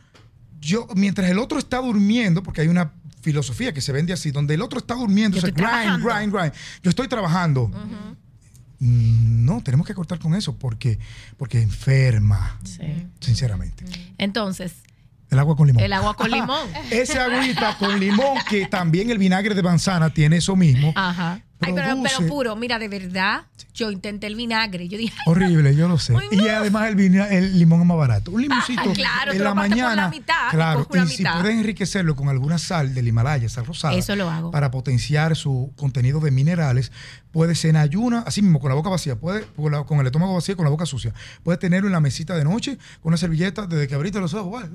yo, 0.60 0.88
mientras 0.96 1.30
el 1.30 1.38
otro 1.40 1.60
está 1.60 1.78
durmiendo, 1.78 2.42
porque 2.42 2.62
hay 2.62 2.68
una 2.68 2.94
filosofía 3.22 3.74
que 3.74 3.82
se 3.82 3.92
vende 3.92 4.12
así, 4.14 4.32
donde 4.32 4.54
el 4.56 4.62
otro 4.62 4.80
está 4.80 4.96
durmiendo, 4.96 5.38
o 5.38 5.42
sea, 5.42 5.50
grind, 5.52 5.68
trabajando. 5.68 6.10
grind, 6.10 6.34
grind. 6.34 6.54
Yo 6.82 6.90
estoy 6.90 7.08
trabajando. 7.08 7.68
Mm, 8.80 9.46
No, 9.46 9.62
tenemos 9.62 9.86
que 9.88 9.94
cortar 9.94 10.20
con 10.20 10.34
eso 10.36 10.58
porque, 10.58 10.98
porque 11.38 11.62
enferma, 11.62 12.60
Sí. 12.64 12.82
sinceramente. 13.20 13.86
Entonces, 14.18 14.74
El 15.30 15.40
agua 15.40 15.56
con 15.56 15.68
limón. 15.68 15.84
el 15.84 15.94
agua 15.94 16.16
con 16.16 16.30
limón. 16.32 16.68
Ese 16.92 17.20
agüita 17.20 17.78
con 17.78 18.00
limón, 18.00 18.38
que 18.50 18.66
también 18.68 19.10
el 19.10 19.18
vinagre 19.18 19.54
de 19.56 19.64
manzana 19.64 20.10
tiene 20.14 20.38
eso 20.38 20.56
mismo. 20.56 20.92
Ajá. 20.96 21.40
Ay, 21.66 21.74
pero, 21.74 22.28
puro, 22.28 22.56
mira, 22.56 22.80
de 22.80 22.88
verdad, 22.88 23.44
yo 23.74 23.92
intenté 23.92 24.28
el 24.28 24.36
vinagre. 24.36 24.88
Yo 24.88 24.98
dije, 24.98 25.14
Horrible, 25.26 25.76
yo 25.76 25.88
lo 25.88 25.98
sé. 25.98 26.14
Ay, 26.32 26.40
Y 26.40 26.48
además 26.48 26.88
el, 26.90 26.96
vina- 26.96 27.28
el 27.30 27.58
limón 27.60 27.82
es 27.82 27.88
más 27.88 27.98
barato. 27.98 28.32
Un 28.32 28.42
limoncito 28.42 28.82
Ah, 28.86 28.94
claro, 28.94 29.32
en 29.34 29.44
la 29.44 29.54
mañana. 29.54 29.96
la 29.96 30.10
mitad 30.10 30.50
claro, 30.52 30.88
y 30.94 31.08
si 31.08 31.24
puedes 31.24 31.56
enriquecerlo 31.58 32.16
con 32.16 32.30
alguna 32.30 32.58
sal 32.58 32.94
del 32.94 33.08
Himalaya, 33.08 33.48
sal 33.50 33.66
rosada. 33.66 33.94
Eso 33.96 34.16
lo 34.16 34.30
hago. 34.30 34.52
Para 34.52 34.72
potenciar 34.72 35.36
su 35.36 35.72
contenido 35.76 36.20
de 36.20 36.32
minerales. 36.32 36.92
Puedes 37.32 37.66
en 37.66 37.76
ayuna, 37.78 38.24
así 38.28 38.42
mismo, 38.44 38.60
con 38.60 38.70
la 38.70 38.76
boca 38.76 38.90
vacía, 38.90 39.16
puede, 39.16 39.46
con, 39.56 39.72
la- 39.72 39.84
con 39.86 40.00
el 40.00 40.06
estómago 40.06 40.36
vacío, 40.36 40.56
con 40.56 40.66
la 40.66 40.70
boca 40.70 40.86
sucia. 40.86 41.14
Puedes 41.42 41.60
tenerlo 41.60 41.88
en 41.88 41.94
la 41.94 42.00
mesita 42.00 42.36
de 42.36 42.44
noche, 42.44 42.78
con 43.02 43.10
una 43.10 43.18
servilleta, 43.18 43.66
desde 43.66 43.88
que 43.88 43.96
abriste 43.96 44.20
los 44.20 44.34
ojos, 44.36 44.66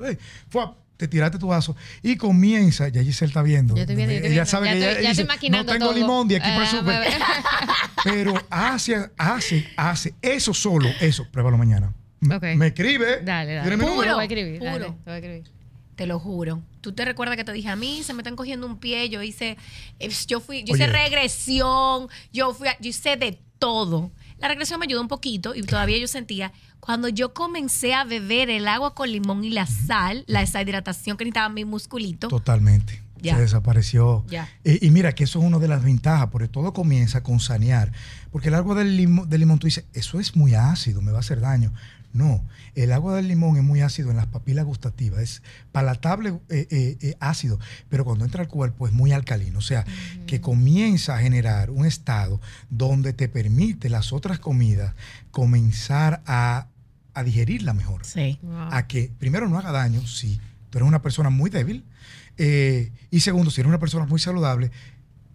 fuá, 0.49 0.75
te 0.99 1.09
tiraste 1.09 1.39
tu 1.39 1.47
vaso 1.47 1.75
y 2.03 2.17
comienza, 2.17 2.89
ya 2.89 3.03
Giselle 3.03 3.29
está 3.31 3.41
viendo. 3.43 3.75
Yo 3.75 3.81
estoy 3.83 3.97
viendo, 3.97 4.13
yo 4.13 4.17
estoy 4.19 4.33
Ella 4.33 4.43
viendo. 4.45 4.51
sabe 4.51 4.67
Ya 4.67 4.73
que 4.73 4.79
estoy- 4.79 4.91
ella 4.93 5.03
ya 5.03 5.09
dice, 5.25 5.51
no 5.51 5.65
tengo 5.65 5.87
todo". 5.87 5.95
limón 5.95 6.29
de 6.29 6.37
aquí 6.37 6.49
para 6.51 6.63
el 6.65 6.69
súper. 6.69 7.03
Pero 8.05 8.35
hace, 8.51 9.11
hace, 9.17 9.69
hace 9.77 10.15
eso 10.21 10.53
solo, 10.53 10.89
eso, 11.01 11.27
pruébalo 11.31 11.57
mañana. 11.57 11.93
M- 12.21 12.35
Ok. 12.35 12.43
Me 12.57 12.67
escribe. 12.69 13.21
Dale, 13.23 13.61
¿Tiene 13.63 13.71
dale. 13.71 13.77
Puro. 13.79 13.89
número? 13.91 14.11
Lo 14.11 14.15
voy 14.17 14.23
a 14.23 14.27
escribir. 14.27 14.61
dale, 14.61 14.79
puro. 14.79 14.89
lo 14.91 14.95
voy 15.05 15.13
a 15.15 15.17
escribir. 15.17 15.45
te 15.95 16.07
lo 16.07 16.19
juro. 16.21 16.63
Tú 16.81 16.93
te 16.93 17.05
recuerdas 17.05 17.37
que 17.37 17.45
te 17.45 17.53
dije 17.53 17.69
a 17.69 17.77
mí, 17.77 18.03
se 18.05 18.13
me 18.15 18.21
están 18.23 18.37
cogiendo 18.37 18.67
un 18.67 18.79
pie, 18.79 19.09
yo 19.09 19.23
hice, 19.23 19.57
yo 20.27 20.41
fui, 20.41 20.63
yo 20.65 20.75
hice 20.75 20.87
regresión, 20.87 22.09
yo 22.33 22.55
fui, 22.55 22.69
a- 22.69 22.77
yo 22.81 22.91
hice 22.91 23.17
de 23.17 23.39
todo. 23.59 24.11
La 24.41 24.49
regresión 24.49 24.79
me 24.79 24.87
ayudó 24.87 25.01
un 25.01 25.09
poquito 25.09 25.55
y 25.55 25.63
todavía 25.63 25.99
yo 25.99 26.07
sentía, 26.07 26.53
cuando 26.81 27.09
yo 27.09 27.35
comencé 27.35 27.95
a 27.95 28.05
beber 28.05 28.51
el 28.51 28.69
agua 28.69 28.95
con 28.95 29.11
limón 29.11 29.45
y 29.45 29.51
la 29.51 29.67
sal, 29.67 30.25
la 30.27 30.43
esa 30.43 30.63
hidratación 30.63 31.17
que 31.17 31.25
necesitaba 31.25 31.49
mi 31.49 31.65
musculito, 31.65 32.29
Totalmente. 32.29 33.03
Ya. 33.21 33.35
Se 33.35 33.41
desapareció. 33.41 34.25
Ya. 34.29 34.49
Y 34.63 34.91
mira 34.91 35.13
que 35.13 35.25
eso 35.25 35.41
es 35.41 35.45
una 35.45 35.59
de 35.59 35.67
las 35.67 35.83
ventajas, 35.83 36.29
porque 36.31 36.47
todo 36.47 36.73
comienza 36.73 37.23
con 37.23 37.41
sanear. 37.41 37.91
Porque 38.31 38.47
el 38.47 38.55
agua 38.55 38.77
del 38.77 38.97
limón, 38.97 39.29
del 39.29 39.41
limón, 39.41 39.59
tú 39.59 39.67
dices, 39.67 39.87
eso 39.93 40.21
es 40.21 40.37
muy 40.37 40.55
ácido, 40.55 41.03
me 41.03 41.11
va 41.11 41.19
a 41.19 41.21
hacer 41.21 41.41
daño. 41.41 41.73
No, 42.13 42.43
el 42.75 42.93
agua 42.93 43.17
del 43.17 43.29
limón 43.29 43.57
es 43.57 43.63
muy 43.63 43.81
ácido 43.83 44.11
en 44.11 44.17
las 44.17 44.27
papilas 44.27 44.65
gustativas, 44.65 45.21
es 45.21 45.43
palatable 45.73 46.31
eh, 46.49 46.67
eh, 46.71 46.97
eh, 47.01 47.17
ácido, 47.21 47.59
pero 47.89 48.05
cuando 48.05 48.25
entra 48.25 48.43
al 48.43 48.49
cuerpo 48.49 48.87
es 48.87 48.95
muy 48.95 49.13
alcalino, 49.13 49.59
o 49.59 49.63
sea, 49.63 49.85
que 50.27 50.41
comienza 50.41 51.17
a 51.17 51.21
generar 51.21 51.71
un 51.71 51.85
estado 51.85 52.41
donde 52.71 53.13
te 53.13 53.29
permite 53.29 53.91
las 53.91 54.13
otras 54.13 54.39
comidas 54.39 54.95
comenzar 55.31 56.23
a, 56.27 56.69
a 57.13 57.25
digerirla 57.25 57.75
mejor 57.75 58.07
sí. 58.07 58.39
Wow. 58.43 58.69
a 58.71 58.87
que 58.87 59.11
primero 59.19 59.49
no 59.49 59.59
haga 59.59 59.71
daño 59.71 60.07
si 60.07 60.41
tú 60.71 60.79
eres 60.79 60.89
una 60.89 61.03
persona 61.03 61.31
muy 61.31 61.51
débil 61.51 61.85
eh, 62.39 62.93
y 63.11 63.21
segundo, 63.21 63.51
si 63.51 63.61
eres 63.61 63.69
una 63.69 63.81
persona 63.81 64.07
muy 64.07 64.21
saludable, 64.21 64.71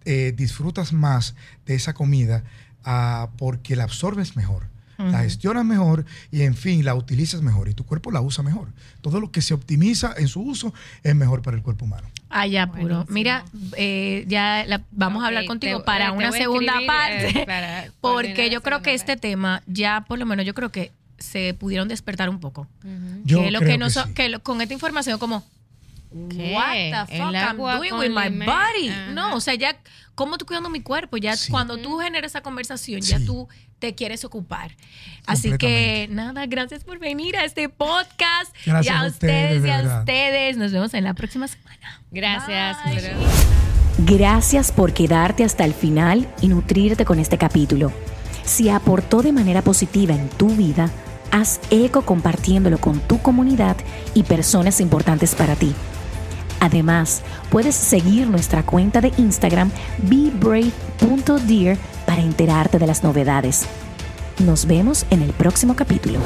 eh, 0.05 0.33
disfrutas 0.35 0.93
más 0.93 1.35
de 1.65 1.75
esa 1.75 1.93
comida 1.93 2.43
ah, 2.83 3.29
porque 3.37 3.75
la 3.75 3.83
absorbes 3.83 4.35
mejor, 4.35 4.67
la 5.11 5.19
gestionas 5.23 5.65
mejor 5.65 6.05
y 6.31 6.41
en 6.41 6.55
fin, 6.55 6.83
la 6.85 6.95
utilizas 6.95 7.41
mejor 7.41 7.69
y 7.69 7.73
tu 7.73 7.85
cuerpo 7.85 8.11
la 8.11 8.21
usa 8.21 8.43
mejor. 8.43 8.67
Todo 9.01 9.19
lo 9.19 9.31
que 9.31 9.41
se 9.41 9.53
optimiza 9.53 10.13
en 10.17 10.27
su 10.27 10.41
uso 10.41 10.73
es 11.03 11.15
mejor 11.15 11.41
para 11.41 11.57
el 11.57 11.63
cuerpo 11.63 11.85
humano. 11.85 12.07
Ah, 12.29 12.47
ya, 12.47 12.67
puro. 12.67 12.81
Buenísimo. 13.05 13.05
Mira, 13.13 13.45
eh, 13.77 14.25
ya 14.27 14.65
la- 14.67 14.81
vamos 14.91 15.23
a 15.23 15.27
hablar 15.27 15.45
contigo 15.45 15.79
te- 15.79 15.85
para 15.85 16.05
eh, 16.05 16.11
te 16.11 16.17
una 16.17 16.31
segunda 16.31 16.73
escribir, 16.73 16.87
parte. 16.87 17.39
eh, 17.41 17.45
para 17.47 17.85
porque 18.01 18.49
yo 18.49 18.61
creo 18.63 18.81
que 18.81 18.93
este 18.93 19.13
parte. 19.13 19.27
tema 19.29 19.61
ya, 19.67 20.05
por 20.07 20.17
lo 20.19 20.25
menos, 20.25 20.45
yo 20.45 20.53
creo 20.53 20.71
que 20.71 20.91
se 21.19 21.53
pudieron 21.53 21.87
despertar 21.87 22.29
un 22.29 22.39
poco. 22.39 22.67
Ujú. 22.83 23.21
Yo 23.23 23.43
que 23.43 23.51
lo 23.51 23.59
creo 23.59 23.71
que 23.71 23.77
no 23.77 23.85
que 23.85 23.91
so- 23.91 24.05
sí. 24.05 24.13
que 24.13 24.29
lo- 24.29 24.41
con 24.41 24.61
esta 24.61 24.73
información 24.73 25.19
como 25.19 25.43
¿Qué? 26.29 26.53
what 26.55 27.07
the 27.07 27.15
El 27.15 27.21
fuck 27.23 27.33
I'm 27.33 27.35
agua 27.35 27.77
doing 27.77 27.93
with 27.93 28.09
my 28.09 28.29
body 28.45 28.89
Ajá. 28.89 29.11
no 29.11 29.35
o 29.35 29.39
sea 29.39 29.55
ya 29.55 29.75
cómo 30.15 30.33
estoy 30.35 30.45
cuidando 30.47 30.69
mi 30.69 30.81
cuerpo 30.81 31.17
ya 31.17 31.35
Sí. 31.35 31.51
cuando 31.51 31.77
tú 31.77 31.97
generas 31.99 32.31
esa 32.31 32.41
conversación 32.41 33.01
ya 33.01 33.17
Sí. 33.19 33.25
tú 33.25 33.47
te 33.79 33.95
quieres 33.95 34.23
ocupar 34.23 34.71
así 35.25 35.57
que 35.57 36.07
nada 36.11 36.45
gracias 36.45 36.83
por 36.83 36.99
venir 36.99 37.35
a 37.35 37.43
este 37.45 37.67
podcast 37.69 38.55
Gracias 38.65 38.85
y 38.85 38.89
a 38.97 39.01
a 39.01 39.07
ustedes, 39.07 39.57
ustedes 39.57 39.61
de 39.63 39.67
y 39.67 39.71
a 39.71 39.77
verdad. 39.77 39.99
ustedes 39.99 40.57
nos 40.57 40.71
vemos 40.71 40.93
en 40.93 41.03
la 41.03 41.13
próxima 41.15 41.47
semana 41.47 42.01
Gracias. 42.11 42.77
Bye. 42.85 43.13
Gracias 44.17 44.71
por 44.71 44.93
quedarte 44.93 45.43
hasta 45.43 45.65
el 45.65 45.73
final 45.73 46.27
y 46.41 46.47
nutrirte 46.47 47.05
con 47.05 47.19
este 47.19 47.37
capítulo. 47.37 47.91
Si 48.43 48.69
aportó 48.69 49.21
de 49.21 49.31
manera 49.31 49.61
positiva 49.61 50.13
en 50.13 50.29
tu 50.29 50.49
vida, 50.49 50.89
haz 51.31 51.59
eco 51.71 52.03
compartiéndolo 52.03 52.77
con 52.79 52.99
tu 52.99 53.21
comunidad 53.21 53.77
y 54.13 54.23
personas 54.23 54.79
importantes 54.81 55.35
para 55.35 55.55
ti. 55.55 55.73
Además, 56.63 57.23
puedes 57.49 57.75
seguir 57.75 58.25
nuestra 58.29 58.63
cuenta 58.63 59.01
de 59.01 59.11
Instagram 59.17 59.69
bebrave.dear 59.97 61.77
para 62.05 62.21
enterarte 62.21 62.79
de 62.79 62.87
las 62.87 63.03
novedades. 63.03 63.65
Nos 64.39 64.65
vemos 64.65 65.05
en 65.09 65.23
el 65.23 65.31
próximo 65.33 65.75
capítulo. 65.75 66.19